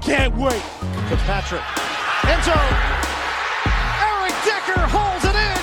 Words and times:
Can't 0.00 0.36
wait. 0.36 0.62
Fitzpatrick. 1.08 1.62
End 2.26 2.42
zone. 2.44 2.72
Eric 4.02 4.34
Decker 4.44 4.82
holds 4.90 5.24
it 5.24 5.34
in. 5.34 5.62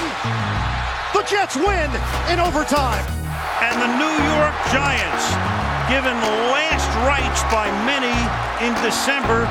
The 1.13 1.23
Jets 1.29 1.55
win 1.55 1.89
in 2.31 2.39
overtime. 2.39 3.03
And 3.61 3.79
the 3.79 3.91
New 3.95 4.15
York 4.35 4.55
Giants, 4.71 5.25
given 5.87 6.15
last 6.51 6.89
rites 7.07 7.43
by 7.53 7.67
many 7.85 8.11
in 8.65 8.73
December, 8.83 9.47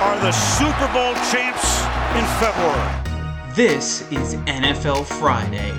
are 0.00 0.18
the 0.20 0.32
Super 0.32 0.86
Bowl 0.92 1.14
champs 1.30 1.82
in 2.14 2.24
February. 2.38 3.10
This 3.54 4.02
is 4.12 4.36
NFL 4.46 5.04
Friday, 5.04 5.72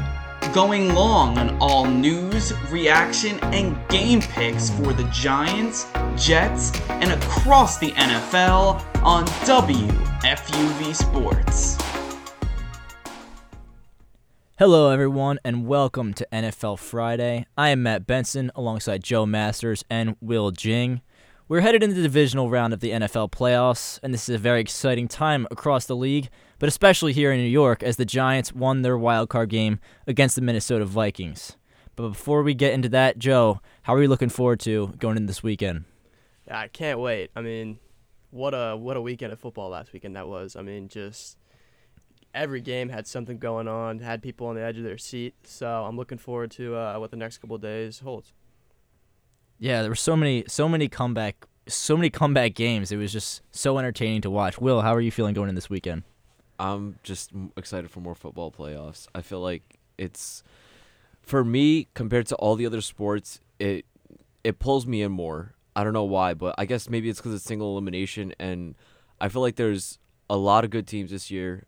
going 0.54 0.94
long 0.94 1.38
on 1.38 1.58
all 1.60 1.86
news, 1.86 2.54
reaction, 2.70 3.40
and 3.46 3.78
game 3.90 4.22
picks 4.22 4.70
for 4.70 4.94
the 4.94 5.04
Giants, 5.06 5.88
Jets, 6.18 6.72
and 6.90 7.12
across 7.12 7.78
the 7.78 7.92
NFL 7.92 8.84
on 9.04 9.26
WFUV 9.46 10.96
Sports. 10.96 11.78
Hello, 14.60 14.92
everyone, 14.92 15.40
and 15.44 15.66
welcome 15.66 16.14
to 16.14 16.28
NFL 16.32 16.78
Friday. 16.78 17.48
I 17.58 17.70
am 17.70 17.82
Matt 17.82 18.06
Benson 18.06 18.52
alongside 18.54 19.04
Joe 19.04 19.26
Masters 19.26 19.84
and 19.90 20.16
Will 20.22 20.52
Jing. 20.52 21.02
We're 21.52 21.60
headed 21.60 21.84
into 21.84 21.98
the 21.98 22.04
divisional 22.04 22.50
round 22.50 22.72
of 22.72 22.80
the 22.80 22.92
NFL 22.92 23.30
playoffs, 23.30 24.00
and 24.02 24.14
this 24.14 24.30
is 24.30 24.36
a 24.36 24.38
very 24.38 24.62
exciting 24.62 25.10
time 25.10 25.46
across 25.52 25.86
the 25.86 25.98
league, 25.98 26.30
but 26.60 26.70
especially 26.70 27.12
here 27.12 27.30
in 27.34 27.42
New 27.42 27.50
York 27.50 27.84
as 27.84 27.98
the 27.98 28.06
Giants 28.06 28.54
won 28.54 28.84
their 28.84 28.98
wild 28.98 29.28
card 29.28 29.50
game 29.50 29.82
against 30.08 30.36
the 30.36 30.42
Minnesota 30.42 30.86
Vikings. 30.86 31.58
But 31.98 32.08
before 32.08 32.42
we 32.42 32.54
get 32.54 32.72
into 32.72 32.88
that, 32.88 33.18
Joe, 33.18 33.60
how 33.82 33.96
are 33.96 34.02
you 34.02 34.08
looking 34.08 34.30
forward 34.30 34.62
to 34.62 34.94
going 34.98 35.18
into 35.18 35.28
this 35.28 35.44
weekend? 35.44 35.84
I 36.50 36.70
can't 36.70 37.02
wait. 37.02 37.32
I 37.36 37.42
mean, 37.42 37.80
what 38.30 38.54
a 38.54 38.78
what 38.78 38.96
a 38.96 39.02
weekend 39.02 39.34
of 39.34 39.40
football 39.42 39.72
last 39.72 39.92
weekend 39.92 40.16
that 40.16 40.30
was. 40.30 40.56
I 40.56 40.62
mean, 40.62 40.88
just 40.88 41.38
every 42.34 42.62
game 42.62 42.88
had 42.88 43.08
something 43.08 43.40
going 43.40 43.68
on, 43.68 44.00
had 44.00 44.22
people 44.22 44.48
on 44.48 44.56
the 44.56 44.64
edge 44.64 44.78
of 44.78 44.86
their 44.86 44.98
seat. 44.98 45.36
So 45.44 45.68
I'm 45.68 45.98
looking 45.98 46.18
forward 46.18 46.52
to 46.52 46.78
uh, 46.78 46.96
what 46.98 47.12
the 47.12 47.18
next 47.18 47.40
couple 47.40 47.58
days 47.58 48.00
holds. 48.00 48.32
Yeah, 49.62 49.84
there 49.84 49.92
were 49.92 49.96
so 49.96 50.18
many 50.18 50.44
so 50.48 50.68
many 50.68 50.90
comeback 50.90 51.48
so 51.68 51.96
many 51.96 52.10
comeback 52.10 52.56
games. 52.56 52.92
It 52.92 52.98
was 52.98 53.14
just 53.14 53.44
so 53.52 53.78
entertaining 53.78 54.22
to 54.22 54.32
watch. 54.32 54.60
Will, 54.60 54.82
how 54.82 54.96
are 54.96 55.00
you 55.00 55.12
feeling 55.12 55.36
going 55.36 55.50
in 55.50 55.56
this 55.56 55.70
weekend? 55.70 56.02
I'm 56.60 56.98
just 57.04 57.32
excited 57.56 57.92
for 57.92 58.00
more 58.00 58.16
football 58.16 58.52
playoffs. 58.52 59.08
I 59.14 59.22
feel 59.22 59.40
like 59.40 59.78
it's 60.00 60.42
for 61.22 61.44
me 61.44 61.90
compared 61.94 62.26
to 62.28 62.36
all 62.38 62.56
the 62.56 62.66
other 62.66 62.82
sports, 62.82 63.40
it 63.60 63.86
it 64.44 64.58
pulls 64.58 64.88
me 64.88 65.04
in 65.04 65.12
more. 65.12 65.54
I 65.76 65.84
don't 65.84 65.94
know 65.94 66.06
why, 66.06 66.34
but 66.34 66.56
I 66.58 66.66
guess 66.66 66.90
maybe 66.90 67.08
it's 67.08 67.20
because 67.20 67.36
it's 67.36 67.46
single 67.46 67.72
elimination, 67.74 68.34
and 68.40 68.74
I 69.20 69.30
feel 69.30 69.44
like 69.44 69.58
there's 69.58 70.00
a 70.28 70.38
lot 70.38 70.64
of 70.64 70.72
good 70.72 70.88
teams 70.88 71.12
this 71.12 71.30
year, 71.30 71.68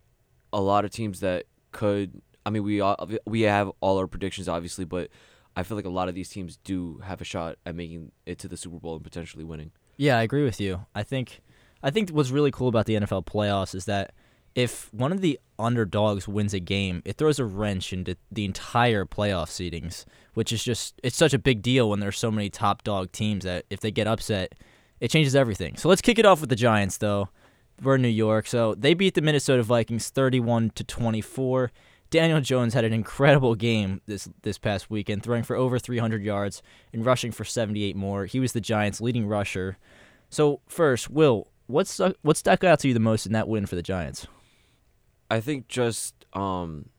a 0.52 0.59
lot 0.59 0.83
of 0.83 0.89
teams 0.89 1.19
that 1.19 1.45
could. 1.72 2.23
I 2.44 2.50
mean, 2.50 2.63
we 2.63 2.81
we 3.28 3.41
have 3.41 3.72
all 3.81 4.00
our 4.00 4.07
predictions 4.07 4.50
obviously, 4.50 4.84
but 4.84 5.12
I 5.56 5.64
feel 5.64 5.78
like 5.78 5.86
a 5.86 5.90
lot 5.90 6.09
of 6.09 6.16
these 6.16 6.30
teams 6.30 6.58
do 6.64 7.00
have 7.03 7.22
a 7.22 7.24
shot 7.24 7.58
at 7.66 7.75
making 7.75 8.12
it 8.25 8.40
to 8.40 8.47
the 8.47 8.58
Super 8.58 8.80
Bowl 8.80 8.96
and 8.96 9.03
potentially 9.03 9.44
winning. 9.44 9.72
Yeah, 9.97 10.18
I 10.18 10.24
agree 10.24 10.44
with 10.44 10.59
you. 10.59 10.86
I 10.96 11.03
think 11.03 11.41
I 11.84 11.91
think 11.91 12.09
what's 12.09 12.31
really 12.31 12.52
cool 12.52 12.68
about 12.68 12.86
the 12.86 12.96
NFL 12.96 13.25
playoffs 13.25 13.75
is 13.75 13.86
that 13.86 14.13
if 14.56 14.94
one 14.94 15.12
of 15.12 15.22
the 15.22 15.40
underdogs 15.58 16.28
wins 16.28 16.53
a 16.53 16.59
game, 16.59 17.02
it 17.06 17.18
throws 17.18 17.40
a 17.40 17.46
wrench 17.46 17.92
into 17.92 18.16
the 18.31 18.46
entire 18.46 19.06
playoff 19.06 19.47
seedings, 19.50 20.06
which 20.34 20.52
is 20.52 20.63
just 20.63 21.00
it's 21.03 21.18
such 21.18 21.34
a 21.34 21.40
big 21.40 21.62
deal 21.62 21.90
when 21.90 22.00
there's 22.00 22.18
so 22.18 22.31
many 22.31 22.50
top 22.50 22.84
dog 22.84 23.12
teams 23.12 23.44
that 23.44 23.66
if 23.69 23.80
they 23.80 23.92
get 23.92 24.08
upset, 24.08 24.53
it 25.00 25.09
changes 25.09 25.36
everything. 25.36 25.75
So 25.78 25.90
let's 25.90 26.02
kick 26.02 26.19
it 26.19 26.25
off 26.25 26.42
with 26.42 26.50
the 26.50 26.56
Giants 26.56 26.97
though. 26.97 27.30
We're 27.81 27.96
in 27.96 28.03
New 28.03 28.08
York, 28.08 28.47
so 28.47 28.75
they 28.75 28.94
beat 28.94 29.16
the 29.16 29.22
Minnesota 29.22 29.63
Vikings 29.63 30.09
31 30.09 30.72
to 30.75 30.84
24. 30.84 31.72
Daniel 32.13 32.41
Jones 32.41 32.75
had 32.75 32.85
an 32.85 32.94
incredible 32.94 33.56
game 33.56 34.00
this 34.06 34.29
this 34.44 34.59
past 34.59 34.88
weekend, 34.88 35.24
throwing 35.24 35.41
for 35.41 35.56
over 35.56 35.79
300 35.79 36.22
yards 36.22 36.62
and 36.94 37.03
rushing 37.03 37.31
for 37.31 37.44
78 37.44 37.96
more. 37.96 38.28
He 38.28 38.40
was 38.40 38.53
the 38.53 38.62
Giants' 38.62 39.01
leading 39.01 39.25
rusher. 39.25 39.79
So 40.29 40.62
first, 40.68 41.09
Will, 41.09 41.47
what's 41.66 42.00
what 42.22 42.38
stuck 42.38 42.63
out 42.63 42.78
to 42.81 42.88
you 42.88 42.94
the 42.94 43.00
most 43.00 43.25
in 43.25 43.31
that 43.34 43.47
win 43.47 43.66
for 43.66 43.74
the 43.74 43.81
Giants? 43.81 44.28
I 45.31 45.40
think 45.40 45.68
just 45.68 46.13
um, 46.34 46.90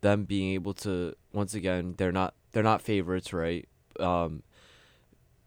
them 0.00 0.24
being 0.24 0.54
able 0.54 0.72
to 0.74 1.14
once 1.34 1.52
again 1.52 1.94
they're 1.98 2.10
not 2.10 2.32
they're 2.52 2.62
not 2.62 2.80
favorites, 2.80 3.34
right? 3.34 3.68
Um, 4.00 4.42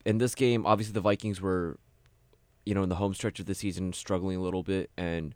in 0.06 0.20
this 0.20 0.36
game, 0.36 0.64
obviously 0.68 0.94
the 0.94 1.02
Vikings 1.02 1.42
were, 1.42 1.80
you 2.68 2.76
know, 2.76 2.84
in 2.84 2.90
the 2.90 2.96
home 2.96 3.16
stretch 3.16 3.40
of 3.40 3.48
the 3.48 3.56
season 3.56 3.94
struggling 3.94 4.38
a 4.38 4.42
little 4.42 4.62
bit, 4.62 4.92
and 4.96 5.34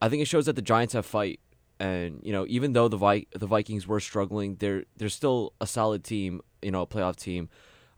I 0.00 0.08
think 0.08 0.22
it 0.22 0.26
shows 0.26 0.46
that 0.46 0.54
the 0.54 0.62
Giants 0.62 0.94
have 0.94 1.04
fight. 1.04 1.40
And 1.80 2.20
you 2.22 2.32
know, 2.32 2.44
even 2.48 2.74
though 2.74 2.88
the 2.88 2.98
Vi- 2.98 3.26
the 3.32 3.46
Vikings 3.46 3.88
were 3.88 3.98
struggling, 4.00 4.56
they're 4.56 4.84
they're 4.98 5.08
still 5.08 5.54
a 5.60 5.66
solid 5.66 6.04
team, 6.04 6.42
you 6.62 6.70
know, 6.70 6.82
a 6.82 6.86
playoff 6.86 7.16
team. 7.16 7.48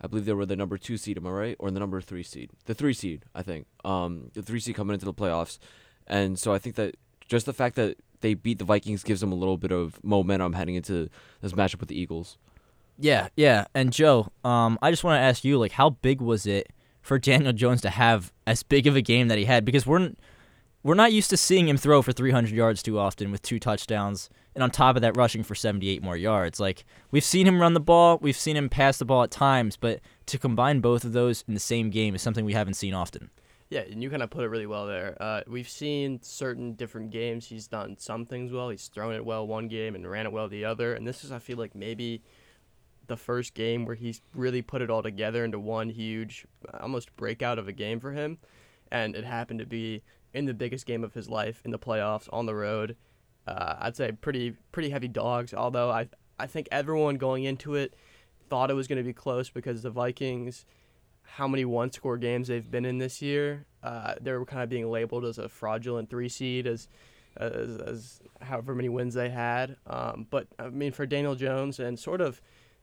I 0.00 0.06
believe 0.06 0.24
they 0.24 0.32
were 0.32 0.46
the 0.46 0.56
number 0.56 0.78
two 0.78 0.96
seed, 0.96 1.16
am 1.16 1.26
I 1.26 1.30
right, 1.30 1.56
or 1.58 1.70
the 1.70 1.80
number 1.80 2.00
three 2.00 2.22
seed? 2.22 2.50
The 2.66 2.74
three 2.74 2.92
seed, 2.92 3.24
I 3.34 3.42
think. 3.42 3.66
Um, 3.84 4.30
the 4.34 4.42
three 4.42 4.60
seed 4.60 4.76
coming 4.76 4.94
into 4.94 5.06
the 5.06 5.12
playoffs, 5.12 5.58
and 6.06 6.38
so 6.38 6.54
I 6.54 6.58
think 6.58 6.76
that 6.76 6.96
just 7.28 7.44
the 7.44 7.52
fact 7.52 7.76
that 7.76 7.98
they 8.20 8.34
beat 8.34 8.58
the 8.58 8.64
Vikings 8.64 9.02
gives 9.02 9.20
them 9.20 9.32
a 9.32 9.34
little 9.34 9.58
bit 9.58 9.72
of 9.72 10.02
momentum 10.04 10.52
heading 10.52 10.76
into 10.76 11.08
this 11.40 11.52
matchup 11.52 11.80
with 11.80 11.88
the 11.88 12.00
Eagles. 12.00 12.38
Yeah, 12.98 13.28
yeah. 13.36 13.64
And 13.74 13.92
Joe, 13.92 14.28
um, 14.44 14.78
I 14.80 14.90
just 14.90 15.02
want 15.02 15.16
to 15.16 15.22
ask 15.22 15.44
you, 15.44 15.58
like, 15.58 15.72
how 15.72 15.90
big 15.90 16.20
was 16.20 16.46
it 16.46 16.68
for 17.00 17.18
Daniel 17.18 17.52
Jones 17.52 17.80
to 17.82 17.90
have 17.90 18.32
as 18.46 18.62
big 18.62 18.86
of 18.86 18.94
a 18.94 19.02
game 19.02 19.28
that 19.28 19.38
he 19.38 19.44
had? 19.44 19.64
Because 19.64 19.86
we're 19.86 20.12
we're 20.82 20.94
not 20.94 21.12
used 21.12 21.30
to 21.30 21.36
seeing 21.36 21.68
him 21.68 21.76
throw 21.76 22.02
for 22.02 22.12
300 22.12 22.50
yards 22.50 22.82
too 22.82 22.98
often 22.98 23.30
with 23.30 23.42
two 23.42 23.58
touchdowns, 23.58 24.28
and 24.54 24.62
on 24.62 24.70
top 24.70 24.96
of 24.96 25.02
that, 25.02 25.16
rushing 25.16 25.42
for 25.42 25.54
78 25.54 26.02
more 26.02 26.16
yards. 26.16 26.58
Like 26.58 26.84
we've 27.10 27.24
seen 27.24 27.46
him 27.46 27.60
run 27.60 27.74
the 27.74 27.80
ball, 27.80 28.18
we've 28.20 28.36
seen 28.36 28.56
him 28.56 28.68
pass 28.68 28.98
the 28.98 29.04
ball 29.04 29.22
at 29.22 29.30
times, 29.30 29.76
but 29.76 30.00
to 30.26 30.38
combine 30.38 30.80
both 30.80 31.04
of 31.04 31.12
those 31.12 31.44
in 31.46 31.54
the 31.54 31.60
same 31.60 31.90
game 31.90 32.14
is 32.14 32.22
something 32.22 32.44
we 32.44 32.54
haven't 32.54 32.74
seen 32.74 32.94
often. 32.94 33.30
Yeah, 33.72 33.84
and 33.90 34.02
you 34.02 34.10
kind 34.10 34.22
of 34.22 34.28
put 34.28 34.44
it 34.44 34.48
really 34.48 34.66
well 34.66 34.86
there. 34.86 35.16
Uh, 35.18 35.40
we've 35.46 35.68
seen 35.68 36.20
certain 36.22 36.74
different 36.74 37.10
games. 37.10 37.46
He's 37.46 37.68
done 37.68 37.96
some 37.98 38.26
things 38.26 38.52
well. 38.52 38.68
He's 38.68 38.88
thrown 38.88 39.14
it 39.14 39.24
well 39.24 39.46
one 39.46 39.66
game 39.66 39.94
and 39.94 40.06
ran 40.10 40.26
it 40.26 40.32
well 40.32 40.46
the 40.46 40.66
other. 40.66 40.92
And 40.92 41.06
this 41.06 41.24
is, 41.24 41.32
I 41.32 41.38
feel 41.38 41.56
like, 41.56 41.74
maybe 41.74 42.22
the 43.06 43.16
first 43.16 43.54
game 43.54 43.86
where 43.86 43.94
he's 43.94 44.20
really 44.34 44.60
put 44.60 44.82
it 44.82 44.90
all 44.90 45.02
together 45.02 45.42
into 45.42 45.58
one 45.58 45.88
huge, 45.88 46.44
almost 46.80 47.16
breakout 47.16 47.58
of 47.58 47.66
a 47.66 47.72
game 47.72 47.98
for 47.98 48.12
him. 48.12 48.36
And 48.90 49.16
it 49.16 49.24
happened 49.24 49.60
to 49.60 49.66
be 49.66 50.02
in 50.34 50.46
the 50.46 50.54
biggest 50.54 50.86
game 50.86 51.04
of 51.04 51.14
his 51.14 51.28
life 51.28 51.62
in 51.64 51.70
the 51.70 51.78
playoffs 51.78 52.28
on 52.32 52.46
the 52.46 52.54
road. 52.54 52.96
Uh, 53.46 53.76
I'd 53.80 53.96
say 53.96 54.12
pretty 54.12 54.56
pretty 54.70 54.90
heavy 54.90 55.08
dogs. 55.08 55.52
Although 55.54 55.90
I 55.90 56.08
I 56.38 56.46
think 56.46 56.68
everyone 56.70 57.16
going 57.16 57.44
into 57.44 57.74
it 57.74 57.94
thought 58.48 58.70
it 58.70 58.74
was 58.74 58.86
going 58.86 58.98
to 58.98 59.04
be 59.04 59.12
close 59.12 59.50
because 59.50 59.82
the 59.82 59.90
Vikings, 59.90 60.66
how 61.22 61.48
many 61.48 61.64
one 61.64 61.90
score 61.90 62.18
games 62.18 62.48
they've 62.48 62.70
been 62.70 62.84
in 62.84 62.98
this 62.98 63.22
year, 63.22 63.66
uh, 63.82 64.14
they 64.20 64.32
were 64.32 64.44
kind 64.44 64.62
of 64.62 64.68
being 64.68 64.90
labeled 64.90 65.24
as 65.24 65.38
a 65.38 65.48
fraudulent 65.48 66.10
three 66.10 66.28
seed 66.28 66.66
as 66.66 66.88
as, 67.36 67.78
as 67.78 68.20
however 68.40 68.74
many 68.74 68.88
wins 68.88 69.14
they 69.14 69.30
had. 69.30 69.76
Um, 69.86 70.26
but 70.30 70.46
I 70.58 70.68
mean 70.68 70.92
for 70.92 71.06
Daniel 71.06 71.34
Jones 71.34 71.80
and 71.80 71.98
sort 71.98 72.20
of 72.20 72.40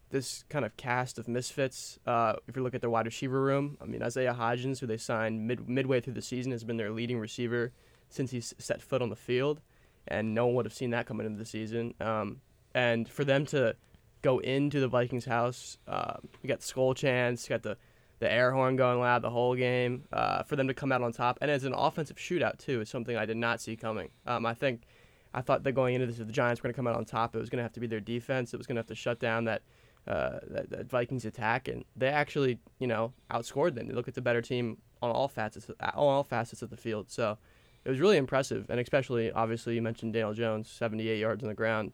this 0.09 0.43
kind 0.49 0.65
of 0.65 0.75
cast 0.77 1.19
of 1.19 1.27
misfits. 1.27 1.99
Uh, 2.05 2.33
if 2.47 2.55
you 2.55 2.63
look 2.63 2.73
at 2.73 2.81
their 2.81 2.89
wide 2.89 3.05
receiver 3.05 3.41
room, 3.41 3.77
I 3.81 3.85
mean 3.85 4.01
Isaiah 4.01 4.35
Hodgins, 4.37 4.79
who 4.79 4.87
they 4.87 4.97
signed 4.97 5.47
mid 5.47 5.69
midway 5.69 6.01
through 6.01 6.13
the 6.13 6.21
season, 6.21 6.51
has 6.51 6.63
been 6.63 6.77
their 6.77 6.91
leading 6.91 7.19
receiver 7.19 7.71
since 8.09 8.31
he's 8.31 8.53
set 8.57 8.81
foot 8.81 9.01
on 9.01 9.09
the 9.09 9.15
field, 9.15 9.61
and 10.07 10.33
no 10.33 10.47
one 10.47 10.55
would 10.55 10.65
have 10.65 10.73
seen 10.73 10.89
that 10.91 11.05
coming 11.05 11.25
into 11.25 11.37
the 11.37 11.45
season. 11.45 11.93
Um, 11.99 12.41
and 12.73 13.07
for 13.07 13.23
them 13.23 13.45
to 13.47 13.75
go 14.21 14.39
into 14.39 14.79
the 14.79 14.87
Vikings' 14.87 15.25
house, 15.25 15.77
uh, 15.87 16.15
you 16.41 16.49
got 16.49 16.61
skull 16.61 16.93
chants, 16.93 17.47
you 17.47 17.53
got 17.53 17.63
the 17.63 17.77
the 18.19 18.31
air 18.31 18.51
horn 18.51 18.75
going 18.75 18.99
loud 18.99 19.21
the 19.21 19.29
whole 19.29 19.55
game. 19.55 20.03
Uh, 20.11 20.43
for 20.43 20.55
them 20.57 20.67
to 20.67 20.73
come 20.73 20.91
out 20.91 21.01
on 21.01 21.13
top, 21.13 21.37
and 21.41 21.49
as 21.49 21.63
an 21.63 21.73
offensive 21.73 22.17
shootout 22.17 22.57
too, 22.57 22.81
is 22.81 22.89
something 22.89 23.15
I 23.15 23.25
did 23.25 23.37
not 23.37 23.61
see 23.61 23.75
coming. 23.75 24.09
Um, 24.25 24.45
I 24.45 24.53
think. 24.53 24.83
I 25.31 25.41
thought 25.41 25.63
that 25.63 25.73
going 25.73 25.93
into 25.93 26.07
this, 26.07 26.17
if 26.17 26.25
the 26.25 26.33
Giants 26.33 26.59
were 26.59 26.63
going 26.63 26.73
to 26.73 26.75
come 26.75 26.87
out 26.87 26.95
on 26.95 27.05
top, 27.05 27.35
it 27.35 27.39
was 27.39 27.51
going 27.51 27.57
to 27.57 27.61
have 27.63 27.73
to 27.73 27.79
be 27.79 27.85
their 27.85 27.99
defense. 27.99 28.51
It 28.51 28.57
was 28.57 28.65
going 28.65 28.77
to 28.77 28.79
have 28.79 28.87
to 28.87 28.95
shut 28.95 29.19
down 29.19 29.43
that 29.43 29.61
uh, 30.07 30.39
that, 30.49 30.69
that 30.69 30.89
Vikings 30.89 31.25
attack, 31.25 31.67
and 31.67 31.85
they 31.95 32.07
actually 32.07 32.59
you 32.79 32.87
know 32.87 33.13
outscored 33.31 33.75
them. 33.75 33.87
They 33.87 33.93
look 33.93 34.07
at 34.07 34.15
the 34.15 34.21
better 34.21 34.41
team 34.41 34.77
on 35.01 35.11
all 35.11 35.27
facets 35.27 35.69
on 35.79 35.93
all 35.93 36.23
facets 36.23 36.61
of 36.61 36.69
the 36.69 36.77
field. 36.77 37.09
So 37.09 37.37
it 37.85 37.89
was 37.89 37.99
really 37.99 38.17
impressive, 38.17 38.69
and 38.69 38.79
especially 38.79 39.31
obviously 39.31 39.75
you 39.75 39.81
mentioned 39.81 40.13
Daniel 40.13 40.33
Jones, 40.33 40.69
78 40.69 41.19
yards 41.19 41.43
on 41.43 41.49
the 41.49 41.55
ground. 41.55 41.93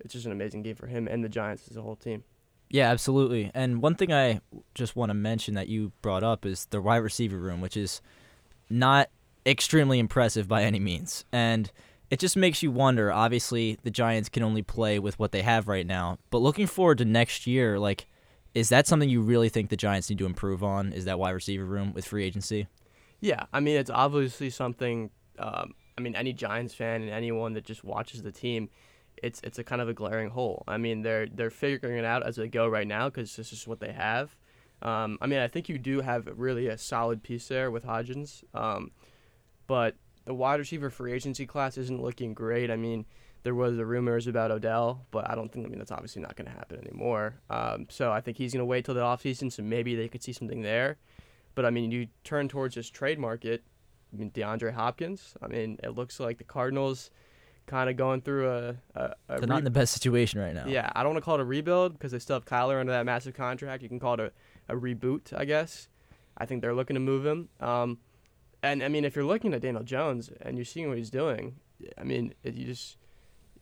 It's 0.00 0.14
just 0.14 0.26
an 0.26 0.32
amazing 0.32 0.62
game 0.62 0.76
for 0.76 0.86
him 0.86 1.06
and 1.08 1.22
the 1.22 1.28
Giants 1.28 1.68
as 1.70 1.76
a 1.76 1.82
whole 1.82 1.96
team. 1.96 2.24
Yeah, 2.70 2.90
absolutely. 2.90 3.50
And 3.52 3.82
one 3.82 3.96
thing 3.96 4.12
I 4.12 4.40
just 4.74 4.94
want 4.94 5.10
to 5.10 5.14
mention 5.14 5.54
that 5.54 5.68
you 5.68 5.92
brought 6.02 6.22
up 6.22 6.46
is 6.46 6.66
the 6.66 6.80
wide 6.80 6.98
receiver 6.98 7.36
room, 7.36 7.60
which 7.60 7.76
is 7.76 8.00
not 8.70 9.10
extremely 9.44 9.98
impressive 9.98 10.46
by 10.46 10.62
any 10.62 10.78
means. 10.78 11.24
And 11.32 11.70
it 12.10 12.18
just 12.18 12.36
makes 12.36 12.62
you 12.62 12.70
wonder. 12.70 13.12
Obviously, 13.12 13.78
the 13.84 13.90
Giants 13.90 14.28
can 14.28 14.42
only 14.42 14.62
play 14.62 14.98
with 14.98 15.18
what 15.18 15.32
they 15.32 15.42
have 15.42 15.68
right 15.68 15.86
now. 15.86 16.18
But 16.30 16.38
looking 16.38 16.66
forward 16.66 16.98
to 16.98 17.04
next 17.04 17.46
year, 17.46 17.78
like, 17.78 18.06
is 18.52 18.68
that 18.70 18.88
something 18.88 19.08
you 19.08 19.20
really 19.22 19.48
think 19.48 19.70
the 19.70 19.76
Giants 19.76 20.10
need 20.10 20.18
to 20.18 20.26
improve 20.26 20.64
on? 20.64 20.92
Is 20.92 21.04
that 21.04 21.20
wide 21.20 21.30
receiver 21.30 21.64
room 21.64 21.92
with 21.94 22.04
free 22.04 22.24
agency? 22.24 22.66
Yeah, 23.20 23.44
I 23.52 23.60
mean, 23.60 23.76
it's 23.76 23.90
obviously 23.90 24.50
something. 24.50 25.10
Um, 25.38 25.74
I 25.96 26.00
mean, 26.00 26.16
any 26.16 26.32
Giants 26.32 26.74
fan 26.74 27.02
and 27.02 27.10
anyone 27.10 27.52
that 27.52 27.64
just 27.64 27.84
watches 27.84 28.22
the 28.22 28.32
team, 28.32 28.70
it's 29.22 29.40
it's 29.44 29.58
a 29.58 29.64
kind 29.64 29.80
of 29.80 29.88
a 29.88 29.94
glaring 29.94 30.30
hole. 30.30 30.64
I 30.66 30.78
mean, 30.78 31.02
they're 31.02 31.26
they're 31.26 31.50
figuring 31.50 31.96
it 31.96 32.04
out 32.04 32.26
as 32.26 32.36
they 32.36 32.48
go 32.48 32.66
right 32.66 32.88
now 32.88 33.08
because 33.08 33.36
this 33.36 33.52
is 33.52 33.68
what 33.68 33.78
they 33.78 33.92
have. 33.92 34.34
Um, 34.82 35.18
I 35.20 35.26
mean, 35.26 35.38
I 35.38 35.46
think 35.46 35.68
you 35.68 35.78
do 35.78 36.00
have 36.00 36.28
really 36.34 36.66
a 36.66 36.78
solid 36.78 37.22
piece 37.22 37.46
there 37.48 37.70
with 37.70 37.84
Hodgins, 37.84 38.42
um, 38.54 38.90
but 39.66 39.94
the 40.24 40.34
wide 40.34 40.58
receiver 40.58 40.90
free 40.90 41.12
agency 41.12 41.46
class 41.46 41.76
isn't 41.78 42.00
looking 42.00 42.34
great. 42.34 42.70
I 42.70 42.76
mean, 42.76 43.04
there 43.42 43.54
was 43.54 43.76
the 43.76 43.86
rumors 43.86 44.26
about 44.26 44.50
Odell, 44.50 45.06
but 45.10 45.30
I 45.30 45.34
don't 45.34 45.50
think. 45.50 45.66
I 45.66 45.68
mean, 45.68 45.78
that's 45.78 45.92
obviously 45.92 46.22
not 46.22 46.36
going 46.36 46.46
to 46.46 46.52
happen 46.52 46.78
anymore. 46.80 47.34
Um, 47.48 47.86
so 47.88 48.12
I 48.12 48.20
think 48.20 48.36
he's 48.36 48.52
going 48.52 48.60
to 48.60 48.66
wait 48.66 48.84
till 48.84 48.94
the 48.94 49.00
offseason, 49.00 49.50
so 49.50 49.62
maybe 49.62 49.94
they 49.94 50.08
could 50.08 50.22
see 50.22 50.32
something 50.32 50.62
there. 50.62 50.98
But 51.54 51.64
I 51.64 51.70
mean, 51.70 51.90
you 51.90 52.08
turn 52.24 52.48
towards 52.48 52.74
this 52.74 52.88
trade 52.88 53.18
market. 53.18 53.62
I 54.12 54.16
mean, 54.16 54.30
DeAndre 54.30 54.72
Hopkins. 54.72 55.34
I 55.42 55.46
mean, 55.46 55.78
it 55.82 55.90
looks 55.90 56.20
like 56.20 56.38
the 56.38 56.44
Cardinals 56.44 57.10
kind 57.66 57.88
of 57.88 57.96
going 57.96 58.20
through 58.20 58.50
a. 58.50 58.76
a, 58.94 59.14
a 59.28 59.38
They're 59.38 59.46
not 59.46 59.58
in 59.58 59.64
the 59.64 59.70
best 59.70 59.92
situation 59.92 60.40
right 60.40 60.54
now. 60.54 60.66
Yeah, 60.66 60.90
I 60.94 61.02
don't 61.02 61.12
want 61.12 61.22
to 61.22 61.24
call 61.24 61.36
it 61.36 61.40
a 61.40 61.44
rebuild 61.44 61.94
because 61.94 62.12
they 62.12 62.18
still 62.18 62.36
have 62.36 62.44
Kyler 62.44 62.80
under 62.80 62.92
that 62.92 63.06
massive 63.06 63.34
contract. 63.34 63.82
You 63.82 63.88
can 63.88 64.00
call 64.00 64.14
it 64.14 64.20
a, 64.68 64.74
a 64.74 64.78
reboot, 64.78 65.32
I 65.34 65.44
guess. 65.44 65.88
I 66.36 66.46
think 66.46 66.62
they're 66.62 66.74
looking 66.74 66.94
to 66.94 67.00
move 67.00 67.24
him. 67.24 67.48
Um, 67.60 67.98
and 68.62 68.82
I 68.82 68.88
mean, 68.88 69.04
if 69.04 69.16
you're 69.16 69.24
looking 69.24 69.54
at 69.54 69.62
Daniel 69.62 69.82
Jones 69.82 70.30
and 70.40 70.56
you're 70.56 70.64
seeing 70.64 70.88
what 70.88 70.98
he's 70.98 71.10
doing, 71.10 71.56
I 71.96 72.04
mean, 72.04 72.34
it, 72.42 72.54
you 72.54 72.66
just 72.66 72.96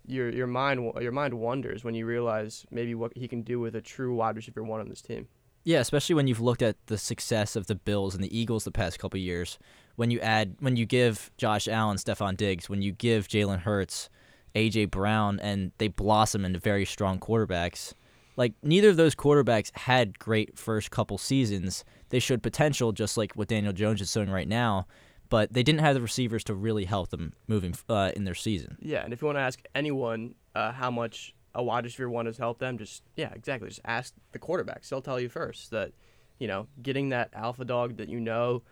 your 0.07 0.31
your 0.31 0.47
mind 0.47 0.93
your 1.01 1.13
mind 1.13 1.35
wonders 1.35 1.85
when 1.85 1.95
you 1.95 2.07
realize 2.07 2.67
maybe 2.71 2.95
what 2.95 3.13
he 3.17 3.29
can 3.29 3.43
do 3.43 3.61
with 3.61 3.77
a 3.77 3.81
true 3.81 4.15
wide 4.15 4.37
receiver 4.37 4.63
one 4.63 4.81
on 4.81 4.89
this 4.89 5.03
team. 5.03 5.29
Yeah, 5.65 5.81
especially 5.81 6.15
when 6.15 6.27
you've 6.27 6.41
looked 6.41 6.63
at 6.63 6.77
the 6.87 6.97
success 6.97 7.55
of 7.55 7.67
the 7.67 7.75
Bills 7.75 8.15
and 8.15 8.25
the 8.25 8.37
Eagles 8.37 8.65
the 8.65 8.71
past 8.71 8.99
couple 8.99 9.21
years. 9.21 9.59
When 9.97 10.11
you 10.11 10.19
add, 10.21 10.57
when 10.61 10.77
you 10.77 10.87
give 10.87 11.31
Josh 11.37 11.69
Allen, 11.69 11.99
Stefon 11.99 12.37
Diggs, 12.37 12.71
when 12.71 12.81
you 12.81 12.93
give 12.93 13.29
Jalen 13.29 13.61
Hurts, 13.61 14.09
AJ 14.55 14.91
Brown, 14.91 15.39
and 15.41 15.73
they 15.79 15.89
blossom 15.89 16.45
into 16.45 16.59
very 16.59 16.87
strong 16.87 17.19
quarterbacks. 17.19 17.93
Like 18.39 18.55
neither 18.63 18.89
of 18.89 18.97
those 18.97 19.17
quarterbacks 19.17 19.77
had 19.77 20.17
great 20.21 20.57
first 20.57 20.93
couple 20.93 21.19
seasons. 21.19 21.85
They 22.11 22.21
showed 22.21 22.41
potential, 22.41 22.93
just 22.93 23.17
like 23.17 23.33
what 23.35 23.49
Daniel 23.49 23.73
Jones 23.73 24.01
is 24.01 24.13
showing 24.13 24.31
right 24.31 24.47
now, 24.47 24.87
but 25.29 25.53
they 25.53 25.65
didn't 25.65 25.81
have 25.81 25.97
the 25.97 26.01
receivers 26.01 26.45
to 26.45 26.55
really 26.55 26.85
help 26.85 27.11
them 27.11 27.33
moving 27.49 27.75
uh, 27.89 28.13
in 28.15 28.23
their 28.23 28.37
season. 28.37 28.79
Yeah, 28.81 29.03
and 29.03 29.13
if 29.13 29.21
you 29.21 29.27
want 29.27 29.39
to 29.39 29.43
ask 29.43 29.61
anyone 29.75 30.37
uh, 30.55 30.71
how 30.71 30.89
much 30.89 31.35
a 31.53 31.65
wide 31.65 31.83
receiver 31.85 32.09
one 32.09 32.27
has 32.27 32.39
helped 32.39 32.61
them, 32.61 32.79
just 32.79 33.03
yeah, 33.17 33.33
exactly. 33.35 33.69
Just 33.69 33.81
ask 33.85 34.15
the 34.31 34.39
quarterbacks; 34.39 34.89
they'll 34.89 35.03
tell 35.03 35.19
you 35.19 35.29
first 35.29 35.73
that 35.73 35.91
you 36.39 36.47
know 36.47 36.69
getting 36.81 37.09
that 37.09 37.31
alpha 37.35 37.65
dog 37.65 37.97
that 37.97 38.09
you 38.09 38.21
know 38.21 38.63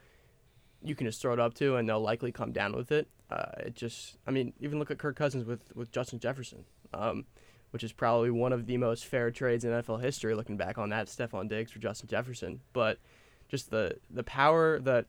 you 0.81 0.95
can 0.95 1.09
just 1.09 1.21
throw 1.21 1.33
it 1.33 1.41
up 1.41 1.55
to, 1.55 1.75
and 1.75 1.89
they'll 1.89 2.01
likely 2.01 2.31
come 2.31 2.53
down 2.53 2.77
with 2.77 2.93
it. 2.93 3.09
Uh, 3.29 3.51
it 3.59 3.75
just, 3.75 4.19
I 4.29 4.31
mean, 4.31 4.53
even 4.61 4.79
look 4.79 4.93
at 4.93 4.99
Kirk 4.99 5.17
Cousins 5.17 5.45
with 5.45 5.75
with 5.75 5.91
Justin 5.91 6.21
Jefferson. 6.21 6.65
Um, 6.95 7.25
which 7.77 7.85
is 7.85 7.93
probably 7.93 8.31
one 8.31 8.55
of 8.55 8.65
the 8.65 8.79
most 8.79 9.05
fair 9.05 9.31
trades 9.31 9.63
in 9.63 9.71
NFL 9.71 10.01
history. 10.01 10.35
Looking 10.35 10.57
back 10.57 10.79
on 10.79 10.89
that, 10.89 11.09
Stefon 11.09 11.47
Diggs 11.47 11.71
for 11.71 11.79
Justin 11.79 12.09
Jefferson, 12.09 12.63
but 12.73 12.99
just 13.51 13.71
the 13.71 13.99
the 14.09 14.25
power 14.25 14.79
that 14.81 15.05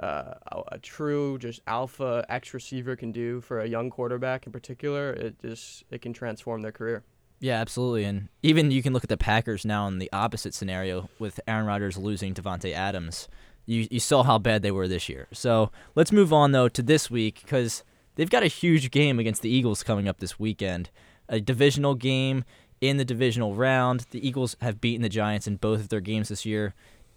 uh, 0.00 0.32
a, 0.68 0.78
true 0.78 1.36
just 1.36 1.60
alpha 1.66 2.24
X 2.30 2.54
receiver 2.54 2.96
can 2.96 3.12
do 3.12 3.42
for 3.42 3.60
a 3.60 3.66
young 3.66 3.90
quarterback 3.90 4.46
in 4.46 4.52
particular, 4.52 5.12
it 5.12 5.38
just 5.42 5.84
it 5.90 6.00
can 6.00 6.14
transform 6.14 6.62
their 6.62 6.72
career. 6.72 7.02
Yeah, 7.40 7.60
absolutely. 7.60 8.04
And 8.04 8.30
even 8.42 8.70
you 8.70 8.82
can 8.82 8.94
look 8.94 9.04
at 9.04 9.10
the 9.10 9.18
Packers 9.18 9.66
now 9.66 9.86
in 9.86 9.98
the 9.98 10.10
opposite 10.10 10.54
scenario 10.54 11.10
with 11.18 11.40
Aaron 11.46 11.66
Rodgers 11.66 11.98
losing 11.98 12.32
Davante 12.32 12.72
Adams. 12.72 13.28
You 13.66 13.86
you 13.90 14.00
saw 14.00 14.22
how 14.22 14.38
bad 14.38 14.62
they 14.62 14.70
were 14.70 14.88
this 14.88 15.10
year. 15.10 15.26
So 15.34 15.70
let's 15.94 16.10
move 16.10 16.32
on 16.32 16.52
though 16.52 16.70
to 16.70 16.80
this 16.80 17.10
week 17.10 17.42
because 17.42 17.84
they've 18.14 18.30
got 18.30 18.44
a 18.44 18.46
huge 18.46 18.90
game 18.90 19.18
against 19.18 19.42
the 19.42 19.50
Eagles 19.50 19.82
coming 19.82 20.08
up 20.08 20.20
this 20.20 20.38
weekend 20.38 20.88
a 21.28 21.40
divisional 21.40 21.94
game 21.94 22.44
in 22.80 22.96
the 22.96 23.04
divisional 23.04 23.54
round. 23.54 24.06
The 24.10 24.26
Eagles 24.26 24.56
have 24.60 24.80
beaten 24.80 25.02
the 25.02 25.08
Giants 25.08 25.46
in 25.46 25.56
both 25.56 25.80
of 25.80 25.88
their 25.88 26.00
games 26.00 26.28
this 26.28 26.46
year, 26.46 26.74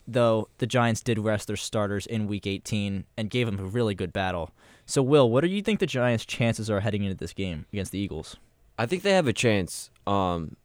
though 0.07 0.49
the 0.57 0.67
Giants 0.67 1.01
did 1.01 1.19
rest 1.19 1.47
their 1.47 1.55
starters 1.55 2.05
in 2.05 2.27
Week 2.27 2.47
18 2.47 3.05
and 3.17 3.29
gave 3.29 3.45
them 3.45 3.59
a 3.59 3.63
really 3.63 3.95
good 3.95 4.13
battle. 4.13 4.51
So, 4.85 5.01
Will, 5.01 5.29
what 5.29 5.41
do 5.41 5.47
you 5.47 5.61
think 5.61 5.79
the 5.79 5.85
Giants' 5.85 6.25
chances 6.25 6.69
are 6.69 6.81
heading 6.81 7.03
into 7.03 7.15
this 7.15 7.33
game 7.33 7.65
against 7.71 7.91
the 7.91 7.99
Eagles? 7.99 8.37
I 8.77 8.85
think 8.85 9.03
they 9.03 9.13
have 9.13 9.27
a 9.27 9.33
chance. 9.33 9.91
Um, 10.07 10.55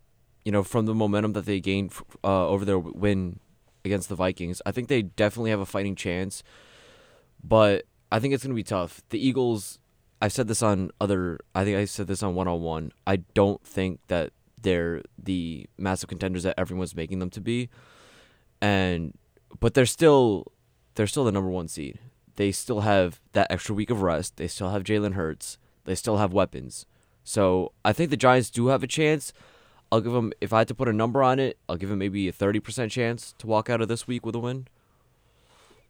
you 0.44 0.52
know, 0.52 0.62
from 0.62 0.87
the 0.87 0.94
momentum 0.94 1.32
that 1.34 1.44
they 1.44 1.60
gained 1.60 1.93
uh, 2.25 2.48
over 2.48 2.64
their 2.64 2.78
win 2.78 3.40
against 3.84 4.08
the 4.08 4.14
Vikings, 4.14 4.62
I 4.64 4.72
think 4.72 4.88
they 4.88 5.02
definitely 5.02 5.50
have 5.50 5.60
a 5.60 5.66
fighting 5.66 5.94
chance. 5.94 6.43
But 7.43 7.84
I 8.10 8.19
think 8.19 8.32
it's 8.32 8.43
going 8.43 8.52
to 8.52 8.56
be 8.56 8.62
tough. 8.62 9.02
The 9.10 9.25
Eagles 9.25 9.78
I've 10.20 10.32
said 10.32 10.48
this 10.48 10.62
on 10.62 10.90
other. 11.00 11.38
I 11.54 11.64
think 11.64 11.76
I 11.76 11.84
said 11.84 12.06
this 12.06 12.22
on 12.22 12.34
one 12.34 12.48
on 12.48 12.60
one. 12.60 12.92
I 13.06 13.16
don't 13.16 13.62
think 13.64 14.00
that 14.08 14.32
they're 14.60 15.02
the 15.22 15.66
massive 15.76 16.08
contenders 16.08 16.42
that 16.44 16.58
everyone's 16.58 16.96
making 16.96 17.18
them 17.18 17.30
to 17.30 17.40
be, 17.40 17.68
and 18.60 19.16
but 19.60 19.74
they're 19.74 19.86
still 19.86 20.46
they're 20.94 21.06
still 21.06 21.24
the 21.24 21.32
number 21.32 21.50
one 21.50 21.68
seed. 21.68 21.98
They 22.36 22.52
still 22.52 22.80
have 22.80 23.20
that 23.32 23.50
extra 23.50 23.74
week 23.74 23.90
of 23.90 24.02
rest. 24.02 24.36
They 24.36 24.48
still 24.48 24.70
have 24.70 24.84
Jalen 24.84 25.14
Hurts. 25.14 25.58
They 25.84 25.94
still 25.94 26.16
have 26.19 26.32
weapons. 26.32 26.86
So 27.24 27.72
I 27.84 27.92
think 27.92 28.10
the 28.10 28.16
Giants 28.16 28.50
do 28.50 28.69
have 28.69 28.82
a 28.82 28.86
chance. 28.86 29.32
I'll 29.90 30.00
give 30.00 30.12
them 30.12 30.32
if 30.40 30.52
I 30.52 30.58
had 30.58 30.69
to 30.69 30.74
put 30.74 30.88
a 30.88 30.92
number 30.92 31.22
on 31.22 31.38
it. 31.38 31.58
I'll 31.69 31.76
give 31.76 31.88
them 31.88 31.98
maybe 31.98 32.28
a 32.28 32.32
thirty 32.32 32.60
percent 32.60 32.90
chance 32.90 33.34
to 33.38 33.46
walk 33.46 33.70
out 33.70 33.80
of 33.80 33.88
this 33.88 34.06
week 34.06 34.24
with 34.24 34.34
a 34.34 34.38
win. 34.38 34.66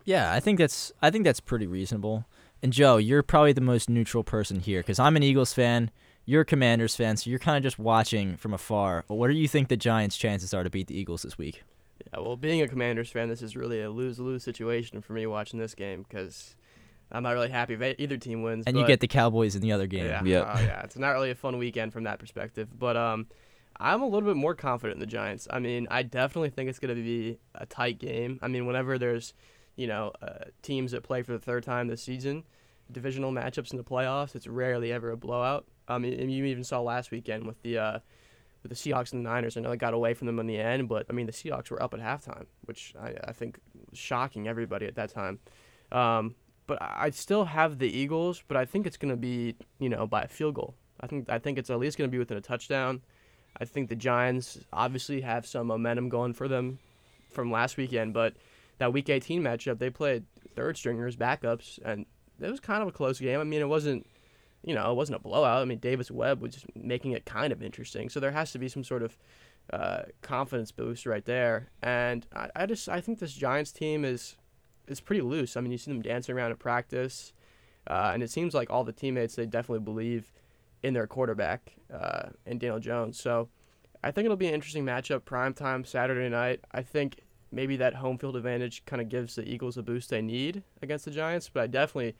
Yeah, 0.04 0.32
I 0.32 0.40
think 0.40 0.58
that's 0.58 0.92
I 1.00 1.10
think 1.10 1.24
that's 1.24 1.40
pretty 1.40 1.66
reasonable. 1.66 2.26
And 2.62 2.72
Joe, 2.72 2.96
you're 2.96 3.22
probably 3.22 3.52
the 3.52 3.60
most 3.60 3.88
neutral 3.88 4.24
person 4.24 4.60
here 4.60 4.80
because 4.80 4.98
I'm 4.98 5.16
an 5.16 5.22
Eagles 5.22 5.52
fan. 5.52 5.90
You're 6.24 6.42
a 6.42 6.46
Commanders 6.46 6.96
fan, 6.96 7.16
so 7.16 7.30
you're 7.30 7.38
kind 7.38 7.56
of 7.56 7.62
just 7.62 7.78
watching 7.78 8.36
from 8.36 8.52
afar. 8.52 9.04
But 9.06 9.14
what 9.14 9.28
do 9.28 9.34
you 9.34 9.46
think 9.46 9.68
the 9.68 9.76
Giants' 9.76 10.16
chances 10.16 10.52
are 10.52 10.64
to 10.64 10.70
beat 10.70 10.88
the 10.88 10.98
Eagles 10.98 11.22
this 11.22 11.38
week? 11.38 11.62
Yeah, 12.12 12.20
well, 12.20 12.36
being 12.36 12.60
a 12.62 12.68
Commanders 12.68 13.10
fan, 13.10 13.28
this 13.28 13.42
is 13.42 13.56
really 13.56 13.80
a 13.80 13.90
lose-lose 13.90 14.42
situation 14.42 15.00
for 15.02 15.12
me 15.12 15.26
watching 15.26 15.60
this 15.60 15.74
game 15.74 16.04
because 16.08 16.56
I'm 17.12 17.22
not 17.22 17.30
really 17.30 17.50
happy 17.50 17.74
if 17.74 18.00
either 18.00 18.16
team 18.16 18.42
wins. 18.42 18.64
And 18.66 18.76
you 18.76 18.86
get 18.86 19.00
the 19.00 19.06
Cowboys 19.06 19.54
in 19.54 19.62
the 19.62 19.72
other 19.72 19.86
game. 19.86 20.06
Yeah, 20.06 20.22
yeah, 20.24 20.40
uh, 20.40 20.60
yeah. 20.60 20.82
It's 20.82 20.96
not 20.96 21.10
really 21.10 21.30
a 21.30 21.36
fun 21.36 21.58
weekend 21.58 21.92
from 21.92 22.04
that 22.04 22.18
perspective. 22.18 22.68
But 22.76 22.96
um, 22.96 23.28
I'm 23.78 24.02
a 24.02 24.06
little 24.06 24.28
bit 24.28 24.36
more 24.36 24.54
confident 24.54 24.96
in 24.96 25.00
the 25.00 25.06
Giants. 25.06 25.46
I 25.50 25.60
mean, 25.60 25.86
I 25.90 26.02
definitely 26.02 26.50
think 26.50 26.68
it's 26.68 26.80
going 26.80 26.94
to 26.94 27.00
be 27.00 27.38
a 27.54 27.66
tight 27.66 27.98
game. 27.98 28.40
I 28.42 28.48
mean, 28.48 28.66
whenever 28.66 28.98
there's 28.98 29.32
you 29.76 29.86
know, 29.86 30.12
uh, 30.22 30.44
teams 30.62 30.92
that 30.92 31.02
play 31.02 31.22
for 31.22 31.32
the 31.32 31.38
third 31.38 31.62
time 31.62 31.86
this 31.86 32.02
season, 32.02 32.44
divisional 32.90 33.32
matchups 33.32 33.70
in 33.70 33.76
the 33.76 33.84
playoffs, 33.84 34.34
it's 34.34 34.46
rarely 34.46 34.92
ever 34.92 35.10
a 35.10 35.16
blowout. 35.16 35.66
I 35.88 35.98
mean, 35.98 36.18
and 36.18 36.32
you 36.32 36.44
even 36.46 36.64
saw 36.64 36.80
last 36.80 37.10
weekend 37.10 37.46
with 37.46 37.60
the 37.62 37.78
uh, 37.78 37.98
with 38.62 38.70
the 38.70 38.74
Seahawks 38.74 39.12
and 39.12 39.24
the 39.24 39.30
Niners. 39.30 39.56
I 39.56 39.60
know 39.60 39.70
they 39.70 39.76
got 39.76 39.94
away 39.94 40.14
from 40.14 40.26
them 40.26 40.38
in 40.38 40.46
the 40.46 40.58
end, 40.58 40.88
but 40.88 41.06
I 41.08 41.12
mean, 41.12 41.26
the 41.26 41.32
Seahawks 41.32 41.70
were 41.70 41.82
up 41.82 41.94
at 41.94 42.00
halftime, 42.00 42.46
which 42.64 42.94
I, 43.00 43.14
I 43.28 43.32
think 43.32 43.58
was 43.90 43.98
shocking 43.98 44.48
everybody 44.48 44.86
at 44.86 44.96
that 44.96 45.10
time. 45.10 45.38
Um, 45.92 46.34
but 46.66 46.78
I 46.80 47.10
still 47.10 47.44
have 47.44 47.78
the 47.78 47.88
Eagles, 47.88 48.42
but 48.48 48.56
I 48.56 48.64
think 48.64 48.86
it's 48.86 48.96
going 48.96 49.10
to 49.10 49.16
be 49.16 49.54
you 49.78 49.88
know 49.88 50.06
by 50.06 50.22
a 50.22 50.28
field 50.28 50.54
goal. 50.54 50.74
I 51.00 51.06
think 51.06 51.28
I 51.28 51.38
think 51.38 51.58
it's 51.58 51.70
at 51.70 51.78
least 51.78 51.98
going 51.98 52.10
to 52.10 52.12
be 52.12 52.18
within 52.18 52.36
a 52.36 52.40
touchdown. 52.40 53.02
I 53.58 53.64
think 53.64 53.88
the 53.88 53.96
Giants 53.96 54.58
obviously 54.72 55.20
have 55.22 55.46
some 55.46 55.68
momentum 55.68 56.08
going 56.08 56.34
for 56.34 56.48
them 56.48 56.78
from 57.30 57.50
last 57.50 57.76
weekend, 57.76 58.12
but 58.12 58.34
that 58.78 58.92
Week 58.92 59.08
18 59.08 59.42
matchup, 59.42 59.78
they 59.78 59.90
played 59.90 60.24
third 60.54 60.76
stringers, 60.76 61.16
backups, 61.16 61.78
and 61.84 62.06
it 62.40 62.50
was 62.50 62.60
kind 62.60 62.82
of 62.82 62.88
a 62.88 62.92
close 62.92 63.18
game. 63.18 63.40
I 63.40 63.44
mean, 63.44 63.60
it 63.60 63.68
wasn't, 63.68 64.06
you 64.62 64.74
know, 64.74 64.90
it 64.90 64.94
wasn't 64.94 65.16
a 65.16 65.22
blowout. 65.22 65.62
I 65.62 65.64
mean, 65.64 65.78
Davis 65.78 66.10
Webb 66.10 66.42
was 66.42 66.54
just 66.54 66.66
making 66.74 67.12
it 67.12 67.24
kind 67.24 67.52
of 67.52 67.62
interesting. 67.62 68.08
So 68.08 68.20
there 68.20 68.30
has 68.30 68.52
to 68.52 68.58
be 68.58 68.68
some 68.68 68.84
sort 68.84 69.02
of 69.02 69.16
uh, 69.72 70.02
confidence 70.22 70.72
boost 70.72 71.06
right 71.06 71.24
there. 71.24 71.70
And 71.82 72.26
I, 72.34 72.50
I 72.54 72.66
just 72.66 72.88
I 72.88 73.00
think 73.00 73.18
this 73.18 73.32
Giants 73.32 73.72
team 73.72 74.04
is 74.04 74.36
is 74.86 75.00
pretty 75.00 75.22
loose. 75.22 75.56
I 75.56 75.60
mean, 75.60 75.72
you 75.72 75.78
see 75.78 75.90
them 75.90 76.02
dancing 76.02 76.34
around 76.36 76.50
in 76.50 76.56
practice, 76.56 77.32
uh, 77.86 78.10
and 78.14 78.22
it 78.22 78.30
seems 78.30 78.54
like 78.54 78.70
all 78.70 78.84
the 78.84 78.92
teammates 78.92 79.34
they 79.34 79.46
definitely 79.46 79.84
believe 79.84 80.32
in 80.82 80.94
their 80.94 81.06
quarterback 81.06 81.74
uh, 81.92 82.28
in 82.44 82.58
Daniel 82.58 82.78
Jones. 82.78 83.20
So 83.20 83.48
I 84.04 84.10
think 84.10 84.24
it'll 84.24 84.36
be 84.36 84.46
an 84.46 84.54
interesting 84.54 84.84
matchup, 84.84 85.24
prime 85.24 85.54
time 85.54 85.84
Saturday 85.84 86.28
night. 86.28 86.60
I 86.72 86.82
think 86.82 87.22
maybe 87.52 87.76
that 87.76 87.94
home 87.94 88.18
field 88.18 88.36
advantage 88.36 88.84
kind 88.86 89.00
of 89.00 89.08
gives 89.08 89.36
the 89.36 89.48
Eagles 89.48 89.76
a 89.76 89.82
boost 89.82 90.10
they 90.10 90.22
need 90.22 90.62
against 90.82 91.04
the 91.04 91.10
Giants, 91.10 91.48
but 91.52 91.62
I 91.64 91.66
definitely 91.66 92.14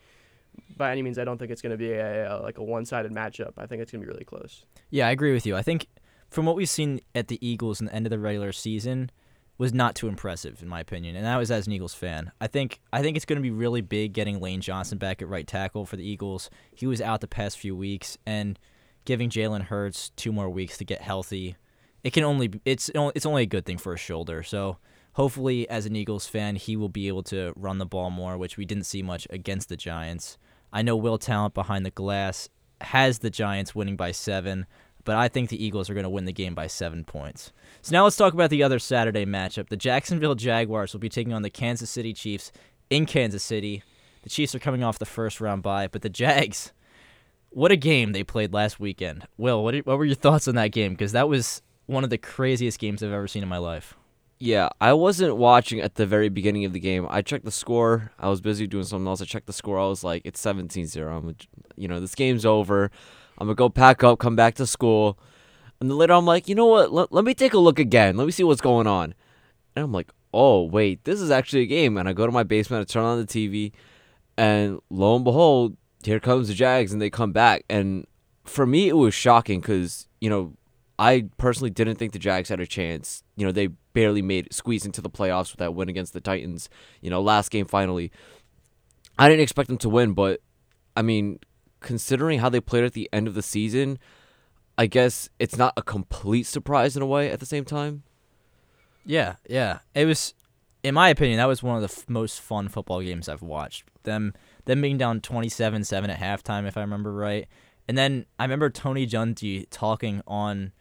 by 0.77 0.91
any 0.91 1.03
means 1.03 1.19
I 1.19 1.25
don't 1.25 1.39
think 1.39 1.51
it's 1.51 1.63
going 1.63 1.73
to 1.73 1.77
be 1.77 1.93
a, 1.93 2.33
a 2.33 2.43
like 2.43 2.59
a 2.59 2.65
one-sided 2.65 3.13
matchup. 3.13 3.53
I 3.59 3.67
think 3.67 3.83
it's 3.83 3.93
going 3.93 4.01
to 4.01 4.07
be 4.07 4.11
really 4.11 4.25
close. 4.25 4.65
Yeah, 4.91 5.07
I 5.07 5.11
agree 5.11 5.33
with 5.33 5.47
you. 5.47 5.57
I 5.57 5.63
think 5.63 5.87
from 6.31 6.47
what 6.47 6.57
we've 6.57 6.69
seen 6.69 7.01
at 7.15 7.29
the 7.29 7.45
Eagles 7.47 7.81
in 7.81 7.87
the 7.87 7.95
end 7.95 8.07
of 8.07 8.11
the 8.11 8.19
regular 8.19 8.53
season 8.53 9.11
was 9.59 9.73
not 9.73 9.95
too 9.95 10.09
impressive 10.09 10.61
in 10.63 10.69
my 10.69 10.81
opinion, 10.81 11.17
and 11.17 11.25
that 11.25 11.37
was 11.37 11.51
as 11.51 11.67
an 11.67 11.73
Eagles 11.73 11.95
fan. 11.95 12.33
I 12.41 12.47
think 12.47 12.81
I 12.93 13.03
think 13.03 13.17
it's 13.17 13.27
going 13.27 13.39
to 13.39 13.43
be 13.43 13.51
really 13.51 13.81
big 13.81 14.13
getting 14.13 14.41
Lane 14.41 14.61
Johnson 14.61 14.99
back 14.99 15.23
at 15.23 15.29
right 15.29 15.47
tackle 15.47 15.87
for 15.87 15.97
the 15.97 16.09
Eagles. 16.09 16.51
He 16.75 16.87
was 16.87 17.01
out 17.01 17.21
the 17.21 17.29
past 17.29 17.59
few 17.59 17.75
weeks, 17.75 18.19
and 18.27 18.59
giving 19.05 19.31
Jalen 19.31 19.63
Hurts 19.63 20.11
two 20.11 20.33
more 20.33 20.51
weeks 20.51 20.77
to 20.79 20.85
get 20.85 21.01
healthy, 21.01 21.57
it 22.05 22.13
can 22.13 22.25
only 22.25 22.61
it's 22.65 22.91
it's 22.95 23.27
only 23.27 23.43
a 23.43 23.47
good 23.47 23.65
thing 23.65 23.79
for 23.79 23.93
his 23.93 24.01
shoulder. 24.01 24.43
So 24.43 24.77
hopefully, 25.17 25.69
as 25.69 25.85
an 25.85 25.97
Eagles 25.97 26.27
fan, 26.27 26.57
he 26.57 26.77
will 26.77 26.89
be 26.89 27.09
able 27.09 27.25
to 27.25 27.53
run 27.57 27.79
the 27.79 27.85
ball 27.85 28.11
more, 28.11 28.39
which 28.39 28.57
we 28.57 28.65
didn't 28.65 28.85
see 28.85 29.03
much 29.03 29.27
against 29.29 29.69
the 29.69 29.77
Giants. 29.77 30.39
I 30.73 30.83
know 30.83 30.97
Will 30.97 31.19
Talent 31.19 31.53
behind 31.53 31.85
the 31.85 31.91
glass 31.91 32.49
has 32.81 33.19
the 33.19 33.31
Giants 33.31 33.75
winning 33.75 33.97
by 33.97 34.13
seven 34.13 34.67
but 35.07 35.17
I 35.17 35.29
think 35.29 35.49
the 35.49 35.65
Eagles 35.65 35.89
are 35.89 35.95
going 35.95 36.05
to 36.05 36.11
win 36.11 36.25
the 36.25 36.33
game 36.33 36.55
by 36.55 36.67
seven 36.67 37.05
points. 37.05 37.53
So 37.81 37.93
now 37.93 38.03
let's 38.05 38.17
talk 38.17 38.35
about 38.35 38.51
the 38.51 38.65
other 38.65 38.81
Saturday 38.81 39.25
matchup. 39.25 39.69
The 39.69 39.77
Jacksonville 39.77 40.35
Jaguars 40.35 40.93
will 40.93 41.01
be 41.01 41.09
taking 41.09 41.33
on 41.33 41.43
the 41.43 41.49
Kansas 41.49 41.89
City 41.89 42.13
Chiefs 42.13 42.51
in 42.91 43.07
Kansas 43.07 43.45
City. 43.45 43.85
The 44.25 44.31
Chiefs 44.31 44.55
are 44.57 44.59
coming 44.59 44.83
off 44.83 44.99
the 44.99 45.07
first 45.07 45.41
round 45.41 45.63
bye, 45.63 45.87
but 45.87 46.03
the 46.03 46.11
Jags, 46.11 46.73
what 47.51 47.71
a 47.71 47.77
game 47.77 48.13
they 48.13 48.25
played 48.25 48.53
last 48.53 48.81
weekend. 48.81 49.29
Will, 49.39 49.63
what, 49.63 49.77
what 49.87 49.97
were 49.97 50.05
your 50.05 50.17
thoughts 50.17 50.49
on 50.49 50.57
that 50.57 50.73
game? 50.73 50.93
Because 50.93 51.13
that 51.13 51.29
was 51.29 51.63
one 51.87 52.03
of 52.03 52.11
the 52.11 52.19
craziest 52.19 52.81
games 52.81 53.01
I've 53.01 53.13
ever 53.13 53.29
seen 53.29 53.45
in 53.45 53.49
my 53.49 53.59
life. 53.59 53.97
Yeah, 54.39 54.69
I 54.81 54.93
wasn't 54.93 55.37
watching 55.37 55.81
at 55.81 55.95
the 55.95 56.05
very 56.05 56.29
beginning 56.29 56.67
of 56.67 56.75
the 56.75 56.81
game. 56.81 57.07
I 57.09 57.23
checked 57.23 57.47
the 57.47 57.51
score. 57.51 58.13
I 58.19 58.29
was 58.29 58.43
busy 58.43 58.67
doing 58.67 58.85
something 58.85 59.07
else. 59.07 59.23
I 59.23 59.25
checked 59.25 59.47
the 59.47 59.53
score. 59.53 59.79
I 59.79 59.87
was 59.87 60.05
like, 60.05 60.23
it's 60.27 60.43
17-0. 60.45 61.11
I'm, 61.11 61.35
you 61.77 61.89
know, 61.89 62.01
this 62.01 62.15
game's 62.15 62.45
over. 62.45 62.91
I'm 63.39 63.47
gonna 63.47 63.55
go 63.55 63.69
pack 63.69 64.05
up, 64.05 64.19
come 64.19 64.37
back 64.37 64.55
to 64.57 64.67
school. 64.67 65.19
And 65.81 65.91
then 65.91 65.97
later 65.97 66.13
I'm 66.13 66.27
like, 66.27 66.49
you 66.49 66.55
know 66.55 66.67
what? 66.67 67.13
Let 67.13 67.25
me 67.25 67.35
take 67.35 67.55
a 67.55 67.59
look 67.59 67.79
again. 67.79 68.17
Let 68.17 68.27
me 68.27 68.33
see 68.33 68.45
what's 68.45 68.61
going 68.61 68.87
on. 68.87 69.15
And 69.75 69.85
I'm 69.85 69.93
like, 69.93 70.11
oh, 70.33 70.63
wait, 70.65 71.05
this 71.05 71.21
is 71.21 71.31
actually 71.31 71.63
a 71.63 71.67
game. 71.67 71.97
And 71.97 72.09
I 72.09 72.13
go 72.13 72.27
to 72.27 72.33
my 72.33 72.43
basement, 72.43 72.83
I 72.83 72.85
turn 72.85 73.05
on 73.05 73.19
the 73.19 73.27
TV, 73.27 73.73
and 74.37 74.81
lo 74.91 75.17
and 75.17 75.25
behold, 75.25 75.77
here 76.03 76.21
comes 76.21 76.49
the 76.49 76.55
Jags, 76.55 76.93
and 76.93 77.01
they 77.01 77.11
come 77.11 77.33
back. 77.33 77.65
And 77.69 78.07
for 78.45 78.67
me, 78.67 78.89
it 78.89 78.97
was 78.97 79.15
shocking 79.15 79.61
because, 79.61 80.09
you 80.21 80.31
know, 80.31 80.55
I 80.99 81.29
personally 81.37 81.71
didn't 81.71 81.97
think 81.97 82.13
the 82.13 82.19
Jags 82.19 82.49
had 82.49 82.61
a 82.61 82.67
chance. 82.67 83.23
You 83.37 83.47
know, 83.47 83.53
they 83.53 83.69
barely 83.97 84.21
made 84.21 84.53
squeeze 84.53 84.85
into 84.85 85.01
the 85.01 85.09
playoffs 85.09 85.53
with 85.53 85.59
that 85.59 85.73
win 85.73 85.89
against 85.89 86.13
the 86.13 86.21
Titans. 86.21 86.69
You 87.01 87.09
know, 87.09 87.23
last 87.23 87.51
game 87.51 87.65
finally. 87.65 88.13
I 89.19 89.27
didn't 89.27 89.41
expect 89.41 89.69
them 89.69 89.79
to 89.79 89.89
win, 89.89 90.13
but 90.13 90.43
I 90.95 91.01
mean, 91.01 91.41
considering 91.81 92.41
how 92.41 92.51
they 92.51 92.61
played 92.61 92.85
at 92.85 92.93
the 92.93 93.09
end 93.11 93.27
of 93.27 93.33
the 93.33 93.41
season, 93.41 93.99
I 94.77 94.85
guess 94.85 95.31
it's 95.39 95.57
not 95.57 95.73
a 95.79 95.83
complete 95.83 96.47
surprise 96.47 96.95
in 96.95 97.01
a 97.03 97.07
way 97.07 97.31
at 97.31 97.41
the 97.41 97.47
same 97.47 97.65
time. 97.65 98.03
Yeah, 99.07 99.37
yeah. 99.49 99.79
It 99.95 100.05
was 100.05 100.35
in 100.85 100.93
my 100.93 101.09
opinion 101.09 101.39
that 101.39 101.49
was 101.49 101.63
one 101.63 101.77
of 101.77 101.81
the 101.81 101.97
f- 101.97 102.07
most 102.07 102.39
fun 102.39 102.69
football 102.69 103.01
games 103.01 103.31
I've 103.31 103.41
watched. 103.41 103.85
Them 104.03 104.35
them 104.67 104.83
being 104.83 104.99
down 104.99 105.23
27-7 105.23 106.11
at 106.11 106.19
halftime 106.19 106.69
if 106.69 106.77
I 106.77 106.83
remember 106.83 107.15
right. 107.15 107.49
And 107.89 107.97
then 107.97 108.27
I 108.39 108.45
remember 108.45 108.69
Tony 108.69 109.07
Dungy 109.07 109.67
talking 109.71 110.21
on 110.27 110.73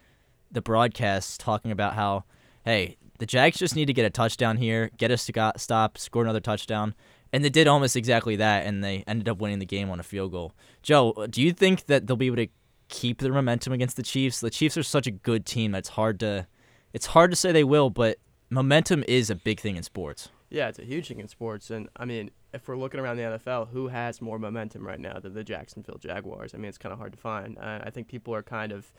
the 0.52 0.62
broadcast 0.62 1.40
talking 1.40 1.72
about 1.72 1.94
how 1.94 2.26
hey, 2.66 2.98
the 3.18 3.26
Jags 3.26 3.58
just 3.58 3.76
need 3.76 3.86
to 3.86 3.94
get 3.94 4.06
a 4.06 4.10
touchdown 4.10 4.58
here, 4.58 4.90
get 4.98 5.08
to 5.10 5.54
stop, 5.58 5.98
score 5.98 6.24
another 6.24 6.40
touchdown. 6.40 6.96
And 7.34 7.44
they 7.44 7.50
did 7.50 7.68
almost 7.68 7.96
exactly 7.96 8.36
that, 8.38 8.66
and 8.66 8.84
they 8.84 9.04
ended 9.08 9.28
up 9.28 9.40
winning 9.40 9.60
the 9.60 9.66
game 9.66 9.90
on 9.90 10.00
a 10.00 10.04
field 10.04 10.32
goal. 10.32 10.54
Joe, 10.84 11.28
do 11.30 11.42
you 11.42 11.52
think 11.52 11.88
that 11.88 12.08
they'll 12.08 12.16
be 12.16 12.28
able 12.28 12.38
to 12.38 12.48
keep 12.88 13.20
their 13.20 13.34
momentum 13.34 13.74
against 13.74 13.98
the 13.98 14.04
Chiefs? 14.04 14.40
The 14.40 14.50
Chiefs 14.50 14.78
are 14.78 14.84
such 14.84 15.08
a 15.08 15.12
good 15.12 15.46
team 15.46 15.72
that 15.72 15.80
it's 15.80 15.90
hard 15.90 16.20
to 16.22 16.48
it's 16.94 17.08
hard 17.08 17.30
to 17.32 17.36
say 17.36 17.52
they 17.52 17.66
will, 17.66 17.90
but 17.90 18.20
momentum 18.50 19.04
is 19.06 19.30
a 19.30 19.36
big 19.36 19.60
thing 19.60 19.76
in 19.76 19.84
sports. 19.84 20.30
Yeah, 20.50 20.70
it's 20.70 20.80
a 20.80 20.86
huge 20.86 21.10
thing 21.10 21.20
in 21.20 21.28
sports, 21.28 21.70
and 21.70 21.90
I 21.98 22.06
mean, 22.06 22.32
if 22.54 22.70
we're 22.70 22.78
looking 22.78 23.02
around 23.02 23.18
the 23.18 23.24
NFL, 23.24 23.68
who 23.70 23.90
has 23.90 24.22
more 24.22 24.40
momentum 24.40 24.88
right 24.88 25.00
now 25.00 25.20
than 25.20 25.34
the 25.34 25.44
Jacksonville 25.44 25.98
Jaguars? 25.98 26.54
I 26.54 26.58
mean, 26.58 26.70
it's 26.70 26.78
kind 26.78 26.94
of 26.94 27.00
hard 27.00 27.12
to 27.12 27.18
find. 27.18 27.58
Uh, 27.58 27.82
I 27.84 27.90
think 27.90 28.08
people 28.08 28.34
are 28.34 28.44
kind 28.44 28.72
of 28.72 28.94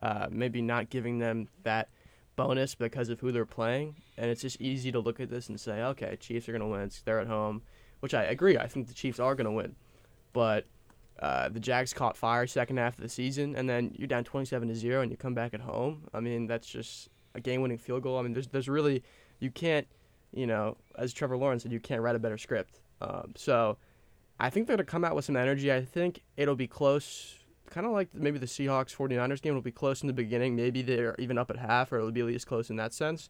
uh, 0.00 0.28
maybe 0.30 0.62
not 0.62 0.88
giving 0.88 1.18
them 1.18 1.48
that 1.64 1.90
bonus 2.36 2.74
because 2.74 3.08
of 3.08 3.20
who 3.20 3.32
they're 3.32 3.46
playing, 3.46 3.96
and 4.16 4.30
it's 4.30 4.42
just 4.42 4.60
easy 4.60 4.90
to 4.92 5.00
look 5.00 5.20
at 5.20 5.30
this 5.30 5.48
and 5.48 5.58
say, 5.58 5.82
okay, 5.82 6.16
Chiefs 6.20 6.48
are 6.48 6.58
to 6.58 6.66
win. 6.66 6.90
They're 7.04 7.20
at 7.20 7.26
home 7.26 7.62
which 8.04 8.12
I 8.12 8.24
agree. 8.24 8.58
I 8.58 8.66
think 8.66 8.88
the 8.88 8.92
Chiefs 8.92 9.18
are 9.18 9.34
to 9.34 9.50
win, 9.50 9.76
but 10.34 10.66
uh, 11.20 11.48
the 11.48 11.58
Jags 11.58 11.94
caught 11.94 12.18
fire 12.18 12.46
second 12.46 12.76
half 12.76 12.98
of 12.98 13.00
the 13.00 13.08
season, 13.08 13.56
and 13.56 13.66
then 13.66 13.94
you're 13.96 14.06
down 14.06 14.24
27 14.24 14.68
to 14.68 14.74
zero, 14.74 15.00
and 15.00 15.10
you 15.10 15.16
come 15.16 15.32
back 15.32 15.54
at 15.54 15.62
home. 15.62 16.02
I 16.12 16.20
mean, 16.20 16.46
that's 16.46 16.66
just 16.66 17.08
a 17.34 17.40
game-winning 17.40 17.78
field 17.78 18.02
goal. 18.02 18.18
I 18.18 18.22
mean, 18.22 18.34
there's 18.34 18.48
there's 18.48 18.68
really 18.68 19.02
you 19.40 19.50
can't, 19.50 19.86
you 20.34 20.46
know, 20.46 20.76
as 20.98 21.14
Trevor 21.14 21.38
Lawrence 21.38 21.62
said, 21.62 21.72
you 21.72 21.80
can't 21.80 22.02
write 22.02 22.14
a 22.14 22.18
better 22.18 22.36
script. 22.36 22.78
Um, 23.00 23.32
so 23.36 23.78
I 24.38 24.50
think 24.50 24.66
they're 24.66 24.76
to 24.76 24.84
come 24.84 25.02
out 25.02 25.14
with 25.14 25.24
some 25.24 25.36
energy. 25.36 25.72
I 25.72 25.82
think 25.82 26.20
it'll 26.36 26.56
be 26.56 26.66
close, 26.66 27.38
kind 27.70 27.86
of 27.86 27.92
like 27.92 28.14
maybe 28.14 28.38
the 28.38 28.46
Seahawks 28.46 28.94
49ers 28.94 29.42
game 29.42 29.54
will 29.54 29.62
be 29.62 29.72
close 29.72 30.02
in 30.02 30.06
the 30.06 30.12
beginning. 30.12 30.56
Maybe 30.56 30.82
they're 30.82 31.14
even 31.18 31.38
up 31.38 31.50
at 31.50 31.56
half, 31.56 31.92
or 31.92 31.98
it'll 31.98 32.12
be 32.12 32.20
at 32.20 32.26
least 32.26 32.46
close 32.46 32.70
in 32.70 32.76
that 32.76 32.92
sense. 32.92 33.28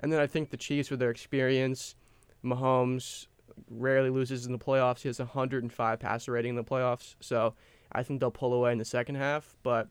And 0.00 0.12
then 0.12 0.20
I 0.20 0.26
think 0.26 0.50
the 0.50 0.56
Chiefs, 0.56 0.90
with 0.90 1.00
their 1.00 1.10
experience, 1.10 1.94
Mahomes, 2.44 3.26
rarely 3.68 4.10
loses 4.10 4.46
in 4.46 4.52
the 4.52 4.58
playoffs. 4.58 5.02
He 5.02 5.08
has 5.08 5.18
105 5.18 5.98
passer 5.98 6.32
rating 6.32 6.50
in 6.50 6.56
the 6.56 6.64
playoffs, 6.64 7.16
so 7.20 7.54
I 7.92 8.02
think 8.02 8.20
they'll 8.20 8.30
pull 8.30 8.54
away 8.54 8.72
in 8.72 8.78
the 8.78 8.84
second 8.84 9.16
half. 9.16 9.56
But 9.62 9.88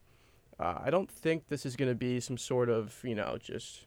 uh, 0.58 0.78
I 0.84 0.90
don't 0.90 1.10
think 1.10 1.48
this 1.48 1.64
is 1.64 1.76
going 1.76 1.90
to 1.90 1.94
be 1.94 2.20
some 2.20 2.36
sort 2.38 2.68
of 2.68 2.98
you 3.04 3.14
know 3.14 3.38
just 3.40 3.86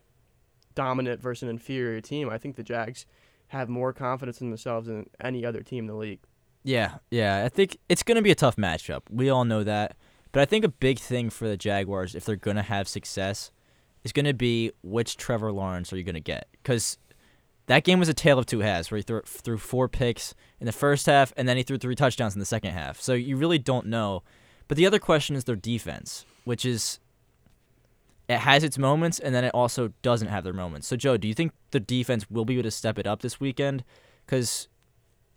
dominant 0.76 1.22
versus 1.22 1.44
an 1.44 1.50
inferior 1.50 2.02
team. 2.02 2.30
I 2.30 2.38
think 2.38 2.56
the 2.56 2.64
Jags 2.64 3.06
have 3.48 3.70
more 3.70 3.94
confidence 3.94 4.42
in 4.42 4.50
themselves 4.50 4.88
than 4.88 5.10
any 5.20 5.46
other 5.46 5.62
team 5.62 5.84
in 5.84 5.88
the 5.88 5.96
league. 5.96 6.22
Yeah, 6.64 6.96
yeah. 7.12 7.44
I 7.44 7.50
think 7.50 7.78
it's 7.90 8.04
going 8.04 8.16
to 8.16 8.22
be 8.22 8.32
a 8.32 8.36
tough 8.36 8.56
matchup. 8.56 9.02
We 9.10 9.30
all 9.30 9.46
know 9.46 9.64
that. 9.64 9.96
But 10.32 10.42
I 10.42 10.46
think 10.46 10.66
a 10.66 10.70
big 10.70 10.98
thing 11.00 11.30
for 11.30 11.48
the 11.48 11.58
Jaguars, 11.58 12.16
if 12.16 12.26
they're 12.26 12.36
going 12.36 12.58
to 12.58 12.64
have 12.64 12.88
success, 12.88 13.52
is 14.04 14.12
going 14.12 14.26
to 14.26 14.34
be 14.34 14.72
which 14.82 15.16
Trevor 15.18 15.52
Lawrence 15.52 15.94
are 15.94 15.98
you 15.98 16.04
going 16.04 16.16
to 16.16 16.22
get? 16.22 16.48
Because 16.52 16.98
that 17.68 17.84
game 17.84 18.00
was 18.00 18.10
a 18.10 18.14
tale 18.14 18.40
of 18.40 18.46
two 18.46 18.60
halves 18.60 18.90
where 18.90 18.98
he 18.98 19.04
threw, 19.04 19.22
threw 19.22 19.58
four 19.58 19.88
picks 19.88 20.34
in 20.60 20.66
the 20.66 20.72
first 20.72 21.06
half 21.06 21.34
and 21.38 21.48
then 21.48 21.58
he 21.58 21.64
threw 21.64 21.78
three 21.78 21.96
touchdowns 21.96 22.34
in 22.34 22.40
the 22.40 22.46
second 22.46 22.72
half. 22.72 23.00
So 23.00 23.14
you 23.14 23.38
really 23.38 23.60
don't 23.60 23.86
know. 23.88 24.24
But 24.68 24.78
the 24.78 24.86
other 24.86 25.00
question 25.00 25.36
is 25.36 25.44
their 25.44 25.56
defense, 25.56 26.26
which 26.46 26.66
is 26.66 27.00
it 28.28 28.40
has 28.40 28.64
its 28.64 28.78
moments 28.78 29.20
and 29.20 29.36
then 29.36 29.44
it 29.44 29.54
also 29.54 29.94
doesn't 30.02 30.30
have 30.30 30.44
their 30.44 30.54
moments. 30.54 30.88
So 30.88 30.96
Joe, 30.96 31.18
do 31.18 31.28
you 31.28 31.34
think 31.34 31.54
the 31.72 31.80
defense 31.80 32.30
will 32.30 32.46
be 32.46 32.56
able 32.56 32.64
to 32.64 32.72
step 32.72 32.98
it 32.98 33.06
up 33.06 33.22
this 33.22 33.40
weekend? 33.40 33.84
Because 34.26 34.68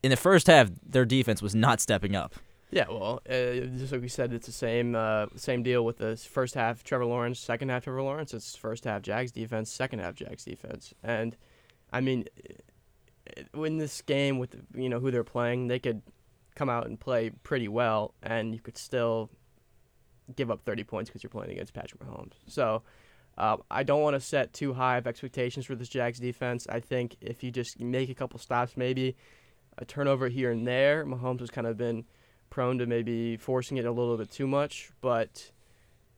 in 0.03 0.11
the 0.11 0.17
first 0.17 0.47
half, 0.47 0.71
their 0.85 1.05
defense 1.05 1.43
was 1.43 1.55
not 1.55 1.81
stepping 1.81 2.15
up. 2.15 2.35
Yeah, 2.71 2.87
well, 2.91 3.21
uh, 3.29 3.67
just 3.79 3.93
like 3.93 4.01
we 4.01 4.09
said, 4.09 4.33
it's 4.33 4.47
the 4.47 4.53
same 4.53 4.97
uh, 4.97 5.27
same 5.37 5.63
deal 5.63 5.85
with 5.85 5.99
the 5.99 6.17
first 6.17 6.55
half 6.55 6.83
Trevor 6.83 7.05
Lawrence, 7.05 7.39
second 7.39 7.69
half 7.69 7.85
Trevor 7.85 8.03
Lawrence. 8.03 8.35
It's 8.35 8.57
first 8.57 8.85
half 8.85 9.03
Jags 9.03 9.31
defense, 9.31 9.71
second 9.71 10.01
half 10.01 10.15
Jags 10.15 10.45
defense, 10.45 10.93
and 11.03 11.37
I 11.93 12.01
mean, 12.01 12.25
in 13.55 13.79
this 13.79 14.03
game 14.03 14.39
with 14.39 14.57
you 14.75 14.89
know 14.89 14.99
who 14.99 15.13
they're 15.13 15.25
playing, 15.25 15.69
they 15.69 15.79
could 15.79 16.03
come 16.57 16.69
out 16.69 16.87
and 16.87 16.99
play 16.99 17.31
pretty 17.31 17.69
well, 17.69 18.15
and 18.23 18.53
you 18.53 18.61
could 18.61 18.77
still 18.77 19.31
give 20.35 20.51
up 20.51 20.65
30 20.65 20.83
points 20.83 21.09
because 21.09 21.23
you're 21.23 21.31
playing 21.31 21.53
against 21.53 21.73
Patrick 21.73 22.03
Mahomes. 22.03 22.35
So. 22.47 22.83
Uh, 23.39 23.59
I 23.71 23.83
don't 23.83 24.01
want 24.01 24.15
to 24.15 24.21
set 24.21 24.55
too 24.55 24.73
high 24.73 24.97
of 24.97 25.07
expectations 25.07 25.67
for 25.67 25.75
this 25.75 25.91
Jags 25.91 26.19
defense. 26.19 26.67
I 26.71 26.81
think 26.81 27.17
if 27.21 27.45
you 27.45 27.51
just 27.51 27.79
make 27.79 28.09
a 28.09 28.15
couple 28.15 28.39
stops, 28.39 28.79
maybe 28.79 29.15
a 29.79 29.85
turnover 29.85 30.29
here 30.29 30.51
and 30.51 30.67
there, 30.67 31.05
Mahomes 31.05 31.41
has 31.41 31.51
kind 31.51 31.67
of 31.67 31.77
been 31.77 32.05
prone 32.51 32.79
to 32.79 32.87
maybe 32.87 33.37
forcing 33.37 33.77
it 33.77 33.85
a 33.85 33.93
little 33.93 34.17
bit 34.17 34.31
too 34.31 34.47
much. 34.47 34.91
But 35.01 35.51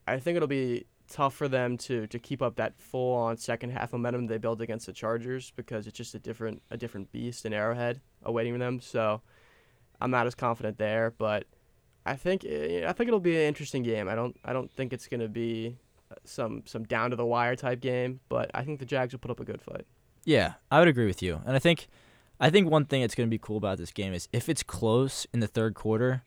I 0.07 0.19
think 0.19 0.37
it'll 0.37 0.49
be 0.49 0.87
tough 1.09 1.35
for 1.35 1.49
them 1.49 1.79
to 1.79 2.07
to 2.07 2.19
keep 2.19 2.43
up 2.43 2.57
that 2.57 2.79
full 2.79 3.15
on 3.15 3.37
second 3.37 3.71
half 3.71 3.93
momentum 3.93 4.27
they 4.27 4.37
built 4.37 4.61
against 4.61 4.87
the 4.87 4.93
Chargers 4.93 5.53
because 5.57 5.87
it's 5.87 5.97
just 5.97 6.15
a 6.15 6.19
different 6.19 6.63
a 6.71 6.77
different 6.77 7.11
beast 7.13 7.47
in 7.47 7.53
Arrowhead 7.53 8.01
awaiting 8.23 8.59
them. 8.59 8.81
So 8.81 9.23
I'm 10.01 10.11
not 10.11 10.27
as 10.27 10.35
confident 10.35 10.79
there, 10.79 11.15
but 11.17 11.47
I 12.05 12.17
think 12.17 12.45
eh, 12.45 12.85
I 12.87 12.93
think 12.93 13.09
it'll 13.09 13.21
be 13.21 13.37
an 13.37 13.43
interesting 13.43 13.83
game. 13.83 14.09
I 14.09 14.15
don't 14.15 14.37
I 14.45 14.53
don't 14.53 14.71
think 14.71 14.93
it's 14.93 15.09
going 15.09 15.21
to 15.21 15.29
be 15.29 15.77
some 16.25 16.63
some 16.67 16.85
down 16.85 17.11
to 17.11 17.17
the 17.17 17.27
wire 17.27 17.57
type 17.57 17.81
game, 17.81 18.21
but 18.29 18.51
I 18.55 18.63
think 18.63 18.79
the 18.79 18.87
Jags 18.87 19.13
will 19.13 19.21
put 19.21 19.31
up 19.31 19.41
a 19.41 19.45
good 19.45 19.63
fight. 19.63 19.87
Yeah, 20.25 20.55
I 20.71 20.79
would 20.79 20.89
agree 20.89 21.07
with 21.07 21.23
you. 21.23 21.41
And 21.47 21.57
I 21.57 21.59
think 21.59 21.89
I 22.41 22.51
think 22.51 22.71
one 22.71 22.85
thing 22.85 23.01
that's 23.01 23.15
going 23.15 23.29
to 23.29 23.31
be 23.31 23.39
cool 23.39 23.57
about 23.57 23.79
this 23.79 23.93
game 23.93 24.13
is 24.13 24.29
if 24.33 24.49
it's 24.49 24.63
close 24.63 25.27
in 25.33 25.41
the 25.41 25.47
third 25.47 25.75
quarter, 25.75 26.23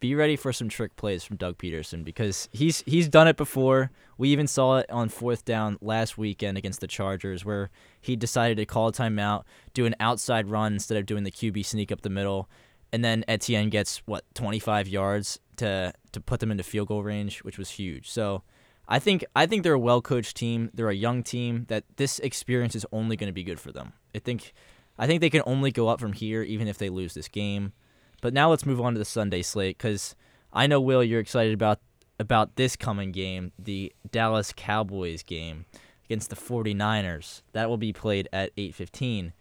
be 0.00 0.16
ready 0.16 0.34
for 0.34 0.52
some 0.52 0.68
trick 0.68 0.96
plays 0.96 1.22
from 1.22 1.36
Doug 1.36 1.58
Pederson 1.58 2.02
because 2.02 2.48
he's 2.50 2.82
he's 2.86 3.08
done 3.08 3.28
it 3.28 3.36
before. 3.36 3.92
We 4.18 4.30
even 4.30 4.48
saw 4.48 4.78
it 4.78 4.90
on 4.90 5.08
fourth 5.08 5.44
down 5.44 5.78
last 5.80 6.18
weekend 6.18 6.58
against 6.58 6.80
the 6.80 6.88
Chargers 6.88 7.44
where 7.44 7.70
he 8.00 8.16
decided 8.16 8.56
to 8.56 8.66
call 8.66 8.88
a 8.88 8.92
timeout, 8.92 9.44
do 9.74 9.86
an 9.86 9.94
outside 10.00 10.48
run 10.48 10.72
instead 10.72 10.98
of 10.98 11.06
doing 11.06 11.22
the 11.22 11.30
QB 11.30 11.64
sneak 11.64 11.92
up 11.92 12.00
the 12.00 12.10
middle, 12.10 12.50
and 12.92 13.04
then 13.04 13.24
Etienne 13.28 13.70
gets 13.70 13.98
what 13.98 14.24
25 14.34 14.88
yards 14.88 15.38
to 15.58 15.92
to 16.10 16.20
put 16.20 16.40
them 16.40 16.50
into 16.50 16.64
field 16.64 16.88
goal 16.88 17.04
range, 17.04 17.44
which 17.44 17.56
was 17.56 17.70
huge. 17.70 18.10
So 18.10 18.42
I 18.88 18.98
think 18.98 19.24
I 19.36 19.46
think 19.46 19.62
they're 19.62 19.74
a 19.74 19.78
well 19.78 20.02
coached 20.02 20.36
team. 20.36 20.70
They're 20.74 20.90
a 20.90 20.94
young 20.94 21.22
team 21.22 21.66
that 21.68 21.84
this 21.96 22.18
experience 22.18 22.74
is 22.74 22.84
only 22.90 23.16
going 23.16 23.28
to 23.28 23.32
be 23.32 23.44
good 23.44 23.60
for 23.60 23.70
them. 23.70 23.92
I 24.16 24.18
think 24.18 24.52
I 24.98 25.06
think 25.06 25.20
they 25.20 25.30
can 25.30 25.42
only 25.46 25.70
go 25.70 25.88
up 25.88 26.00
from 26.00 26.12
here 26.12 26.42
even 26.42 26.68
if 26.68 26.78
they 26.78 26.88
lose 26.88 27.14
this 27.14 27.28
game. 27.28 27.72
But 28.20 28.34
now 28.34 28.50
let's 28.50 28.66
move 28.66 28.80
on 28.80 28.92
to 28.92 28.98
the 28.98 29.04
Sunday 29.04 29.42
slate 29.42 29.78
cuz 29.78 30.14
I 30.52 30.66
know 30.66 30.80
Will 30.80 31.02
you're 31.02 31.20
excited 31.20 31.54
about 31.54 31.80
about 32.18 32.56
this 32.56 32.76
coming 32.76 33.10
game, 33.10 33.52
the 33.58 33.92
Dallas 34.10 34.52
Cowboys 34.54 35.22
game 35.22 35.66
against 36.04 36.30
the 36.30 36.36
49ers. 36.36 37.42
That 37.52 37.68
will 37.68 37.78
be 37.78 37.92
played 37.92 38.28
at 38.32 38.52
8:15. 38.56 39.32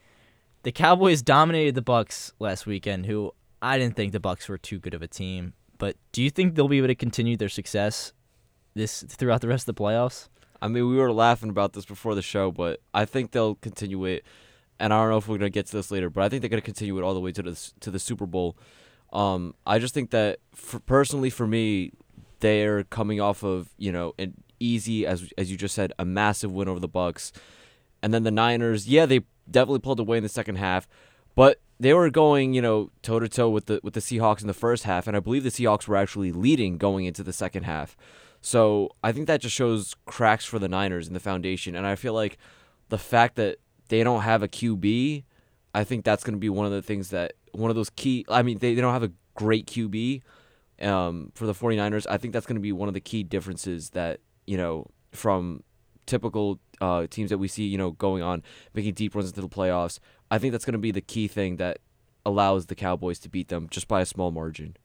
The 0.64 0.72
Cowboys 0.72 1.22
dominated 1.22 1.76
the 1.76 1.82
Bucs 1.82 2.34
last 2.40 2.66
weekend, 2.66 3.08
who 3.08 3.34
I 3.62 3.78
didn't 3.78 3.96
think 3.96 4.12
the 4.12 4.20
Bucs 4.20 4.48
were 4.48 4.58
too 4.58 4.80
good 4.80 4.94
of 4.94 5.02
a 5.02 5.08
team. 5.08 5.54
But 5.78 5.98
do 6.12 6.22
you 6.22 6.30
think 6.30 6.56
they'll 6.56 6.68
be 6.68 6.78
able 6.78 6.88
to 6.88 6.96
continue 6.96 7.36
their 7.36 7.50
success 7.50 8.14
this 8.74 9.04
throughout 9.04 9.42
the 9.42 9.48
rest 9.48 9.68
of 9.68 9.76
the 9.76 9.82
playoffs? 9.84 10.30
I 10.62 10.68
mean, 10.68 10.88
we 10.88 10.96
were 10.96 11.12
laughing 11.12 11.50
about 11.50 11.74
this 11.74 11.86
before 11.86 12.14
the 12.14 12.22
show, 12.22 12.52
but 12.52 12.82
I 12.94 13.06
think 13.06 13.32
they'll 13.32 13.56
continue 13.56 14.06
it. 14.06 14.24
And 14.82 14.92
I 14.92 15.00
don't 15.00 15.12
know 15.12 15.18
if 15.18 15.28
we're 15.28 15.38
gonna 15.38 15.52
get 15.52 15.68
to 15.68 15.78
this 15.78 15.92
later, 15.92 16.10
but 16.10 16.24
I 16.24 16.30
think 16.30 16.42
they're 16.42 16.50
gonna 16.50 16.62
continue 16.62 16.98
it 16.98 17.04
all 17.04 17.14
the 17.14 17.20
way 17.20 17.32
to 17.32 17.42
the 17.42 17.72
to 17.80 17.92
the 17.92 18.00
Super 18.00 18.26
Bowl. 18.26 18.58
Um, 19.14 19.54
I 19.66 19.78
just 19.78 19.94
think 19.94 20.10
that 20.12 20.40
for, 20.56 20.80
personally, 20.80 21.30
for 21.30 21.46
me, 21.46 21.92
they're 22.40 22.84
coming 22.86 23.22
off 23.22 23.44
of 23.44 23.70
you 23.78 23.92
know 23.92 24.14
an 24.18 24.34
easy, 24.60 25.06
as 25.06 25.32
as 25.38 25.52
you 25.52 25.58
just 25.58 25.76
said, 25.76 25.94
a 26.00 26.06
massive 26.06 26.52
win 26.52 26.68
over 26.68 26.80
the 26.80 26.90
Bucs, 26.90 27.32
and 28.02 28.14
then 28.14 28.24
the 28.24 28.32
Niners. 28.32 28.88
Yeah, 28.88 29.06
they 29.06 29.22
definitely 29.50 29.80
pulled 29.80 30.00
away 30.00 30.18
in 30.18 30.24
the 30.24 30.30
second 30.30 30.56
half, 30.56 30.88
but 31.36 31.62
they 31.80 31.94
were 31.94 32.10
going 32.10 32.54
you 32.54 32.62
know 32.62 32.90
toe 33.02 33.20
to 33.20 33.30
toe 33.30 33.50
with 33.50 33.68
the 33.68 33.80
with 33.84 33.94
the 33.94 34.00
Seahawks 34.00 34.42
in 34.42 34.48
the 34.48 34.54
first 34.54 34.84
half, 34.84 35.08
and 35.08 35.16
I 35.16 35.20
believe 35.20 35.44
the 35.44 35.50
Seahawks 35.50 35.88
were 35.88 35.98
actually 35.98 36.32
leading 36.32 36.78
going 36.78 37.06
into 37.06 37.24
the 37.24 37.34
second 37.34 37.64
half. 37.64 37.96
So 38.42 38.90
I 39.04 39.12
think 39.12 39.28
that 39.28 39.42
just 39.42 39.56
shows 39.56 39.96
cracks 40.06 40.46
for 40.46 40.58
the 40.58 40.68
Niners 40.68 41.08
in 41.08 41.14
the 41.14 41.20
foundation, 41.20 41.76
and 41.76 41.86
I 41.86 41.96
feel 41.96 42.14
like 42.14 42.38
the 42.90 42.98
fact 42.98 43.36
that 43.36 43.58
they 43.92 44.06
don't 44.06 44.22
have 44.22 44.42
a 44.42 44.48
QB, 44.48 45.26
I 45.76 45.84
think 45.84 46.06
that's 46.06 46.24
going 46.24 46.34
to 46.34 46.40
be 46.40 46.48
one 46.48 46.66
of 46.66 46.72
the 46.72 46.82
things 46.82 47.10
that 47.10 47.34
one 47.52 47.70
of 47.70 47.76
those 47.76 47.90
key. 47.90 48.26
I 48.30 48.42
mean, 48.42 48.58
they, 48.58 48.74
they 48.74 48.80
don't 48.80 48.94
have 48.94 49.04
a 49.04 49.12
great 49.36 49.68
QB 49.68 50.22
um, 50.82 51.34
for 51.36 51.46
the 51.46 51.54
49ers. 51.54 52.08
I 52.10 52.18
think 52.18 52.34
that's 52.34 52.46
going 52.46 52.56
to 52.56 52.62
be 52.62 52.72
one 52.72 52.88
of 52.88 52.94
the 52.94 53.02
key 53.02 53.24
differences 53.24 53.90
that 53.90 54.22
you 54.48 54.56
know 54.56 54.88
from 55.12 55.64
typical 56.06 56.62
uh, 56.80 57.06
teams 57.08 57.32
that 57.32 57.38
we 57.38 57.50
see, 57.50 57.66
you 57.66 57.78
know, 57.78 57.92
going 57.92 58.24
on 58.24 58.44
making 58.74 58.94
deep 58.94 59.14
runs 59.14 59.28
into 59.28 59.42
the 59.42 59.50
playoffs. 59.50 60.00
I 60.32 60.38
think 60.38 60.54
that's 60.54 60.64
going 60.64 60.72
to 60.72 60.80
be 60.80 60.92
the 60.92 61.02
key 61.02 61.28
thing 61.28 61.58
that 61.58 61.80
allows 62.26 62.68
the 62.68 62.76
Cowboys 62.76 63.20
to 63.20 63.30
beat 63.30 63.50
them 63.50 63.68
just 63.70 63.90
by 63.90 64.00
a 64.00 64.06
small 64.06 64.32
margin. 64.32 64.78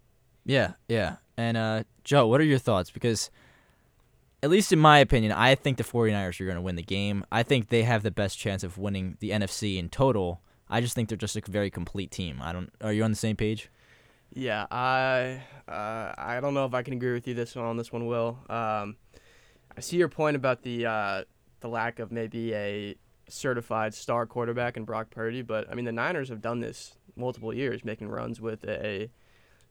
Yeah, 0.45 0.73
yeah. 0.89 1.17
And 1.37 1.57
uh, 1.57 1.85
Joe, 2.03 2.27
what 2.27 2.41
are 2.41 2.45
your 2.45 2.59
thoughts? 2.59 2.91
Because 2.91 3.31
at 4.47 4.50
least 4.50 4.73
in 4.73 4.79
my 4.79 5.00
opinion, 5.00 5.33
I 5.33 5.57
think 5.57 5.76
the 5.76 5.83
49ers 5.83 6.41
are 6.41 6.45
going 6.45 6.55
to 6.55 6.62
win 6.62 6.76
the 6.76 6.83
game. 6.83 7.25
I 7.33 7.43
think 7.43 7.69
they 7.69 7.83
have 7.83 8.05
the 8.05 8.12
best 8.12 8.38
chance 8.38 8.62
of 8.62 8.79
winning 8.79 9.17
the 9.19 9.31
NFC 9.31 9.76
in 9.76 9.88
total. 9.88 10.41
I 10.71 10.81
just 10.81 10.95
think 10.95 11.09
they're 11.09 11.19
just 11.19 11.35
a 11.35 11.43
very 11.49 11.69
complete 11.69 12.12
team. 12.12 12.41
I 12.41 12.53
don't. 12.53 12.71
Are 12.81 12.93
you 12.93 13.03
on 13.03 13.11
the 13.11 13.17
same 13.17 13.35
page? 13.35 13.71
Yeah, 14.33 14.67
I 14.71 15.43
uh, 15.67 16.15
I 16.17 16.38
don't 16.41 16.55
know 16.55 16.65
if 16.65 16.75
I 16.75 16.85
can 16.85 16.95
agree 16.95 17.12
with 17.12 17.26
you 17.26 17.35
this 17.35 17.57
one 17.57 17.65
on 17.65 17.76
this 17.76 17.91
one, 17.91 18.07
Will. 18.07 18.38
Um, 18.49 18.95
I 19.76 19.81
see 19.81 19.97
your 19.97 20.09
point 20.09 20.37
about 20.37 20.62
the 20.62 20.87
uh, 20.87 21.25
the 21.59 21.69
lack 21.69 21.99
of 21.99 22.12
maybe 22.12 22.55
a 22.55 22.95
certified 23.29 23.95
star 23.95 24.26
quarterback 24.26 24.76
in 24.76 24.85
Brock 24.85 25.11
Purdy, 25.11 25.43
but 25.43 25.69
I 25.69 25.75
mean 25.75 25.87
the 25.87 25.93
Niners 25.93 26.29
have 26.29 26.41
done 26.41 26.61
this 26.61 26.95
multiple 27.17 27.53
years, 27.53 27.85
making 27.85 28.11
runs 28.11 28.41
with 28.41 28.62
a, 28.62 29.11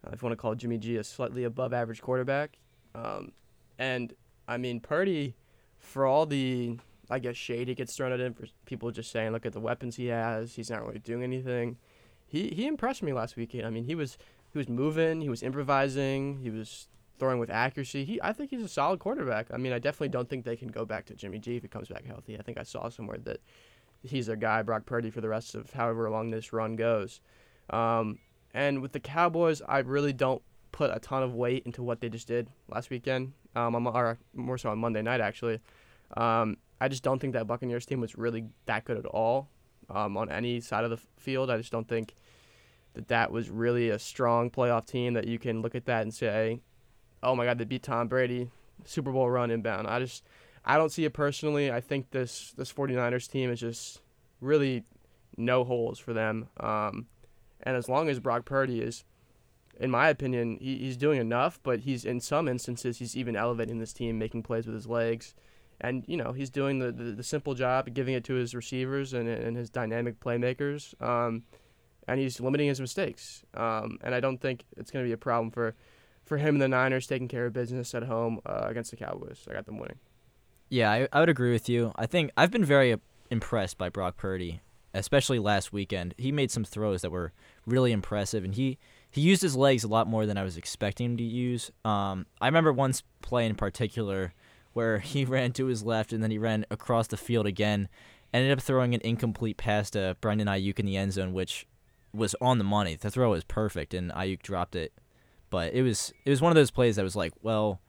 uh, 0.05 0.09
if 0.11 0.21
you 0.21 0.25
want 0.25 0.33
to 0.33 0.41
call 0.41 0.53
Jimmy 0.53 0.79
G 0.79 0.97
a 0.97 1.03
slightly 1.05 1.45
above 1.45 1.71
average 1.71 2.01
quarterback, 2.01 2.57
um, 2.93 3.31
and 3.79 4.13
I 4.47 4.57
mean 4.57 4.79
Purdy, 4.79 5.35
for 5.77 6.05
all 6.05 6.25
the 6.25 6.79
I 7.09 7.19
guess 7.19 7.35
shade 7.35 7.67
he 7.67 7.75
gets 7.75 7.95
thrown 7.95 8.11
at 8.11 8.19
him 8.19 8.33
for 8.33 8.45
people 8.65 8.91
just 8.91 9.11
saying, 9.11 9.31
look 9.31 9.45
at 9.45 9.53
the 9.53 9.59
weapons 9.59 9.95
he 9.95 10.07
has, 10.07 10.55
he's 10.55 10.69
not 10.69 10.85
really 10.85 10.99
doing 10.99 11.23
anything. 11.23 11.77
He 12.27 12.49
he 12.49 12.67
impressed 12.67 13.03
me 13.03 13.13
last 13.13 13.35
weekend. 13.35 13.65
I 13.65 13.69
mean 13.69 13.85
he 13.85 13.95
was 13.95 14.17
he 14.51 14.57
was 14.57 14.69
moving, 14.69 15.21
he 15.21 15.29
was 15.29 15.43
improvising, 15.43 16.39
he 16.39 16.49
was 16.49 16.87
throwing 17.17 17.39
with 17.39 17.49
accuracy. 17.49 18.05
He 18.05 18.21
I 18.21 18.33
think 18.33 18.49
he's 18.49 18.63
a 18.63 18.67
solid 18.67 18.99
quarterback. 18.99 19.47
I 19.53 19.57
mean 19.57 19.73
I 19.73 19.79
definitely 19.79 20.09
don't 20.09 20.29
think 20.29 20.45
they 20.45 20.55
can 20.55 20.69
go 20.69 20.85
back 20.85 21.05
to 21.05 21.15
Jimmy 21.15 21.39
G 21.39 21.55
if 21.55 21.63
he 21.63 21.67
comes 21.67 21.89
back 21.89 22.05
healthy. 22.05 22.37
I 22.37 22.41
think 22.41 22.57
I 22.57 22.63
saw 22.63 22.89
somewhere 22.89 23.17
that 23.23 23.39
he's 24.03 24.27
their 24.27 24.35
guy, 24.35 24.61
Brock 24.61 24.85
Purdy, 24.85 25.09
for 25.09 25.21
the 25.21 25.29
rest 25.29 25.55
of 25.55 25.71
however 25.71 26.09
long 26.09 26.29
this 26.29 26.53
run 26.53 26.75
goes. 26.75 27.21
Um, 27.69 28.19
and 28.53 28.81
with 28.81 28.93
the 28.93 28.99
Cowboys, 28.99 29.61
I 29.67 29.79
really 29.79 30.13
don't 30.13 30.41
put 30.75 30.91
a 30.93 30.99
ton 30.99 31.23
of 31.23 31.33
weight 31.33 31.63
into 31.65 31.81
what 31.81 32.01
they 32.01 32.09
just 32.09 32.27
did 32.27 32.49
last 32.67 32.89
weekend, 32.89 33.31
um, 33.55 33.87
or 33.87 34.19
more 34.33 34.57
so 34.57 34.69
on 34.69 34.77
Monday 34.77 35.01
night 35.01 35.21
actually. 35.21 35.61
Um, 36.17 36.57
I 36.81 36.89
just 36.89 37.01
don't 37.01 37.17
think 37.17 37.31
that 37.31 37.47
Buccaneers 37.47 37.85
team 37.85 38.01
was 38.01 38.17
really 38.17 38.43
that 38.65 38.83
good 38.83 38.97
at 38.97 39.05
all 39.05 39.47
um, 39.89 40.17
on 40.17 40.29
any 40.29 40.59
side 40.59 40.83
of 40.83 40.89
the 40.89 40.99
field. 41.15 41.49
I 41.49 41.55
just 41.55 41.71
don't 41.71 41.87
think 41.87 42.13
that 42.93 43.07
that 43.07 43.31
was 43.31 43.49
really 43.49 43.89
a 43.89 43.97
strong 43.97 44.49
playoff 44.49 44.85
team 44.85 45.13
that 45.13 45.27
you 45.27 45.39
can 45.39 45.61
look 45.61 45.75
at 45.75 45.85
that 45.85 46.01
and 46.01 46.13
say, 46.13 46.59
"Oh 47.23 47.37
my 47.37 47.45
God, 47.45 47.57
they 47.57 47.63
beat 47.63 47.83
Tom 47.83 48.09
Brady, 48.09 48.51
Super 48.83 49.13
Bowl 49.13 49.29
run 49.29 49.51
inbound." 49.51 49.87
I 49.87 49.99
just 49.99 50.25
I 50.65 50.75
don't 50.75 50.91
see 50.91 51.05
it 51.05 51.13
personally. 51.13 51.71
I 51.71 51.79
think 51.79 52.11
this 52.11 52.53
this 52.57 52.73
49ers 52.73 53.31
team 53.31 53.49
is 53.49 53.61
just 53.61 54.01
really 54.41 54.83
no 55.37 55.63
holes 55.63 55.99
for 55.99 56.11
them. 56.11 56.49
Um, 56.59 57.07
and 57.63 57.77
as 57.77 57.87
long 57.87 58.09
as 58.09 58.19
Brock 58.19 58.43
Purdy 58.43 58.81
is 58.81 59.05
in 59.79 59.91
my 59.91 60.09
opinion, 60.09 60.57
he, 60.61 60.77
he's 60.77 60.97
doing 60.97 61.19
enough, 61.19 61.59
but 61.63 61.81
he's 61.81 62.05
in 62.05 62.19
some 62.19 62.47
instances 62.47 62.97
he's 62.97 63.15
even 63.15 63.35
elevating 63.35 63.79
this 63.79 63.93
team, 63.93 64.17
making 64.17 64.43
plays 64.43 64.65
with 64.65 64.75
his 64.75 64.87
legs, 64.87 65.35
and 65.81 66.03
you 66.07 66.17
know 66.17 66.31
he's 66.31 66.49
doing 66.49 66.79
the, 66.79 66.91
the, 66.91 67.03
the 67.11 67.23
simple 67.23 67.53
job, 67.53 67.93
giving 67.93 68.13
it 68.13 68.23
to 68.25 68.33
his 68.35 68.55
receivers 68.55 69.13
and, 69.13 69.27
and 69.27 69.57
his 69.57 69.69
dynamic 69.69 70.19
playmakers, 70.19 70.99
um, 71.01 71.43
and 72.07 72.19
he's 72.19 72.39
limiting 72.39 72.67
his 72.67 72.79
mistakes. 72.79 73.43
Um, 73.53 73.97
and 74.01 74.15
I 74.15 74.19
don't 74.19 74.39
think 74.39 74.65
it's 74.77 74.91
going 74.91 75.03
to 75.03 75.09
be 75.09 75.13
a 75.13 75.17
problem 75.17 75.51
for 75.51 75.75
for 76.23 76.37
him 76.37 76.55
and 76.55 76.61
the 76.61 76.67
Niners 76.67 77.05
taking 77.05 77.27
care 77.27 77.45
of 77.45 77.53
business 77.53 77.93
at 77.93 78.03
home 78.03 78.39
uh, 78.45 78.65
against 78.67 78.91
the 78.91 78.97
Cowboys. 78.97 79.45
I 79.49 79.53
got 79.53 79.65
them 79.65 79.77
winning. 79.77 79.99
Yeah, 80.69 80.91
I, 80.91 81.07
I 81.13 81.19
would 81.19 81.29
agree 81.29 81.51
with 81.51 81.69
you. 81.69 81.91
I 81.95 82.07
think 82.07 82.31
I've 82.35 82.49
been 82.49 82.65
very 82.65 82.95
impressed 83.29 83.77
by 83.77 83.89
Brock 83.89 84.17
Purdy, 84.17 84.61
especially 84.93 85.37
last 85.37 85.71
weekend. 85.71 86.15
He 86.17 86.31
made 86.31 86.49
some 86.49 86.63
throws 86.63 87.03
that 87.03 87.11
were 87.11 87.31
really 87.67 87.91
impressive, 87.91 88.43
and 88.43 88.55
he 88.55 88.79
he 89.15 89.21
used 89.21 89.41
his 89.41 89.55
legs 89.55 89.85
a 89.85 89.87
lot 89.87 90.07
more 90.09 90.25
than 90.25 90.37
I 90.37 90.43
was 90.43 90.57
expecting 90.57 91.11
him 91.11 91.17
to 91.17 91.23
use. 91.23 91.71
Um, 91.85 92.25
I 92.41 92.47
remember 92.47 92.73
one 92.73 92.93
play 93.21 93.45
in 93.45 93.55
particular 93.55 94.33
where 94.73 94.99
he 94.99 95.23
ran 95.25 95.53
to 95.53 95.67
his 95.67 95.83
left 95.83 96.11
and 96.11 96.21
then 96.21 96.31
he 96.31 96.37
ran 96.37 96.65
across 96.69 97.07
the 97.07 97.15
field 97.15 97.45
again, 97.45 97.87
ended 98.33 98.51
up 98.51 98.59
throwing 98.59 98.93
an 98.93 98.99
incomplete 99.05 99.55
pass 99.55 99.89
to 99.91 100.17
Brandon 100.19 100.47
Aiyuk 100.47 100.79
in 100.79 100.85
the 100.85 100.97
end 100.97 101.13
zone, 101.13 101.31
which 101.31 101.65
was 102.13 102.35
on 102.41 102.57
the 102.57 102.65
money. 102.65 102.95
The 102.95 103.09
throw 103.09 103.31
was 103.31 103.45
perfect, 103.45 103.93
and 103.93 104.11
Aiyuk 104.11 104.41
dropped 104.41 104.75
it. 104.75 104.91
But 105.49 105.73
it 105.73 105.81
was 105.81 106.11
it 106.25 106.29
was 106.29 106.41
one 106.41 106.51
of 106.51 106.55
those 106.55 106.71
plays 106.71 106.97
that 106.97 107.03
was 107.03 107.15
like, 107.15 107.31
well, 107.41 107.79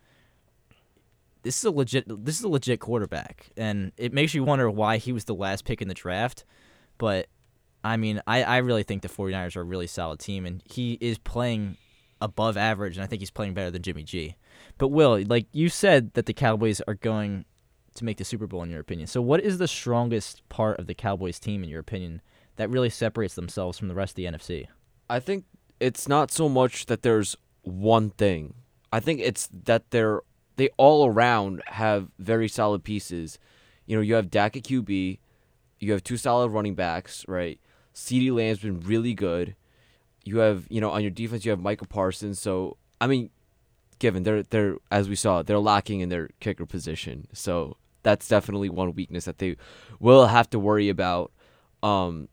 this 1.43 1.59
is 1.59 1.65
a 1.65 1.73
legit 1.73 2.05
this 2.25 2.39
is 2.39 2.45
a 2.45 2.49
legit 2.49 2.79
quarterback, 2.79 3.51
and 3.57 3.91
it 3.97 4.13
makes 4.13 4.33
you 4.33 4.45
wonder 4.45 4.71
why 4.71 4.99
he 4.99 5.11
was 5.11 5.25
the 5.25 5.35
last 5.35 5.65
pick 5.65 5.83
in 5.83 5.89
the 5.89 5.95
draft. 5.95 6.45
But 6.99 7.27
I 7.85 7.97
mean, 7.97 8.21
I, 8.27 8.43
I 8.43 8.57
really 8.59 8.83
think 8.83 9.03
the 9.03 9.09
49ers 9.09 9.57
are 9.57 9.61
a 9.61 9.65
really 9.65 9.87
solid 9.87 10.19
team, 10.19 10.45
and 10.47 10.63
he 10.65 10.99
is 11.01 11.19
playing 11.19 11.77
above 12.21 12.57
average, 12.57 12.97
and 12.97 13.05
I 13.05 13.07
think 13.07 13.21
he's 13.21 13.31
playing 13.31 13.55
better 13.55 13.71
than 13.71 13.83
Jimmy 13.83 14.03
G. 14.03 14.37
But, 14.79 14.89
Will, 14.89 15.23
like 15.27 15.47
you 15.53 15.69
said 15.69 16.15
that 16.15 16.27
the 16.27 16.33
Cowboys 16.33 16.81
are 16.89 16.95
going 16.95 17.45
to 17.95 18.05
make 18.05 18.19
the 18.19 18.25
Super 18.25 18.47
Bowl, 18.47 18.63
in 18.63 18.71
your 18.71 18.81
opinion. 18.81 19.07
So, 19.07 19.23
what 19.23 19.41
is 19.41 19.59
the 19.59 19.69
strongest 19.69 20.47
part 20.49 20.79
of 20.79 20.87
the 20.87 20.95
Cowboys 20.95 21.39
team, 21.39 21.63
in 21.63 21.71
your 21.71 21.81
opinion, 21.81 22.23
that 22.57 22.71
really 22.71 22.91
separates 22.91 23.35
themselves 23.35 23.79
from 23.79 23.89
the 23.89 23.95
rest 23.95 24.13
of 24.13 24.17
the 24.17 24.25
NFC? 24.25 24.67
I 25.09 25.21
think 25.21 25.45
it's 25.81 26.09
not 26.09 26.31
so 26.31 26.49
much 26.49 26.87
that 26.87 27.03
there's 27.03 27.37
one 27.63 28.11
thing. 28.11 28.55
I 28.93 29.01
think 29.01 29.21
it's 29.21 29.49
that 29.65 29.91
they're 29.91 30.21
they 30.57 30.71
all 30.79 31.07
around 31.07 31.63
have 31.67 32.09
very 32.19 32.49
solid 32.49 32.83
pieces. 32.83 33.39
You 33.87 33.97
know, 33.97 34.03
you 34.03 34.15
have 34.15 34.31
Dak 34.31 34.57
at 34.57 34.63
QB, 34.65 35.19
you 35.79 35.93
have 35.93 36.03
two 36.03 36.17
solid 36.17 36.51
running 36.51 36.75
backs, 36.75 37.25
right? 37.29 37.61
CeeDee 37.97 38.31
Lamb's 38.31 38.59
been 38.61 38.79
really 38.81 39.15
good. 39.15 39.57
You 40.25 40.39
have, 40.39 40.67
you 40.69 40.81
know, 40.81 40.91
on 40.91 41.01
your 41.03 41.11
defense 41.11 41.45
you 41.45 41.51
have 41.51 41.59
Michael 41.61 41.87
Parsons. 41.87 42.39
So 42.39 42.77
I 43.01 43.07
mean, 43.07 43.31
given 43.99 44.23
they're 44.23 44.43
they're 44.43 44.77
as 44.91 45.09
we 45.09 45.15
saw, 45.17 45.43
they're 45.43 45.59
lacking 45.59 46.01
in 46.01 46.11
their 46.11 46.29
kicker 46.41 46.67
position. 46.67 47.27
So 47.33 47.77
that's 48.03 48.29
definitely 48.29 48.69
one 48.69 48.93
weakness 48.93 49.25
that 49.25 49.39
they 49.39 49.57
will 49.99 50.27
have 50.27 50.49
to 50.51 50.59
worry 50.59 50.89
about. 50.91 51.33
Um, 51.83 52.29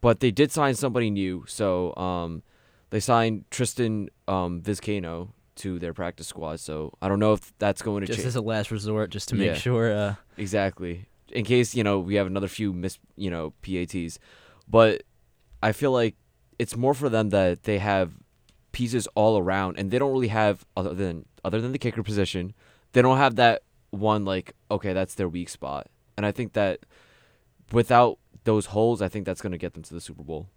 but 0.00 0.20
they 0.20 0.30
did 0.30 0.50
sign 0.52 0.74
somebody 0.74 1.10
new, 1.10 1.44
so 1.46 1.94
um, 1.96 2.42
they 2.90 3.00
signed 3.00 3.44
Tristan 3.50 4.08
um, 4.28 4.62
Vizcaino 4.62 5.32
to 5.56 5.78
their 5.78 5.92
practice 5.92 6.26
squad. 6.28 6.60
So 6.60 6.94
I 7.02 7.08
don't 7.08 7.18
know 7.18 7.34
if 7.34 7.52
that's 7.58 7.82
going 7.82 8.00
to 8.02 8.06
Just 8.06 8.20
change. 8.20 8.28
as 8.28 8.36
a 8.36 8.40
last 8.40 8.70
resort, 8.70 9.10
just 9.10 9.28
to 9.30 9.34
make 9.34 9.46
Yeah. 9.48 9.54
sure. 9.54 9.92
Uh, 9.94 10.14
Exactly. 10.38 11.06
In 11.32 11.44
case, 11.44 11.74
you 11.74 11.84
know, 11.84 11.98
we 11.98 12.14
have 12.14 12.26
another 12.26 12.48
few 12.48 12.72
miss, 12.72 12.98
you 13.16 13.30
know, 13.30 13.52
PATs. 13.62 14.18
But 14.70 15.02
I 15.62 15.72
feel 15.72 15.90
like 15.90 16.14
it's 16.58 16.76
more 16.76 16.94
for 16.94 17.08
them 17.08 17.30
that 17.30 17.64
they 17.64 17.78
have 17.78 18.12
pieces 18.72 19.08
all 19.14 19.36
around 19.36 19.78
and 19.78 19.90
they 19.90 19.98
don't 19.98 20.12
really 20.12 20.28
have 20.28 20.64
other 20.76 20.94
than 20.94 21.26
other 21.44 21.60
than 21.60 21.72
the 21.72 21.78
kicker 21.78 22.02
position, 22.02 22.54
they 22.92 23.02
don't 23.02 23.16
have 23.16 23.36
that 23.36 23.62
one 23.90 24.24
like 24.24 24.54
okay, 24.70 24.92
that's 24.92 25.14
their 25.14 25.28
weak 25.28 25.48
spot. 25.48 25.88
And 26.16 26.24
I 26.24 26.32
think 26.32 26.52
that 26.52 26.80
without 27.72 28.18
those 28.44 28.66
holes, 28.66 29.02
I 29.02 29.08
think 29.08 29.26
that's 29.26 29.40
going 29.40 29.52
to 29.52 29.58
get 29.58 29.74
them 29.74 29.82
to 29.82 29.94
the 29.94 30.00
Super 30.00 30.22
Bowl. 30.22 30.48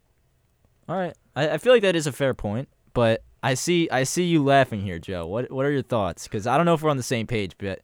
all 0.88 0.95
right, 0.95 1.15
I, 1.36 1.49
I 1.52 1.58
feel 1.58 1.73
like 1.73 1.82
that 1.82 1.95
is 1.95 2.08
a 2.08 2.12
fair 2.12 2.34
point, 2.34 2.69
but 2.93 3.23
I 3.41 3.56
see 3.56 3.89
I 3.89 4.04
see 4.04 4.26
you 4.26 4.43
laughing 4.43 4.82
here, 4.82 4.99
Joe. 4.99 5.26
What 5.26 5.52
what 5.52 5.65
are 5.65 5.71
your 5.71 5.82
thoughts? 5.82 6.28
Because 6.28 6.45
I 6.45 6.56
don't 6.58 6.65
know 6.65 6.73
if 6.76 6.82
we're 6.82 6.91
on 6.91 6.97
the 6.97 7.04
same 7.04 7.28
page, 7.28 7.54
but 7.58 7.80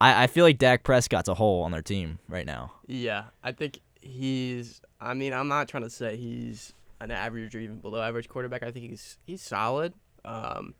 I, 0.00 0.24
I 0.24 0.26
feel 0.26 0.44
like 0.44 0.58
Dak 0.58 0.82
Prescott's 0.82 1.28
a 1.28 1.34
hole 1.34 1.62
on 1.62 1.70
their 1.70 1.82
team 1.82 2.18
right 2.28 2.46
now. 2.46 2.72
Yeah, 2.86 3.24
I 3.42 3.52
think 3.52 3.80
he's. 4.02 4.80
I 5.00 5.14
mean, 5.14 5.32
I'm 5.32 5.48
not 5.48 5.68
trying 5.68 5.84
to 5.84 5.90
say 5.90 6.16
he's 6.16 6.72
an 7.00 7.10
average 7.10 7.54
or 7.54 7.60
even 7.60 7.78
below 7.78 8.00
average 8.00 8.28
quarterback. 8.28 8.62
I 8.62 8.70
think 8.70 8.90
he's 8.90 9.18
he's 9.24 9.42
solid. 9.42 9.94
Um, 10.24 10.74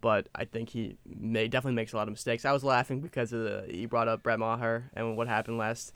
but 0.00 0.28
I 0.34 0.44
think 0.44 0.68
he 0.68 0.98
may 1.06 1.48
definitely 1.48 1.76
makes 1.76 1.94
a 1.94 1.96
lot 1.96 2.08
of 2.08 2.12
mistakes. 2.12 2.44
I 2.44 2.52
was 2.52 2.62
laughing 2.62 3.00
because 3.00 3.32
of 3.32 3.42
the 3.42 3.64
he 3.70 3.86
brought 3.86 4.06
up 4.06 4.22
Brett 4.22 4.38
Maher 4.38 4.90
and 4.94 5.16
what 5.16 5.28
happened 5.28 5.56
last 5.56 5.94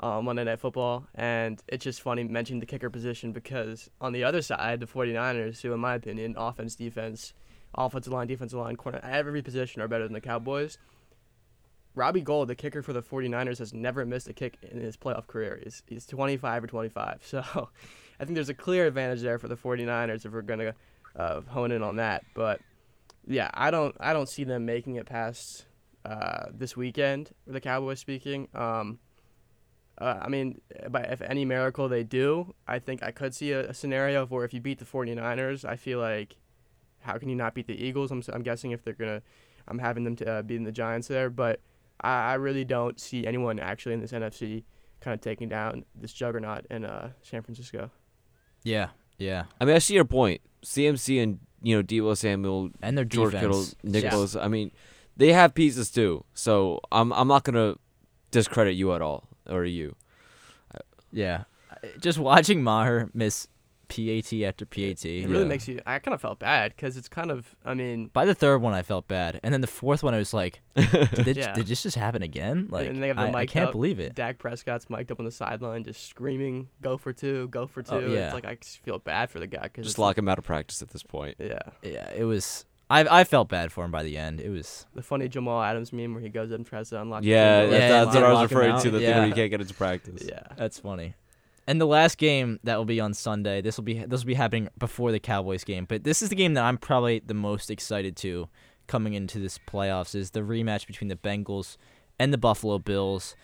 uh, 0.00 0.20
Monday 0.20 0.42
Night 0.42 0.58
Football, 0.58 1.06
and 1.14 1.62
it's 1.68 1.84
just 1.84 2.02
funny 2.02 2.24
mentioning 2.24 2.58
the 2.58 2.66
kicker 2.66 2.90
position 2.90 3.32
because 3.32 3.88
on 4.00 4.12
the 4.12 4.24
other 4.24 4.42
side, 4.42 4.80
the 4.80 4.86
49ers, 4.86 5.60
who 5.60 5.72
in 5.72 5.78
my 5.78 5.94
opinion, 5.94 6.34
offense, 6.36 6.74
defense, 6.74 7.32
offensive 7.76 8.12
line, 8.12 8.26
defensive 8.26 8.58
line, 8.58 8.76
corner, 8.76 9.00
every 9.04 9.40
position 9.40 9.80
are 9.80 9.88
better 9.88 10.04
than 10.04 10.14
the 10.14 10.20
Cowboys. 10.20 10.78
Robbie 11.94 12.22
Gould, 12.22 12.48
the 12.48 12.54
kicker 12.54 12.82
for 12.82 12.92
the 12.92 13.02
49ers, 13.02 13.58
has 13.58 13.72
never 13.72 14.04
missed 14.04 14.28
a 14.28 14.32
kick 14.32 14.58
in 14.62 14.80
his 14.80 14.96
playoff 14.96 15.26
career. 15.26 15.60
He's, 15.62 15.82
he's 15.86 16.06
25 16.06 16.64
or 16.64 16.66
25. 16.66 17.20
So 17.24 17.68
I 18.20 18.24
think 18.24 18.34
there's 18.34 18.48
a 18.48 18.54
clear 18.54 18.86
advantage 18.86 19.22
there 19.22 19.38
for 19.38 19.48
the 19.48 19.56
49ers 19.56 20.24
if 20.24 20.32
we're 20.32 20.42
going 20.42 20.60
to 20.60 20.74
uh, 21.16 21.40
hone 21.42 21.72
in 21.72 21.82
on 21.82 21.96
that. 21.96 22.24
But 22.34 22.60
yeah, 23.26 23.50
I 23.54 23.70
don't 23.70 23.94
I 23.98 24.12
don't 24.12 24.28
see 24.28 24.44
them 24.44 24.66
making 24.66 24.96
it 24.96 25.06
past 25.06 25.66
uh, 26.04 26.46
this 26.52 26.76
weekend, 26.76 27.30
the 27.46 27.60
Cowboys 27.60 27.98
speaking. 27.98 28.48
Um, 28.54 28.98
uh, 29.96 30.18
I 30.20 30.28
mean, 30.28 30.60
but 30.90 31.10
if 31.10 31.22
any 31.22 31.44
miracle 31.44 31.88
they 31.88 32.02
do, 32.02 32.54
I 32.66 32.78
think 32.78 33.02
I 33.02 33.10
could 33.10 33.34
see 33.34 33.52
a, 33.52 33.70
a 33.70 33.74
scenario 33.74 34.26
where 34.26 34.44
if 34.44 34.52
you 34.52 34.60
beat 34.60 34.78
the 34.78 34.84
49ers, 34.84 35.64
I 35.64 35.76
feel 35.76 35.98
like 36.00 36.36
how 37.00 37.16
can 37.18 37.28
you 37.28 37.36
not 37.36 37.54
beat 37.54 37.66
the 37.66 37.80
Eagles? 37.80 38.10
I'm, 38.10 38.22
I'm 38.32 38.42
guessing 38.42 38.72
if 38.72 38.82
they're 38.82 38.94
going 38.94 39.20
to, 39.20 39.22
I'm 39.68 39.78
having 39.78 40.04
them 40.04 40.16
to 40.16 40.30
uh, 40.30 40.42
beating 40.42 40.64
the 40.64 40.72
Giants 40.72 41.06
there, 41.08 41.30
but 41.30 41.60
I, 42.00 42.32
I 42.32 42.34
really 42.34 42.64
don't 42.64 42.98
see 43.00 43.26
anyone 43.26 43.58
actually 43.58 43.94
in 43.94 44.00
this 44.00 44.12
NFC 44.12 44.64
kind 45.00 45.14
of 45.14 45.20
taking 45.20 45.48
down 45.48 45.84
this 45.94 46.12
juggernaut 46.12 46.66
in 46.70 46.84
uh, 46.84 47.10
San 47.22 47.42
Francisco. 47.42 47.90
Yeah, 48.62 48.88
yeah, 49.18 49.44
I 49.60 49.64
mean, 49.64 49.76
I 49.76 49.78
see 49.78 49.94
your 49.94 50.04
point. 50.04 50.40
CMC 50.64 51.22
and 51.22 51.38
you 51.62 51.76
know 51.76 51.82
Deebo 51.82 52.16
Samuel 52.16 52.70
and 52.82 52.96
their 52.96 53.04
George 53.04 53.32
defense. 53.32 53.74
Kittle, 53.82 53.92
Nicholas. 53.92 54.36
I 54.36 54.48
mean, 54.48 54.72
they 55.16 55.32
have 55.32 55.54
pieces 55.54 55.90
too. 55.90 56.24
So 56.34 56.80
I'm 56.90 57.12
I'm 57.12 57.28
not 57.28 57.44
gonna 57.44 57.76
discredit 58.30 58.74
you 58.74 58.94
at 58.94 59.02
all 59.02 59.28
or 59.48 59.64
you. 59.64 59.94
Yeah, 61.12 61.44
just 62.00 62.18
watching 62.18 62.62
Maher 62.62 63.10
miss 63.14 63.46
PAT 63.88 64.32
after 64.42 64.66
PAT. 64.66 65.04
It 65.04 65.28
really 65.28 65.44
makes 65.44 65.68
you. 65.68 65.80
I 65.86 65.98
kind 65.98 66.14
of 66.14 66.20
felt 66.20 66.38
bad 66.38 66.74
because 66.74 66.96
it's 66.96 67.08
kind 67.08 67.30
of. 67.30 67.54
I 67.64 67.74
mean, 67.74 68.10
By 68.12 68.24
the 68.24 68.34
third 68.34 68.58
one, 68.58 68.74
I 68.74 68.82
felt 68.82 69.08
bad, 69.08 69.40
and 69.42 69.52
then 69.52 69.60
the 69.60 69.66
fourth 69.66 70.02
one, 70.02 70.14
I 70.14 70.18
was 70.18 70.34
like, 70.34 70.60
"Did, 70.74 70.90
this, 70.90 71.36
Yeah. 71.36 71.52
did 71.54 71.66
this 71.66 71.82
just 71.82 71.96
happen 71.96 72.22
again?" 72.22 72.68
Like, 72.70 72.88
and 72.88 73.02
they 73.02 73.08
have 73.08 73.16
the 73.16 73.22
I, 73.22 73.26
mic 73.26 73.36
I 73.36 73.46
can't 73.46 73.66
up. 73.66 73.72
believe 73.72 74.00
it. 74.00 74.14
Dak 74.14 74.38
Prescott's 74.38 74.88
mic'd 74.90 75.10
up 75.12 75.18
on 75.18 75.24
the 75.24 75.32
sideline, 75.32 75.84
just 75.84 76.08
screaming, 76.08 76.68
"Go 76.82 76.96
for 76.96 77.12
two, 77.12 77.48
go 77.48 77.66
for 77.66 77.80
oh, 77.88 78.00
two. 78.00 78.06
Oh, 78.06 78.10
yeah. 78.10 78.26
It's 78.26 78.34
like 78.34 78.44
I 78.44 78.56
just 78.56 78.78
feel 78.82 78.98
bad 78.98 79.30
for 79.30 79.38
the 79.38 79.46
guy 79.46 79.62
because 79.62 79.84
Just 79.86 79.98
lock 79.98 80.18
him 80.18 80.28
out 80.28 80.38
of 80.38 80.44
practice 80.44 80.82
at 80.82 80.90
this 80.90 81.02
point. 81.02 81.36
Yeah. 81.38 81.58
Yeah, 81.82 82.10
it 82.14 82.24
was. 82.24 82.64
I 82.90 83.20
I 83.20 83.24
felt 83.24 83.48
bad 83.48 83.72
for 83.72 83.84
him 83.84 83.90
by 83.90 84.02
the 84.02 84.16
end. 84.16 84.40
It 84.40 84.50
was. 84.50 84.86
The 84.94 85.02
funny 85.02 85.28
Jamal 85.28 85.62
Adams 85.62 85.92
meme 85.92 86.12
where 86.14 86.22
he 86.22 86.28
goes 86.28 86.50
up 86.50 86.56
and 86.56 86.66
tries 86.66 86.90
to 86.90 87.00
unlock. 87.00 87.22
the 87.22 87.28
Yeah, 87.28 87.66
that's, 87.66 88.12
that's 88.12 88.14
what 88.14 88.24
I 88.24 88.32
was 88.32 88.42
referring 88.50 88.78
to. 88.80 88.90
The 88.90 89.00
thing 89.00 89.16
where 89.16 89.26
you 89.26 89.34
can't 89.34 89.50
get 89.50 89.60
into 89.60 89.74
practice. 89.74 90.22
Yeah. 90.26 90.42
That's 90.56 90.78
funny. 90.78 91.14
And 91.66 91.80
the 91.80 91.86
last 91.86 92.18
game 92.18 92.60
that 92.64 92.76
will 92.76 92.84
be 92.84 93.00
on 93.00 93.14
Sunday. 93.14 93.62
This 93.62 93.76
will 93.76 93.84
be 93.84 94.04
this 94.04 94.22
will 94.22 94.28
be 94.28 94.34
happening 94.34 94.68
before 94.78 95.12
the 95.12 95.20
Cowboys 95.20 95.64
game, 95.64 95.86
but 95.88 96.04
this 96.04 96.20
is 96.20 96.28
the 96.28 96.36
game 96.36 96.54
that 96.54 96.64
I'm 96.64 96.76
probably 96.76 97.20
the 97.24 97.34
most 97.34 97.70
excited 97.70 98.16
to 98.18 98.48
coming 98.86 99.14
into 99.14 99.38
this 99.38 99.58
playoffs 99.66 100.14
is 100.14 100.32
the 100.32 100.40
rematch 100.40 100.86
between 100.86 101.08
the 101.08 101.16
Bengals 101.16 101.76
and 102.18 102.32
the 102.32 102.38
Buffalo 102.38 102.78
Bills. 102.78 103.34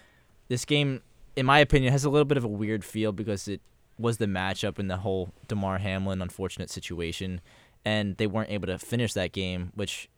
This 0.49 0.65
game, 0.65 1.03
in 1.37 1.47
my 1.47 1.61
opinion, 1.61 1.93
has 1.93 2.05
a 2.05 2.11
little 2.11 2.25
bit 2.25 2.37
of 2.37 2.45
a 2.45 2.49
weird 2.49 2.85
feel 2.85 3.13
because 3.13 3.49
it 3.49 3.61
was 3.99 4.19
the 4.19 4.27
matchup 4.27 4.79
in 4.79 4.89
the 4.89 4.99
whole 4.99 5.33
Damar 5.49 5.79
Hamlin 5.79 6.23
unfortunate 6.23 6.71
situation, 6.71 7.41
and 7.85 8.17
they 8.17 8.27
weren't 8.27 8.51
able 8.51 8.67
to 8.67 8.79
finish 8.79 9.13
that 9.15 9.33
game, 9.33 9.73
which 9.75 10.09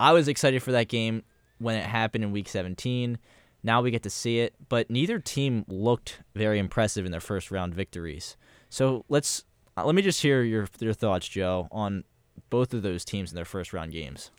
I 0.00 0.12
was 0.12 0.28
excited 0.28 0.62
for 0.62 0.72
that 0.72 0.88
game 0.88 1.22
when 1.58 1.76
it 1.76 1.86
happened 1.86 2.24
in 2.24 2.32
Week 2.32 2.48
17. 2.48 3.18
Now 3.64 3.80
we 3.80 3.90
get 3.90 4.02
to 4.02 4.10
see 4.10 4.40
it, 4.40 4.54
but 4.68 4.90
neither 4.90 5.18
team 5.18 5.64
looked 5.66 6.20
very 6.34 6.58
impressive 6.58 7.06
in 7.06 7.10
their 7.10 7.20
first 7.20 7.50
round 7.50 7.74
victories. 7.74 8.36
So 8.68 9.06
let's 9.08 9.44
uh, 9.76 9.84
let 9.86 9.94
me 9.94 10.02
just 10.02 10.20
hear 10.20 10.42
your 10.42 10.68
your 10.78 10.92
thoughts, 10.92 11.26
Joe, 11.26 11.68
on 11.72 12.04
both 12.50 12.74
of 12.74 12.82
those 12.82 13.06
teams 13.06 13.32
in 13.32 13.36
their 13.36 13.46
first 13.46 13.72
round 13.72 13.90
games. 13.90 14.30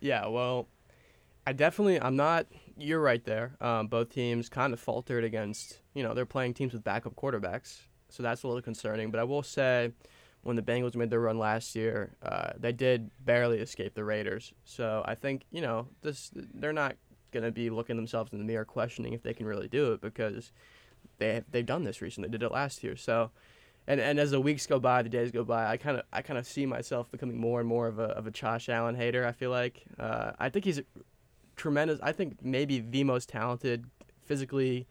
Yeah, 0.00 0.26
well, 0.26 0.68
I 1.46 1.54
definitely 1.54 2.00
I'm 2.00 2.14
not. 2.14 2.46
You're 2.76 3.00
right 3.00 3.24
there. 3.24 3.56
Um, 3.60 3.88
both 3.88 4.10
teams 4.10 4.50
kind 4.50 4.74
of 4.74 4.78
faltered 4.78 5.24
against. 5.24 5.80
You 5.94 6.02
know, 6.02 6.12
they're 6.12 6.26
playing 6.26 6.52
teams 6.52 6.74
with 6.74 6.84
backup 6.84 7.16
quarterbacks, 7.16 7.80
so 8.10 8.22
that's 8.22 8.42
a 8.42 8.48
little 8.48 8.62
concerning. 8.62 9.10
But 9.10 9.18
I 9.18 9.24
will 9.24 9.42
say, 9.42 9.92
when 10.42 10.56
the 10.56 10.62
Bengals 10.62 10.94
made 10.94 11.08
their 11.08 11.20
run 11.20 11.38
last 11.38 11.74
year, 11.74 12.14
uh, 12.22 12.50
they 12.58 12.72
did 12.72 13.10
barely 13.24 13.60
escape 13.60 13.94
the 13.94 14.04
Raiders. 14.04 14.52
So 14.64 15.02
I 15.06 15.14
think 15.14 15.44
you 15.50 15.62
know 15.62 15.88
this. 16.02 16.30
They're 16.34 16.74
not 16.74 16.96
gonna 17.32 17.50
be 17.50 17.70
looking 17.70 17.96
themselves 17.96 18.32
in 18.32 18.38
the 18.38 18.44
mirror 18.44 18.64
questioning 18.64 19.12
if 19.12 19.22
they 19.22 19.34
can 19.34 19.46
really 19.46 19.68
do 19.68 19.92
it 19.92 20.00
because 20.00 20.52
they 21.18 21.42
they've 21.50 21.66
done 21.66 21.84
this 21.84 22.00
recently. 22.00 22.28
Did 22.28 22.42
it 22.42 22.52
last 22.52 22.82
year. 22.82 22.96
So. 22.96 23.30
And, 23.90 24.02
and 24.02 24.20
as 24.20 24.32
the 24.32 24.40
weeks 24.40 24.66
go 24.66 24.78
by, 24.78 25.00
the 25.00 25.08
days 25.08 25.30
go 25.30 25.44
by, 25.44 25.66
I 25.66 25.78
kind 25.78 25.96
of 25.96 26.04
I 26.12 26.20
kind 26.20 26.38
of 26.38 26.46
see 26.46 26.66
myself 26.66 27.10
becoming 27.10 27.40
more 27.40 27.58
and 27.58 27.66
more 27.66 27.86
of 27.86 27.98
a 27.98 28.08
of 28.08 28.26
a 28.26 28.30
Josh 28.30 28.68
Allen 28.68 28.94
hater. 28.94 29.26
I 29.26 29.32
feel 29.32 29.50
like 29.50 29.82
uh, 29.98 30.32
I 30.38 30.50
think 30.50 30.66
he's 30.66 30.82
tremendous. 31.56 31.98
I 32.02 32.12
think 32.12 32.36
maybe 32.42 32.80
the 32.80 33.04
most 33.04 33.30
talented, 33.30 33.86
physically 34.24 34.86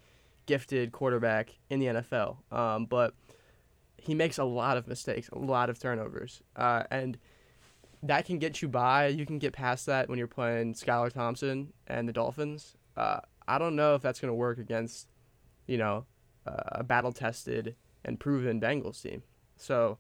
gifted 0.48 0.92
quarterback 0.92 1.58
in 1.70 1.80
the 1.80 1.86
NFL. 1.88 2.38
Um, 2.52 2.86
but 2.86 3.14
he 3.98 4.16
makes 4.16 4.38
a 4.38 4.44
lot 4.44 4.78
of 4.78 4.88
mistakes, 4.88 5.30
a 5.30 5.38
lot 5.38 5.70
of 5.70 5.80
turnovers, 5.80 6.42
uh, 6.56 6.84
and 6.92 7.18
that 8.04 8.26
can 8.26 8.40
get 8.40 8.62
you 8.62 8.68
by. 8.68 9.08
You 9.08 9.26
can 9.26 9.40
get 9.40 9.54
past 9.54 9.86
that 9.88 10.10
when 10.10 10.18
you're 10.18 10.28
playing 10.28 10.74
Skylar 10.74 11.12
Thompson 11.12 11.74
and 11.88 12.08
the 12.08 12.14
Dolphins. 12.14 12.76
Uh, 12.96 13.20
I 13.48 13.58
don't 13.58 13.76
know 13.76 13.96
if 13.96 14.02
that's 14.02 14.20
going 14.20 14.30
to 14.30 14.36
work 14.36 14.58
against, 14.58 15.08
you 15.68 15.78
know, 15.78 16.06
uh, 16.46 16.62
a 16.80 16.84
battle 16.84 17.12
tested 17.12 17.76
and 18.06 18.20
proven 18.20 18.62
Bengals 18.62 19.02
team. 19.02 19.24
So 19.58 19.98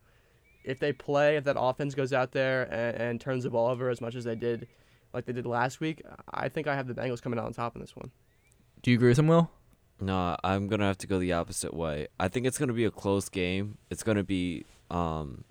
if 0.63 0.79
they 0.79 0.93
play, 0.93 1.37
if 1.37 1.45
that 1.45 1.55
offense 1.59 1.95
goes 1.95 2.13
out 2.13 2.31
there 2.31 2.63
and, 2.63 2.95
and 2.97 3.21
turns 3.21 3.43
the 3.43 3.49
ball 3.49 3.69
over 3.69 3.89
as 3.89 4.01
much 4.01 4.15
as 4.15 4.23
they 4.25 4.35
did, 4.35 4.67
like 5.13 5.25
they 5.25 5.33
did 5.33 5.45
last 5.45 5.79
week, 5.79 6.01
I 6.31 6.49
think 6.49 6.67
I 6.67 6.75
have 6.75 6.87
the 6.87 6.93
Bengals 6.93 7.21
coming 7.21 7.39
out 7.39 7.45
on 7.45 7.53
top 7.53 7.75
in 7.75 7.81
this 7.81 7.95
one. 7.95 8.11
Do 8.81 8.91
you 8.91 8.97
agree 8.97 9.09
with 9.09 9.19
him, 9.19 9.27
Will? 9.27 9.49
No, 9.99 10.37
I'm 10.43 10.67
gonna 10.67 10.85
have 10.85 10.99
to 10.99 11.07
go 11.07 11.17
the 11.17 11.33
opposite 11.33 11.73
way. 11.73 12.07
I 12.19 12.27
think 12.27 12.45
it's 12.45 12.59
gonna 12.59 12.73
be 12.73 12.85
a 12.85 12.91
close 12.91 13.29
game. 13.29 13.79
It's 13.89 14.03
gonna 14.03 14.23
be. 14.23 14.65
Um, 14.91 15.43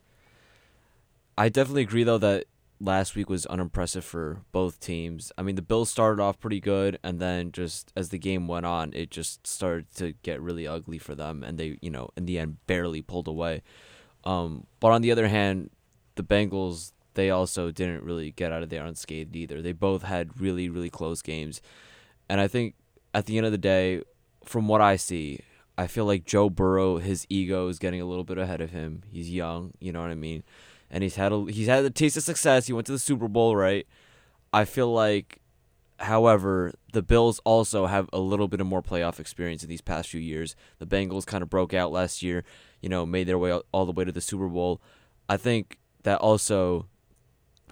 I 1.38 1.48
definitely 1.48 1.82
agree 1.82 2.04
though 2.04 2.18
that 2.18 2.46
last 2.80 3.14
week 3.14 3.28
was 3.28 3.46
unimpressive 3.46 4.04
for 4.04 4.42
both 4.52 4.80
teams. 4.80 5.32
I 5.36 5.42
mean, 5.42 5.56
the 5.56 5.62
Bills 5.62 5.90
started 5.90 6.22
off 6.22 6.38
pretty 6.38 6.60
good, 6.60 6.98
and 7.02 7.20
then 7.20 7.52
just 7.52 7.92
as 7.96 8.10
the 8.10 8.18
game 8.18 8.48
went 8.48 8.66
on, 8.66 8.92
it 8.92 9.10
just 9.10 9.46
started 9.46 9.86
to 9.96 10.12
get 10.22 10.40
really 10.40 10.66
ugly 10.66 10.98
for 10.98 11.14
them, 11.14 11.42
and 11.42 11.58
they, 11.58 11.78
you 11.80 11.90
know, 11.90 12.10
in 12.16 12.26
the 12.26 12.38
end, 12.38 12.58
barely 12.66 13.02
pulled 13.02 13.28
away. 13.28 13.62
Um, 14.24 14.66
but 14.80 14.88
on 14.88 15.02
the 15.02 15.12
other 15.12 15.28
hand, 15.28 15.70
the 16.16 16.24
Bengals 16.24 16.92
they 17.14 17.30
also 17.30 17.70
didn't 17.70 18.02
really 18.02 18.30
get 18.30 18.52
out 18.52 18.62
of 18.62 18.68
there 18.68 18.84
unscathed 18.84 19.34
either. 19.34 19.62
They 19.62 19.72
both 19.72 20.02
had 20.02 20.38
really, 20.38 20.68
really 20.68 20.90
close 20.90 21.22
games, 21.22 21.62
and 22.28 22.40
I 22.40 22.48
think 22.48 22.74
at 23.14 23.26
the 23.26 23.38
end 23.38 23.46
of 23.46 23.52
the 23.52 23.58
day, 23.58 24.02
from 24.44 24.68
what 24.68 24.82
I 24.82 24.96
see, 24.96 25.40
I 25.78 25.86
feel 25.86 26.04
like 26.04 26.24
Joe 26.24 26.50
Burrow, 26.50 26.98
his 26.98 27.26
ego 27.30 27.68
is 27.68 27.78
getting 27.78 28.00
a 28.00 28.06
little 28.06 28.24
bit 28.24 28.38
ahead 28.38 28.60
of 28.60 28.70
him. 28.70 29.02
He's 29.10 29.30
young, 29.30 29.72
you 29.80 29.92
know 29.92 30.02
what 30.02 30.10
I 30.10 30.14
mean, 30.14 30.42
and 30.90 31.02
he's 31.02 31.16
had 31.16 31.32
a 31.32 31.44
he's 31.50 31.66
had 31.66 31.84
a 31.84 31.90
taste 31.90 32.16
of 32.16 32.22
success. 32.22 32.66
He 32.66 32.72
went 32.72 32.86
to 32.86 32.92
the 32.92 32.98
Super 32.98 33.28
Bowl, 33.28 33.56
right? 33.56 33.86
I 34.52 34.64
feel 34.64 34.92
like, 34.92 35.40
however, 35.98 36.72
the 36.92 37.02
Bills 37.02 37.40
also 37.44 37.86
have 37.86 38.08
a 38.12 38.18
little 38.18 38.48
bit 38.48 38.60
of 38.60 38.66
more 38.66 38.82
playoff 38.82 39.20
experience 39.20 39.62
in 39.62 39.68
these 39.68 39.80
past 39.80 40.08
few 40.08 40.20
years. 40.20 40.56
The 40.78 40.86
Bengals 40.86 41.26
kind 41.26 41.42
of 41.42 41.50
broke 41.50 41.74
out 41.74 41.92
last 41.92 42.22
year, 42.22 42.44
you 42.80 42.88
know, 42.88 43.04
made 43.04 43.26
their 43.26 43.38
way 43.38 43.52
all 43.72 43.86
the 43.86 43.92
way 43.92 44.04
to 44.04 44.12
the 44.12 44.20
Super 44.20 44.48
Bowl. 44.48 44.80
I 45.28 45.36
think 45.36 45.78
that 46.04 46.20
also, 46.20 46.86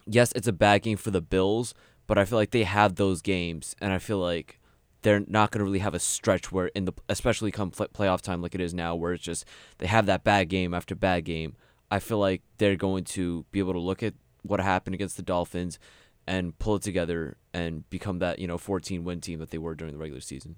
yes, 0.06 0.32
it's 0.34 0.48
a 0.48 0.52
bad 0.52 0.82
game 0.82 0.96
for 0.96 1.10
the 1.10 1.20
Bills, 1.20 1.74
but 2.06 2.18
I 2.18 2.24
feel 2.24 2.38
like 2.38 2.50
they 2.50 2.64
have 2.64 2.96
those 2.96 3.22
games, 3.22 3.74
and 3.80 3.92
I 3.92 3.98
feel 3.98 4.18
like 4.18 4.60
they're 5.04 5.22
not 5.26 5.50
going 5.50 5.60
to 5.60 5.64
really 5.64 5.78
have 5.78 5.94
a 5.94 6.00
stretch 6.00 6.50
where 6.50 6.66
in 6.68 6.86
the 6.86 6.92
especially 7.08 7.52
come 7.52 7.70
playoff 7.70 8.22
time 8.22 8.40
like 8.42 8.54
it 8.54 8.60
is 8.60 8.74
now 8.74 8.94
where 8.94 9.12
it's 9.12 9.22
just 9.22 9.44
they 9.78 9.86
have 9.86 10.06
that 10.06 10.24
bad 10.24 10.48
game 10.48 10.72
after 10.74 10.94
bad 10.94 11.24
game 11.24 11.54
i 11.94 11.98
feel 11.98 12.18
like 12.18 12.42
they're 12.58 12.76
going 12.76 13.04
to 13.04 13.44
be 13.52 13.58
able 13.58 13.72
to 13.72 13.78
look 13.78 14.02
at 14.02 14.14
what 14.42 14.60
happened 14.60 14.94
against 14.94 15.16
the 15.16 15.22
dolphins 15.22 15.78
and 16.26 16.58
pull 16.58 16.76
it 16.76 16.82
together 16.82 17.36
and 17.52 17.88
become 17.90 18.18
that 18.18 18.38
you 18.38 18.46
know 18.46 18.58
14 18.58 19.04
win 19.04 19.20
team 19.20 19.38
that 19.38 19.50
they 19.50 19.58
were 19.58 19.74
during 19.74 19.92
the 19.92 19.98
regular 19.98 20.20
season. 20.20 20.56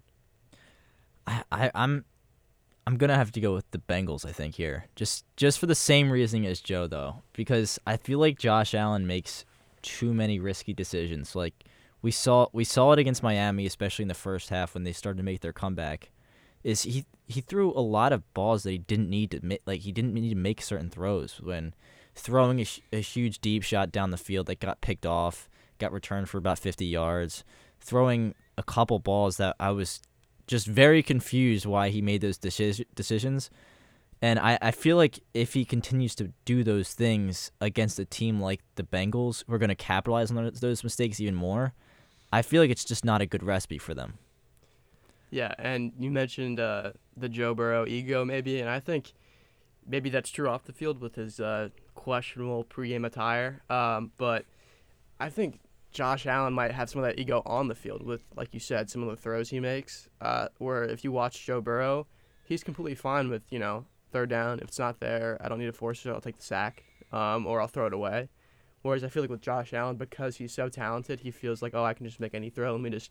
I, 1.27 1.42
I 1.51 1.70
i'm 1.75 2.05
i'm 2.87 2.96
gonna 2.96 3.16
have 3.16 3.33
to 3.33 3.40
go 3.40 3.53
with 3.55 3.68
the 3.72 3.79
bengals 3.79 4.25
i 4.25 4.33
think 4.33 4.55
here. 4.55 4.87
Just 4.94 5.25
just 5.37 5.59
for 5.59 5.66
the 5.66 5.75
same 5.75 6.11
reasoning 6.11 6.46
as 6.46 6.61
joe 6.61 6.87
though 6.87 7.22
because 7.33 7.79
i 7.87 7.96
feel 7.96 8.20
like 8.20 8.38
josh 8.38 8.75
allen 8.75 9.07
makes 9.07 9.44
too 9.87 10.12
many 10.12 10.38
risky 10.38 10.75
decisions. 10.75 11.35
Like 11.35 11.64
we 12.03 12.11
saw 12.11 12.49
we 12.53 12.64
saw 12.64 12.92
it 12.92 12.99
against 12.99 13.22
Miami, 13.22 13.66
especially 13.66 14.03
in 14.03 14.09
the 14.09 14.14
first 14.14 14.51
half 14.51 14.75
when 14.75 14.85
they 14.85 14.92
started 14.92 15.18
to 15.18 15.22
make 15.22 15.40
their 15.40 15.53
comeback. 15.53 16.11
Is 16.66 16.83
he 16.83 17.05
he 17.29 17.40
threw 17.40 17.70
a 17.70 17.81
lot 17.81 18.12
of 18.12 18.35
balls 18.35 18.64
that 18.64 18.72
he 18.72 18.79
didn't 18.79 19.09
need 19.09 19.31
to 19.31 19.40
make, 19.40 19.62
like 19.66 19.83
he 19.83 19.92
didn't 19.92 20.14
need 20.14 20.31
to 20.31 20.35
make 20.35 20.61
certain 20.61 20.90
throws 20.90 21.40
when 21.40 21.74
throwing 22.16 22.61
a, 22.61 22.66
a 22.92 23.00
huge 23.00 23.40
deep 23.40 23.62
shot 23.62 23.92
down 23.92 24.11
the 24.11 24.16
field 24.16 24.46
that 24.46 24.59
got 24.59 24.81
picked 24.81 25.07
off, 25.07 25.48
got 25.79 25.92
returned 25.92 26.29
for 26.29 26.38
about 26.38 26.59
50 26.59 26.85
yards, 26.85 27.44
throwing 27.79 28.35
a 28.59 28.64
couple 28.64 28.98
balls 28.98 29.37
that 29.37 29.55
I 29.61 29.70
was 29.70 30.00
just 30.48 30.66
very 30.66 31.05
confused 31.05 31.66
why 31.66 31.90
he 31.90 32.02
made 32.02 32.20
those 32.20 32.37
decisions. 32.37 33.48
And 34.20 34.40
I, 34.40 34.59
I 34.61 34.70
feel 34.72 34.96
like 34.96 35.20
if 35.35 35.52
he 35.52 35.64
continues 35.64 36.16
to 36.16 36.33
do 36.44 36.64
those 36.64 36.94
things 36.94 37.52
against 37.61 38.00
a 38.00 38.05
team 38.05 38.40
like 38.40 38.61
the 38.74 38.83
Bengals, 38.83 39.44
we're 39.46 39.59
going 39.59 39.68
to 39.68 39.76
capitalize 39.76 40.33
on 40.33 40.50
those 40.61 40.83
mistakes 40.83 41.20
even 41.20 41.37
more. 41.37 41.74
I 42.33 42.42
feel 42.42 42.61
like 42.61 42.70
it's 42.70 42.85
just 42.85 43.05
not 43.05 43.20
a 43.20 43.26
good 43.26 43.44
recipe 43.44 43.79
for 43.79 43.94
them. 43.94 44.14
Yeah, 45.31 45.53
and 45.59 45.93
you 45.99 46.11
mentioned 46.11 46.61
uh, 46.61 46.93
the 47.17 47.29
Joe 47.29 47.55
Burrow 47.55 47.87
ego, 47.87 48.25
maybe, 48.25 48.61
and 48.61 48.71
I 48.71 48.81
think 48.81 49.12
maybe 49.87 50.11
that's 50.11 50.31
true 50.31 50.49
off 50.49 50.65
the 50.65 50.73
field 50.73 51.01
with 51.01 51.17
his 51.17 51.41
uh, 51.41 51.71
questionable 51.95 52.65
pregame 52.65 53.05
attire. 53.05 53.62
Um, 53.69 54.12
but 54.17 54.45
I 55.19 55.29
think 55.29 55.61
Josh 55.93 56.27
Allen 56.27 56.53
might 56.53 56.73
have 56.73 56.91
some 56.91 57.03
of 57.03 57.07
that 57.07 57.19
ego 57.19 57.43
on 57.47 57.69
the 57.69 57.75
field 57.75 58.03
with, 58.03 58.23
like 58.37 58.53
you 58.53 58.61
said, 58.61 58.91
some 58.91 59.03
of 59.03 59.09
the 59.09 59.17
throws 59.17 59.51
he 59.51 59.61
makes. 59.61 60.09
Uh, 60.21 60.49
where 60.59 60.85
if 60.85 61.03
you 61.05 61.11
watch 61.11 61.45
Joe 61.45 61.61
Burrow, 61.61 62.07
he's 62.45 62.62
completely 62.62 62.95
fine 62.95 63.29
with 63.29 63.43
you 63.51 63.59
know 63.59 63.87
third 64.12 64.31
down. 64.31 64.59
If 64.59 64.69
it's 64.69 64.79
not 64.79 65.01
there, 65.01 65.39
I 65.41 65.49
don't 65.49 65.59
need 65.59 65.67
to 65.67 65.73
force 65.73 66.05
it. 66.07 66.11
I'll 66.11 66.21
take 66.21 66.37
the 66.37 66.45
sack, 66.45 66.85
um, 67.12 67.47
or 67.47 67.61
I'll 67.61 67.67
throw 67.67 67.87
it 67.87 67.93
away. 67.93 68.29
Whereas 68.83 69.03
I 69.03 69.09
feel 69.09 69.23
like 69.23 69.31
with 69.31 69.41
Josh 69.41 69.73
Allen, 69.73 69.97
because 69.97 70.37
he's 70.37 70.53
so 70.53 70.69
talented, 70.69 71.21
he 71.21 71.33
feels 71.33 71.61
like, 71.61 71.75
oh, 71.75 71.85
I 71.85 71.93
can 71.93 72.07
just 72.07 72.21
make 72.21 72.35
any 72.35 72.51
throw. 72.51 72.71
Let 72.71 72.81
me 72.81 72.91
just 72.91 73.11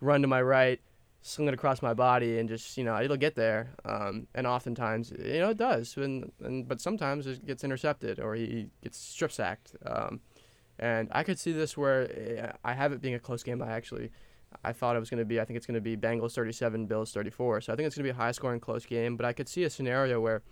run 0.00 0.22
to 0.22 0.28
my 0.28 0.40
right, 0.40 0.80
sling 1.22 1.48
it 1.48 1.54
across 1.54 1.80
my 1.80 1.94
body, 1.94 2.38
and 2.38 2.48
just 2.48 2.76
you 2.76 2.84
know 2.84 3.00
it'll 3.00 3.16
get 3.16 3.34
there. 3.34 3.70
Um, 3.84 4.26
and 4.34 4.46
oftentimes, 4.46 5.12
you 5.12 5.38
know, 5.38 5.50
it 5.50 5.56
does. 5.56 5.96
And, 5.96 6.30
and 6.42 6.68
but 6.68 6.80
sometimes 6.80 7.26
it 7.26 7.46
gets 7.46 7.64
intercepted 7.64 8.20
or 8.20 8.34
he 8.34 8.68
gets 8.82 8.98
strip 8.98 9.32
sacked. 9.32 9.74
Um, 9.86 10.20
and 10.78 11.08
I 11.12 11.22
could 11.22 11.38
see 11.38 11.52
this 11.52 11.76
where 11.76 12.10
eh, 12.12 12.52
I 12.64 12.74
have 12.74 12.92
it 12.92 13.00
being 13.00 13.14
a 13.14 13.20
close 13.20 13.42
game. 13.42 13.62
I 13.62 13.72
actually. 13.72 14.10
I 14.62 14.74
thought 14.74 14.96
it 14.96 14.98
was 14.98 15.08
going 15.08 15.18
to 15.18 15.24
be. 15.24 15.40
I 15.40 15.46
think 15.46 15.56
it's 15.56 15.64
going 15.64 15.76
to 15.76 15.80
be 15.80 15.96
Bengals 15.96 16.34
37, 16.34 16.84
Bills 16.84 17.10
34. 17.12 17.62
So 17.62 17.72
I 17.72 17.76
think 17.76 17.86
it's 17.86 17.96
going 17.96 18.06
to 18.06 18.12
be 18.12 18.14
a 18.14 18.22
high 18.22 18.32
scoring, 18.32 18.60
close 18.60 18.84
game. 18.84 19.16
But 19.16 19.24
I 19.24 19.32
could 19.32 19.48
see 19.48 19.64
a 19.64 19.70
scenario 19.70 20.20
where, 20.20 20.42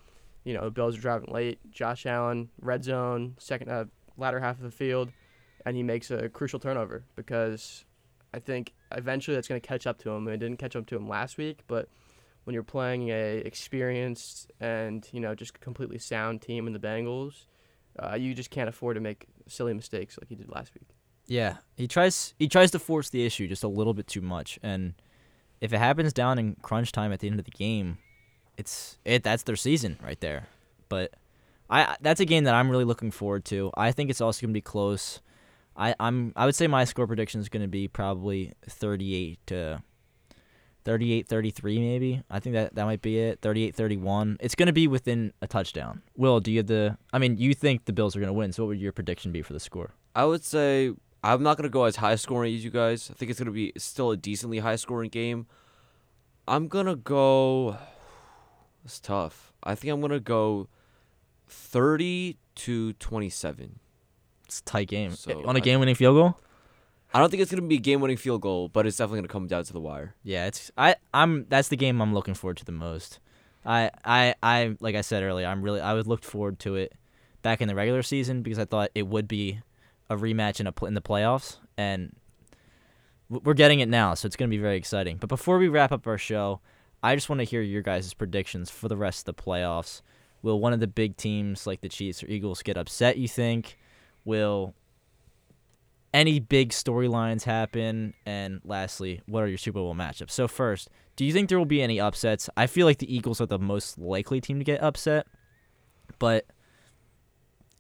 you 0.43 0.55
know, 0.55 0.65
the 0.65 0.71
Bills 0.71 0.97
are 0.97 1.01
driving 1.03 1.31
late. 1.31 1.59
Josh 1.71 2.07
Allen, 2.07 2.49
red 2.63 2.83
zone, 2.83 3.37
second, 3.39 3.71
uh, 3.71 3.85
latter 4.17 4.41
half 4.41 4.57
of 4.57 4.63
the 4.63 4.71
field, 4.71 5.11
and 5.67 5.77
he 5.77 5.83
makes 5.83 6.11
a 6.11 6.31
crucial 6.31 6.59
turnover 6.59 7.05
because 7.15 7.85
I 8.33 8.39
think 8.39 8.73
eventually 8.93 9.35
that's 9.35 9.49
going 9.49 9.61
to 9.61 9.67
catch 9.67 9.87
up 9.87 9.99
to 9.99 10.11
him. 10.11 10.29
It 10.29 10.39
didn't 10.39 10.59
catch 10.59 10.77
up 10.77 10.87
to 10.87 10.97
him 10.97 11.09
last 11.09 11.39
week, 11.39 11.61
but 11.67 11.89
when 12.45 12.55
you're 12.55 12.63
playing 12.63 13.09
a 13.11 13.39
experienced 13.39 14.51
and 14.61 15.07
you 15.13 15.21
know 15.21 15.35
just 15.35 15.61
completely 15.61 15.99
sound 15.99 16.43
team 16.43 16.67
in 16.67 16.73
the 16.73 16.79
Bengals, 16.79 17.47
uh, 17.99 18.15
you 18.15 18.35
just 18.35 18.51
can't 18.51 18.69
afford 18.69 18.97
to 18.97 19.01
make 19.01 19.27
silly 19.47 19.75
mistakes 19.75 20.19
like 20.21 20.29
he 20.29 20.35
did 20.35 20.49
last 20.51 20.75
week. 20.75 20.89
Yeah, 21.27 21.59
he 21.77 21.87
tries 21.87 22.35
he 22.39 22.49
tries 22.49 22.71
to 22.73 22.79
force 22.79 23.11
the 23.11 23.25
issue 23.25 23.47
just 23.47 23.63
a 23.63 23.69
little 23.69 23.95
bit 23.95 24.07
too 24.07 24.21
much, 24.21 24.59
and 24.63 24.95
if 25.61 25.73
it 25.73 25.79
happens 25.79 26.13
down 26.13 26.39
in 26.39 26.57
crunch 26.63 26.93
time 26.93 27.13
at 27.13 27.21
the 27.21 27.29
end 27.29 27.39
of 27.39 27.45
the 27.45 27.51
game, 27.51 27.99
it's 28.57 28.99
it 29.05 29.23
that's 29.23 29.45
their 29.45 29.57
season 29.57 29.99
right 30.03 30.21
there. 30.21 30.49
But 30.89 31.13
I 31.69 31.97
that's 32.01 32.21
a 32.21 32.25
game 32.25 32.45
that 32.45 32.55
I'm 32.55 32.71
really 32.71 32.85
looking 32.85 33.11
forward 33.11 33.45
to. 33.47 33.71
I 33.77 33.93
think 33.93 34.11
it's 34.11 34.21
also 34.21 34.43
going 34.43 34.53
to 34.53 34.59
be 34.59 34.61
close. 34.61 35.21
I 35.81 35.95
I'm 35.99 36.33
I 36.37 36.45
would 36.45 36.55
say 36.55 36.67
my 36.67 36.85
score 36.85 37.07
prediction 37.07 37.41
is 37.41 37.49
going 37.49 37.63
to 37.63 37.69
be 37.69 37.89
probably 37.89 38.53
38 38.69 39.39
to 39.47 39.83
38 40.85 41.27
33 41.27 41.79
maybe. 41.79 42.23
I 42.31 42.39
think 42.39 42.55
that 42.55 42.75
that 42.75 42.85
might 42.85 43.01
be 43.01 43.19
it. 43.19 43.41
38 43.41 43.75
31. 43.75 44.37
It's 44.41 44.55
going 44.55 44.67
to 44.67 44.73
be 44.73 44.87
within 44.87 45.33
a 45.41 45.47
touchdown. 45.47 46.03
Will, 46.17 46.39
do 46.39 46.53
you 46.53 46.59
have 46.59 46.67
the 46.67 46.99
I 47.13 47.19
mean, 47.19 47.39
you 47.39 47.55
think 47.55 47.87
the 47.87 47.93
Bills 47.95 48.15
are 48.15 48.21
going 48.21 48.29
to 48.29 48.35
win. 48.35 48.53
So 48.53 48.63
what 48.65 48.69
would 48.69 48.81
your 48.81 48.93
prediction 48.93 49.33
be 49.33 49.41
for 49.41 49.55
the 49.55 49.61
score? 49.61 49.95
I 50.15 50.27
would 50.27 50.45
say 50.45 50.93
I'm 51.25 51.43
not 51.43 51.57
going 51.57 51.69
to 51.69 51.73
go 51.73 51.85
as 51.85 51.97
high 51.97 52.17
scoring 52.17 52.55
as 52.55 52.63
you 52.63 52.71
guys. 52.71 53.11
I 53.11 53.15
think 53.15 53.31
it's 53.31 53.41
going 53.41 53.47
to 53.47 53.53
be 53.53 53.73
still 53.79 54.11
a 54.11 54.17
decently 54.17 54.59
high 54.59 54.77
scoring 54.77 55.09
game. 55.09 55.47
I'm 56.47 56.69
going 56.69 56.87
to 56.87 56.97
go 56.97 57.79
It's 58.85 59.01
tough. 59.01 59.53
I 59.63 59.75
think 59.75 59.93
I'm 59.93 60.01
going 60.01 60.13
to 60.13 60.21
go 60.21 60.69
30 61.49 62.39
to 62.57 62.93
27. 62.95 63.79
It's 64.51 64.59
a 64.59 64.65
tight 64.65 64.89
game. 64.89 65.13
So 65.13 65.45
On 65.47 65.55
a 65.55 65.61
game 65.61 65.79
winning 65.79 65.95
field 65.95 66.17
goal? 66.17 66.37
I 67.15 67.21
don't 67.21 67.31
think 67.31 67.41
it's 67.41 67.53
gonna 67.53 67.63
be 67.63 67.77
a 67.77 67.79
game 67.79 68.01
winning 68.01 68.17
field 68.17 68.41
goal, 68.41 68.69
but 68.69 68.85
it's 68.85 68.97
definitely 68.97 69.19
gonna 69.19 69.29
come 69.29 69.47
down 69.47 69.63
to 69.63 69.73
the 69.73 69.79
wire. 69.81 70.17
Yeah, 70.25 70.47
it's 70.47 70.73
I 70.77 70.97
I'm 71.15 71.47
that's 71.49 71.69
the 71.69 71.77
game 71.77 72.03
I'm 72.03 72.13
looking 72.13 72.35
forward 72.35 72.57
to 72.57 72.65
the 72.65 72.73
most. 72.73 73.21
I 73.65 73.93
I 74.05 74.35
I 74.43 74.77
like 74.81 74.97
I 74.97 75.03
said 75.03 75.23
earlier, 75.23 75.47
I'm 75.47 75.63
really 75.63 75.81
I 75.81 75.95
would 75.95 76.09
look 76.09 76.25
forward 76.25 76.59
to 76.61 76.75
it 76.75 76.93
back 77.43 77.61
in 77.61 77.69
the 77.69 77.77
regular 77.77 78.03
season 78.03 78.43
because 78.43 78.59
I 78.59 78.65
thought 78.65 78.91
it 78.97 79.07
would 79.07 79.29
be 79.29 79.61
a 80.09 80.17
rematch 80.17 80.59
in 80.59 80.67
a 80.67 80.75
in 80.85 80.95
the 80.95 81.01
playoffs, 81.01 81.59
and 81.79 82.13
we're 83.29 83.55
getting 83.55 83.79
it 83.79 83.89
now, 83.89 84.15
so 84.15 84.27
it's 84.27 84.35
gonna 84.35 84.49
be 84.49 84.59
very 84.59 84.77
exciting. 84.77 85.17
But 85.17 85.29
before 85.29 85.59
we 85.59 85.69
wrap 85.69 85.93
up 85.93 86.09
our 86.09 86.19
show, 86.19 86.61
I 87.05 87.15
just 87.15 87.29
want 87.29 87.39
to 87.39 87.45
hear 87.45 87.63
your 87.63 87.83
guys' 87.83 88.13
predictions 88.15 88.69
for 88.69 88.89
the 88.89 88.97
rest 88.97 89.29
of 89.29 89.37
the 89.37 89.43
playoffs. 89.43 90.03
Will 90.43 90.59
one 90.59 90.73
of 90.73 90.81
the 90.81 90.89
big 90.89 91.17
teams 91.17 91.69
like 91.69 91.83
the 91.83 91.89
Chiefs 91.89 92.25
or 92.25 92.27
Eagles 92.27 92.65
get 92.65 92.77
upset, 92.77 93.17
you 93.17 93.29
think? 93.29 93.79
Will 94.31 94.75
any 96.15 96.39
big 96.39 96.71
storylines 96.71 97.43
happen? 97.43 98.15
And 98.25 98.61
lastly, 98.65 99.23
what 99.27 99.43
are 99.43 99.49
your 99.49 99.59
Super 99.59 99.81
Bowl 99.81 99.97
matchups? 99.97 100.31
So, 100.31 100.47
first, 100.47 100.89
do 101.17 101.25
you 101.25 101.33
think 101.33 101.49
there 101.49 101.59
will 101.59 101.65
be 101.65 101.83
any 101.83 101.99
upsets? 101.99 102.49
I 102.57 102.69
feel 102.69 102.87
like 102.87 102.99
the 102.99 103.13
Eagles 103.13 103.41
are 103.41 103.47
the 103.47 103.59
most 103.59 103.99
likely 103.99 104.41
team 104.41 104.59
to 104.59 104.65
get 104.65 104.81
upset, 104.81 105.27
but 106.21 106.47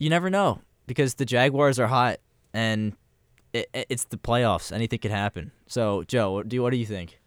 you 0.00 0.10
never 0.10 0.28
know 0.28 0.60
because 0.88 1.14
the 1.14 1.24
Jaguars 1.24 1.78
are 1.78 1.86
hot 1.86 2.18
and 2.52 2.96
it, 3.52 3.70
it's 3.72 4.06
the 4.06 4.16
playoffs. 4.16 4.72
Anything 4.72 4.98
could 4.98 5.12
happen. 5.12 5.52
So, 5.68 6.02
Joe, 6.02 6.32
what 6.32 6.48
do 6.48 6.56
you, 6.56 6.62
what 6.64 6.70
do 6.70 6.78
you 6.78 6.86
think? 6.86 7.20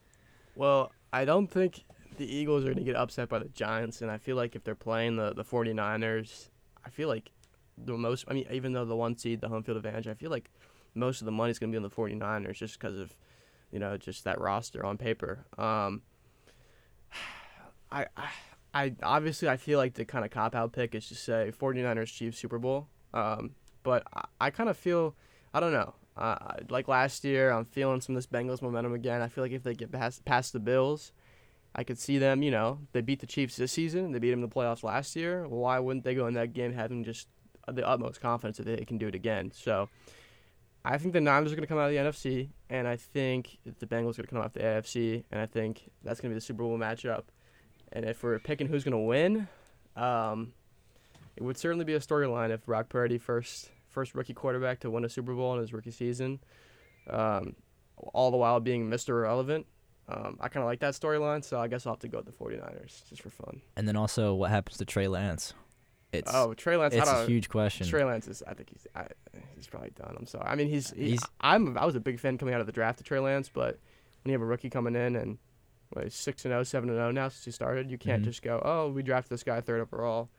Well, 0.53 0.91
I 1.13 1.23
don't 1.23 1.47
think 1.47 1.85
the 2.17 2.25
Eagles 2.25 2.63
are 2.63 2.73
going 2.73 2.77
to 2.79 2.83
get 2.83 2.97
upset 2.97 3.29
by 3.29 3.39
the 3.39 3.47
Giants, 3.47 4.01
and 4.01 4.11
I 4.11 4.17
feel 4.17 4.35
like 4.35 4.53
if 4.57 4.65
they're 4.65 4.75
playing 4.75 5.15
the, 5.15 5.33
the 5.33 5.45
49ers, 5.45 6.49
I 6.85 6.89
feel 6.89 7.07
like 7.07 7.31
the 7.77 7.97
most, 7.97 8.25
I 8.27 8.33
mean, 8.33 8.45
even 8.51 8.73
though 8.73 8.85
the 8.85 8.95
one 8.95 9.17
seed, 9.17 9.41
the 9.41 9.49
home 9.49 9.63
field 9.63 9.77
advantage, 9.77 10.07
I 10.07 10.13
feel 10.13 10.31
like 10.31 10.49
most 10.95 11.21
of 11.21 11.25
the 11.25 11.31
money 11.31 11.51
is 11.51 11.59
going 11.59 11.71
to 11.71 11.79
be 11.79 11.83
on 11.83 11.89
the 11.89 11.95
49ers 11.95 12.55
just 12.55 12.79
because 12.79 12.97
of, 12.97 13.15
you 13.71 13.79
know, 13.79 13.97
just 13.97 14.23
that 14.23 14.39
roster 14.39 14.85
on 14.85 14.97
paper. 14.97 15.45
Um, 15.57 16.01
I, 17.91 18.07
I, 18.17 18.29
I 18.73 18.95
obviously 19.03 19.47
I 19.47 19.57
feel 19.57 19.77
like 19.77 19.93
the 19.93 20.05
kind 20.05 20.25
of 20.25 20.31
cop 20.31 20.55
out 20.55 20.73
pick 20.73 20.95
is 20.95 21.07
to 21.09 21.15
say 21.15 21.51
49ers 21.57 22.13
Chiefs 22.13 22.39
Super 22.39 22.57
Bowl. 22.57 22.87
Um, 23.13 23.51
but 23.83 24.03
I, 24.13 24.25
I 24.41 24.49
kind 24.49 24.69
of 24.69 24.77
feel 24.77 25.15
I 25.53 25.59
don't 25.59 25.73
know. 25.73 25.93
Uh, 26.15 26.37
like 26.69 26.87
last 26.87 27.23
year, 27.23 27.51
I'm 27.51 27.65
feeling 27.65 28.01
some 28.01 28.15
of 28.15 28.21
this 28.21 28.27
Bengals 28.27 28.61
momentum 28.61 28.93
again. 28.93 29.21
I 29.21 29.27
feel 29.27 29.43
like 29.43 29.51
if 29.51 29.63
they 29.63 29.73
get 29.73 29.91
past 29.91 30.25
past 30.25 30.53
the 30.53 30.59
Bills, 30.59 31.11
I 31.75 31.83
could 31.83 31.99
see 31.99 32.17
them, 32.17 32.43
you 32.43 32.51
know, 32.51 32.79
they 32.91 33.01
beat 33.01 33.19
the 33.19 33.27
Chiefs 33.27 33.55
this 33.55 33.71
season, 33.71 34.11
they 34.11 34.19
beat 34.19 34.31
them 34.31 34.43
in 34.43 34.49
the 34.49 34.55
playoffs 34.55 34.83
last 34.83 35.15
year. 35.15 35.47
Why 35.47 35.79
wouldn't 35.79 36.03
they 36.03 36.15
go 36.15 36.27
in 36.27 36.33
that 36.35 36.53
game 36.53 36.73
having 36.73 37.03
just 37.03 37.27
the 37.71 37.87
utmost 37.87 38.21
confidence 38.21 38.57
that 38.57 38.65
they 38.65 38.85
can 38.85 38.97
do 38.97 39.07
it 39.07 39.15
again? 39.15 39.51
So 39.53 39.89
I 40.85 40.97
think 40.97 41.13
the 41.13 41.21
Niners 41.21 41.51
are 41.51 41.55
going 41.55 41.63
to 41.63 41.67
come 41.67 41.77
out 41.77 41.89
of 41.89 41.91
the 41.91 41.97
NFC, 41.97 42.49
and 42.69 42.87
I 42.87 42.97
think 42.97 43.57
the 43.63 43.85
Bengals 43.85 44.19
are 44.19 44.23
going 44.23 44.25
to 44.25 44.27
come 44.27 44.39
out 44.39 44.47
of 44.47 44.53
the 44.53 44.59
AFC, 44.59 45.23
and 45.31 45.39
I 45.39 45.45
think 45.45 45.89
that's 46.03 46.19
going 46.19 46.31
to 46.31 46.33
be 46.33 46.37
the 46.37 46.45
Super 46.45 46.63
Bowl 46.63 46.77
matchup. 46.77 47.23
And 47.91 48.05
if 48.05 48.23
we're 48.23 48.39
picking 48.39 48.67
who's 48.67 48.83
going 48.83 48.93
to 48.93 48.97
win, 48.97 49.47
um, 49.95 50.53
it 51.35 51.43
would 51.43 51.57
certainly 51.57 51.85
be 51.85 51.93
a 51.93 51.99
storyline 51.99 52.49
if 52.49 52.65
Brock 52.65 52.89
Purdy, 52.89 53.17
first 53.17 53.69
first 53.87 54.15
rookie 54.15 54.33
quarterback 54.33 54.79
to 54.79 54.89
win 54.89 55.05
a 55.05 55.09
Super 55.09 55.33
Bowl 55.35 55.53
in 55.53 55.59
his 55.59 55.71
rookie 55.71 55.91
season, 55.91 56.39
um, 57.09 57.55
all 58.13 58.31
the 58.31 58.37
while 58.37 58.59
being 58.59 58.89
Mr. 58.89 59.09
Irrelevant, 59.09 59.67
um, 60.09 60.37
I 60.41 60.49
kind 60.49 60.63
of 60.63 60.67
like 60.67 60.79
that 60.79 60.93
storyline, 60.95 61.43
so 61.43 61.59
I 61.59 61.67
guess 61.67 61.85
I'll 61.85 61.93
have 61.93 61.99
to 61.99 62.07
go 62.07 62.17
with 62.17 62.25
the 62.25 62.31
49ers 62.31 63.07
just 63.07 63.21
for 63.21 63.29
fun. 63.29 63.61
And 63.75 63.87
then 63.87 63.95
also, 63.95 64.33
what 64.33 64.49
happens 64.49 64.77
to 64.77 64.85
Trey 64.85 65.07
Lance? 65.07 65.53
It's 66.13 66.31
oh, 66.33 66.53
Trey 66.53 66.77
Lance. 66.77 66.93
It's 66.93 67.09
a 67.09 67.25
huge 67.25 67.49
question. 67.49 67.87
Trey 67.87 68.03
Lance 68.03 68.27
is. 68.27 68.43
I 68.47 68.53
think 68.53 68.69
he's. 68.69 68.87
I, 68.95 69.07
he's 69.55 69.67
probably 69.67 69.89
done. 69.91 70.15
I'm 70.17 70.25
sorry. 70.27 70.45
I 70.47 70.55
mean, 70.55 70.67
he's. 70.69 70.91
He, 70.91 71.11
He's- 71.11 71.25
I'm. 71.41 71.77
I 71.77 71.85
was 71.85 71.95
a 71.95 71.99
big 71.99 72.19
fan 72.19 72.37
coming 72.37 72.53
out 72.53 72.61
of 72.61 72.67
the 72.67 72.71
draft 72.73 72.99
of 72.99 73.05
Trey 73.05 73.19
Lance, 73.19 73.49
but 73.49 73.79
when 74.23 74.31
you 74.31 74.33
have 74.33 74.41
a 74.41 74.45
rookie 74.45 74.69
coming 74.69 74.95
in 74.95 75.15
and 75.15 75.37
what, 75.89 76.05
he's 76.05 76.15
six 76.15 76.45
and 76.45 76.51
0, 76.51 76.63
7 76.63 76.89
and 76.89 76.97
0 76.97 77.11
now 77.11 77.27
since 77.27 77.43
he 77.45 77.51
started, 77.51 77.89
you 77.91 77.97
can't 77.97 78.21
Mhm. 78.21 78.25
just 78.25 78.41
go, 78.41 78.61
oh, 78.63 78.89
we 78.89 79.03
drafted 79.03 79.31
this 79.31 79.43
guy 79.43 79.59
third 79.61 79.81
overall. 79.81 80.29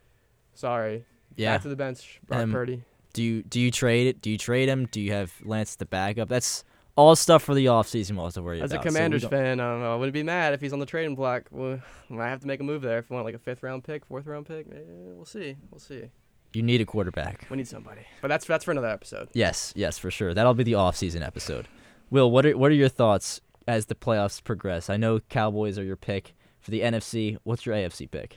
Sorry. 0.55 1.05
Yeah. 1.37 1.55
Back 1.55 1.63
to 1.63 1.69
the 1.69 1.77
bench, 1.77 2.21
Brock 2.27 2.41
Um, 2.43 2.53
Purdy. 2.53 2.83
Do 3.13 3.23
you 3.23 3.43
do 3.43 3.61
you 3.61 3.71
trade 3.71 4.07
it? 4.09 4.21
Do 4.21 4.31
you 4.31 4.39
trade 4.39 4.69
him? 4.69 4.87
Do 4.87 5.01
you 5.01 5.13
have 5.13 5.33
Lance 5.45 5.77
the 5.77 5.87
backup? 5.87 6.29
That's 6.29 6.65
all 6.97 7.17
stuff 7.17 7.43
for 7.43 7.55
the 7.55 7.67
offseason 7.67 8.17
we'll 8.17 8.27
have 8.27 8.35
to 8.35 8.43
worry 8.43 8.59
about. 8.59 8.67
As 8.67 8.73
a 8.73 8.77
about. 8.77 8.85
So 8.85 8.89
Commanders 8.89 9.25
fan, 9.25 9.61
I, 9.61 9.71
don't 9.71 9.81
know, 9.81 9.93
I 9.93 9.97
wouldn't 9.97 10.15
be 10.15 10.23
mad 10.23 10.55
if 10.55 10.61
he's 10.61 10.73
on 10.73 10.79
the 10.79 10.87
trading 10.87 11.15
block. 11.15 11.45
Well, 11.51 11.81
we 12.09 12.17
might 12.17 12.29
have 12.29 12.41
to 12.41 12.47
make 12.47 12.61
a 12.61 12.65
move 12.65 12.83
there. 12.83 12.99
If 12.99 13.11
we 13.11 13.15
want 13.15 13.27
like 13.27 13.35
a 13.35 13.39
fifth 13.39 13.63
round 13.63 13.85
pick, 13.85 14.05
fourth 14.07 14.27
round 14.27 14.47
pick, 14.47 14.67
eh, 14.71 14.79
we'll 14.87 15.25
see. 15.25 15.57
We'll 15.71 15.81
see. 15.81 16.05
you 16.53 16.63
need 16.63 16.81
a 16.81 16.87
quarterback. 16.87 17.47
We 17.51 17.57
need 17.57 17.69
somebody. 17.69 18.03
But 18.23 18.29
that's 18.29 18.47
that's 18.47 18.65
for 18.65 18.71
another 18.71 18.89
episode. 18.89 19.29
Yes, 19.33 19.73
yes, 19.77 19.99
for 19.99 20.11
sure. 20.11 20.35
That'll 20.35 20.55
be 20.55 20.65
the 20.65 20.75
off-season 20.75 21.23
episode. 21.23 21.67
Will, 22.11 22.31
what 22.31 22.47
are 22.47 22.57
what 22.57 22.71
are 22.71 22.75
your 22.75 22.89
thoughts 22.89 23.41
as 23.67 23.87
the 23.87 23.95
playoffs 23.95 24.43
progress? 24.43 24.89
I 24.89 24.97
know 24.97 25.19
Cowboys 25.21 25.79
are 25.79 25.85
your 25.85 25.97
pick 25.97 26.35
for 26.61 26.71
the 26.71 26.81
NFC. 26.83 27.39
What's 27.43 27.67
your 27.67 27.75
AFC 27.75 28.09
pick? 28.11 28.37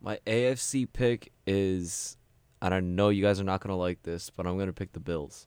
My 0.00 0.18
AFC 0.26 0.86
pick 0.90 1.32
is, 1.46 2.16
and 2.62 2.72
I 2.72 2.80
know 2.80 3.08
you 3.08 3.22
guys 3.22 3.40
are 3.40 3.44
not 3.44 3.60
gonna 3.60 3.76
like 3.76 4.02
this, 4.02 4.30
but 4.30 4.46
I'm 4.46 4.56
gonna 4.56 4.72
pick 4.72 4.92
the 4.92 5.00
Bills. 5.00 5.46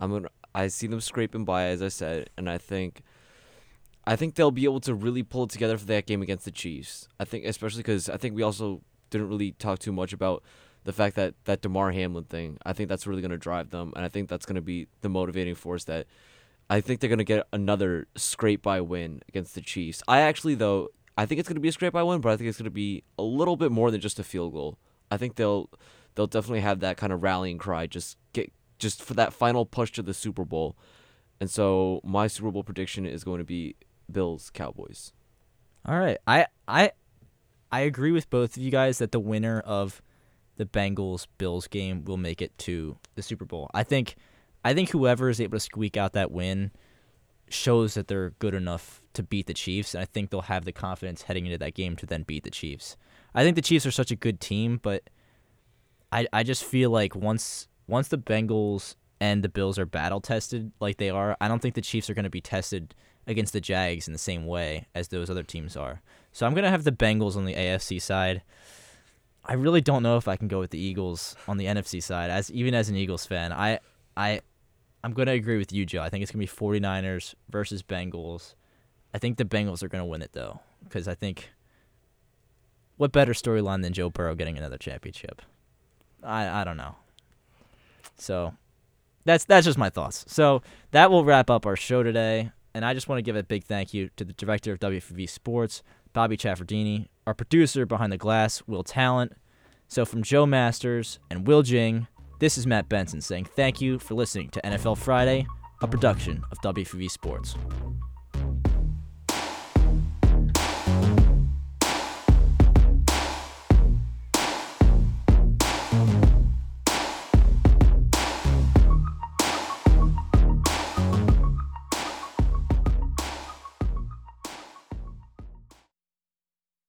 I'm 0.00 0.10
gonna. 0.10 0.28
I 0.54 0.68
see 0.68 0.86
them 0.86 1.00
scraping 1.00 1.44
by, 1.44 1.64
as 1.64 1.82
I 1.82 1.88
said, 1.88 2.30
and 2.36 2.48
I 2.48 2.58
think, 2.58 3.02
I 4.06 4.16
think 4.16 4.34
they'll 4.34 4.50
be 4.50 4.64
able 4.64 4.80
to 4.80 4.94
really 4.94 5.22
pull 5.22 5.44
it 5.44 5.50
together 5.50 5.76
for 5.78 5.86
that 5.86 6.06
game 6.06 6.22
against 6.22 6.44
the 6.44 6.50
Chiefs. 6.50 7.08
I 7.20 7.24
think, 7.24 7.44
especially 7.44 7.80
because 7.80 8.08
I 8.08 8.16
think 8.16 8.34
we 8.34 8.42
also 8.42 8.82
didn't 9.10 9.28
really 9.28 9.52
talk 9.52 9.78
too 9.78 9.92
much 9.92 10.12
about 10.12 10.42
the 10.84 10.92
fact 10.92 11.16
that 11.16 11.34
that 11.44 11.60
Damar 11.60 11.92
Hamlin 11.92 12.24
thing. 12.24 12.58
I 12.64 12.72
think 12.72 12.88
that's 12.88 13.06
really 13.06 13.22
gonna 13.22 13.36
drive 13.36 13.70
them, 13.70 13.92
and 13.94 14.04
I 14.04 14.08
think 14.08 14.28
that's 14.28 14.46
gonna 14.46 14.62
be 14.62 14.86
the 15.02 15.08
motivating 15.08 15.54
force 15.54 15.84
that. 15.84 16.06
I 16.70 16.80
think 16.82 17.00
they're 17.00 17.10
gonna 17.10 17.24
get 17.24 17.46
another 17.52 18.08
scrape 18.14 18.62
by 18.62 18.80
win 18.80 19.22
against 19.28 19.54
the 19.54 19.60
Chiefs. 19.60 20.02
I 20.06 20.20
actually 20.20 20.54
though 20.54 20.88
I 21.16 21.26
think 21.26 21.40
it's 21.40 21.48
gonna 21.48 21.60
be 21.60 21.68
a 21.68 21.72
scrape 21.72 21.92
by 21.92 22.02
win, 22.02 22.20
but 22.20 22.30
I 22.30 22.36
think 22.36 22.48
it's 22.48 22.58
gonna 22.58 22.70
be 22.70 23.04
a 23.18 23.22
little 23.22 23.56
bit 23.56 23.72
more 23.72 23.90
than 23.90 24.00
just 24.00 24.18
a 24.18 24.24
field 24.24 24.52
goal. 24.52 24.78
I 25.10 25.16
think 25.16 25.36
they'll 25.36 25.68
they'll 26.14 26.26
definitely 26.26 26.60
have 26.60 26.80
that 26.80 26.96
kind 26.96 27.12
of 27.12 27.22
rallying 27.22 27.58
cry, 27.58 27.86
just 27.86 28.16
just 28.78 29.02
for 29.02 29.14
that 29.14 29.32
final 29.32 29.66
push 29.66 29.92
to 29.92 30.02
the 30.02 30.14
Super 30.14 30.44
Bowl. 30.44 30.76
And 31.40 31.50
so 31.50 32.00
my 32.04 32.26
Super 32.26 32.50
Bowl 32.50 32.64
prediction 32.64 33.06
is 33.06 33.24
going 33.24 33.38
to 33.38 33.44
be 33.44 33.76
Bills 34.10 34.50
Cowboys. 34.50 35.12
All 35.84 35.98
right. 35.98 36.18
I 36.26 36.46
I 36.66 36.92
I 37.70 37.80
agree 37.80 38.12
with 38.12 38.30
both 38.30 38.56
of 38.56 38.62
you 38.62 38.70
guys 38.70 38.98
that 38.98 39.12
the 39.12 39.20
winner 39.20 39.60
of 39.60 40.02
the 40.56 40.66
Bengals 40.66 41.26
Bills 41.38 41.66
game 41.68 42.04
will 42.04 42.16
make 42.16 42.42
it 42.42 42.56
to 42.58 42.96
the 43.14 43.22
Super 43.22 43.44
Bowl. 43.44 43.70
I 43.72 43.84
think 43.84 44.16
I 44.64 44.74
think 44.74 44.90
whoever 44.90 45.28
is 45.28 45.40
able 45.40 45.56
to 45.56 45.60
squeak 45.60 45.96
out 45.96 46.12
that 46.14 46.30
win 46.30 46.72
shows 47.48 47.94
that 47.94 48.08
they're 48.08 48.30
good 48.38 48.54
enough 48.54 49.00
to 49.14 49.22
beat 49.22 49.46
the 49.46 49.54
Chiefs, 49.54 49.94
and 49.94 50.02
I 50.02 50.04
think 50.04 50.30
they'll 50.30 50.42
have 50.42 50.64
the 50.64 50.72
confidence 50.72 51.22
heading 51.22 51.46
into 51.46 51.58
that 51.58 51.74
game 51.74 51.96
to 51.96 52.06
then 52.06 52.22
beat 52.22 52.44
the 52.44 52.50
Chiefs. 52.50 52.96
I 53.34 53.42
think 53.42 53.56
the 53.56 53.62
Chiefs 53.62 53.86
are 53.86 53.90
such 53.90 54.10
a 54.10 54.16
good 54.16 54.40
team, 54.40 54.78
but 54.82 55.04
I 56.12 56.26
I 56.32 56.42
just 56.42 56.64
feel 56.64 56.90
like 56.90 57.14
once 57.14 57.68
once 57.88 58.08
the 58.08 58.18
Bengals 58.18 58.94
and 59.20 59.42
the 59.42 59.48
Bills 59.48 59.78
are 59.78 59.86
battle 59.86 60.20
tested 60.20 60.70
like 60.78 60.98
they 60.98 61.10
are, 61.10 61.36
I 61.40 61.48
don't 61.48 61.60
think 61.60 61.74
the 61.74 61.80
Chiefs 61.80 62.08
are 62.08 62.14
going 62.14 62.24
to 62.24 62.30
be 62.30 62.40
tested 62.40 62.94
against 63.26 63.52
the 63.52 63.60
Jags 63.60 64.06
in 64.06 64.12
the 64.12 64.18
same 64.18 64.46
way 64.46 64.86
as 64.94 65.08
those 65.08 65.28
other 65.28 65.42
teams 65.42 65.76
are. 65.76 66.00
So 66.32 66.46
I'm 66.46 66.54
going 66.54 66.64
to 66.64 66.70
have 66.70 66.84
the 66.84 66.92
Bengals 66.92 67.36
on 67.36 67.44
the 67.44 67.54
AFC 67.54 68.00
side. 68.00 68.42
I 69.44 69.54
really 69.54 69.80
don't 69.80 70.02
know 70.02 70.16
if 70.16 70.28
I 70.28 70.36
can 70.36 70.48
go 70.48 70.60
with 70.60 70.70
the 70.70 70.78
Eagles 70.78 71.34
on 71.48 71.56
the 71.56 71.66
NFC 71.66 72.02
side 72.02 72.30
as 72.30 72.50
even 72.52 72.74
as 72.74 72.88
an 72.88 72.96
Eagles 72.96 73.26
fan. 73.26 73.52
I 73.52 73.80
I 74.16 74.40
I'm 75.02 75.12
going 75.12 75.26
to 75.26 75.32
agree 75.32 75.56
with 75.56 75.72
you, 75.72 75.86
Joe. 75.86 76.02
I 76.02 76.10
think 76.10 76.22
it's 76.22 76.32
going 76.32 76.46
to 76.46 76.52
be 76.52 76.80
49ers 76.80 77.34
versus 77.48 77.82
Bengals. 77.82 78.54
I 79.14 79.18
think 79.18 79.38
the 79.38 79.44
Bengals 79.44 79.82
are 79.82 79.88
going 79.88 80.02
to 80.02 80.08
win 80.08 80.22
it 80.22 80.32
though 80.32 80.60
cuz 80.90 81.08
I 81.08 81.14
think 81.14 81.50
what 82.96 83.12
better 83.12 83.32
storyline 83.32 83.82
than 83.82 83.92
Joe 83.92 84.10
Burrow 84.10 84.34
getting 84.34 84.58
another 84.58 84.78
championship? 84.78 85.40
I 86.22 86.60
I 86.60 86.64
don't 86.64 86.76
know. 86.76 86.96
So 88.18 88.54
that's 89.24 89.44
that's 89.44 89.66
just 89.66 89.78
my 89.78 89.90
thoughts. 89.90 90.24
So 90.28 90.62
that 90.90 91.10
will 91.10 91.24
wrap 91.24 91.50
up 91.50 91.66
our 91.66 91.76
show 91.76 92.02
today. 92.02 92.50
And 92.74 92.84
I 92.84 92.94
just 92.94 93.08
want 93.08 93.18
to 93.18 93.22
give 93.22 93.36
a 93.36 93.42
big 93.42 93.64
thank 93.64 93.92
you 93.92 94.10
to 94.16 94.24
the 94.24 94.32
director 94.34 94.72
of 94.72 94.78
WFV 94.78 95.28
Sports, 95.28 95.82
Bobby 96.12 96.36
Chaffardini, 96.36 97.08
our 97.26 97.34
producer 97.34 97.86
behind 97.86 98.12
the 98.12 98.18
glass, 98.18 98.62
Will 98.66 98.84
Talent. 98.84 99.32
So 99.88 100.04
from 100.04 100.22
Joe 100.22 100.46
Masters 100.46 101.18
and 101.30 101.46
Will 101.46 101.62
Jing, 101.62 102.06
this 102.40 102.58
is 102.58 102.66
Matt 102.66 102.88
Benson 102.88 103.20
saying 103.20 103.46
thank 103.46 103.80
you 103.80 103.98
for 103.98 104.14
listening 104.14 104.50
to 104.50 104.60
NFL 104.60 104.98
Friday, 104.98 105.46
a 105.82 105.88
production 105.88 106.44
of 106.52 106.58
WFV 106.60 107.10
Sports. 107.10 107.56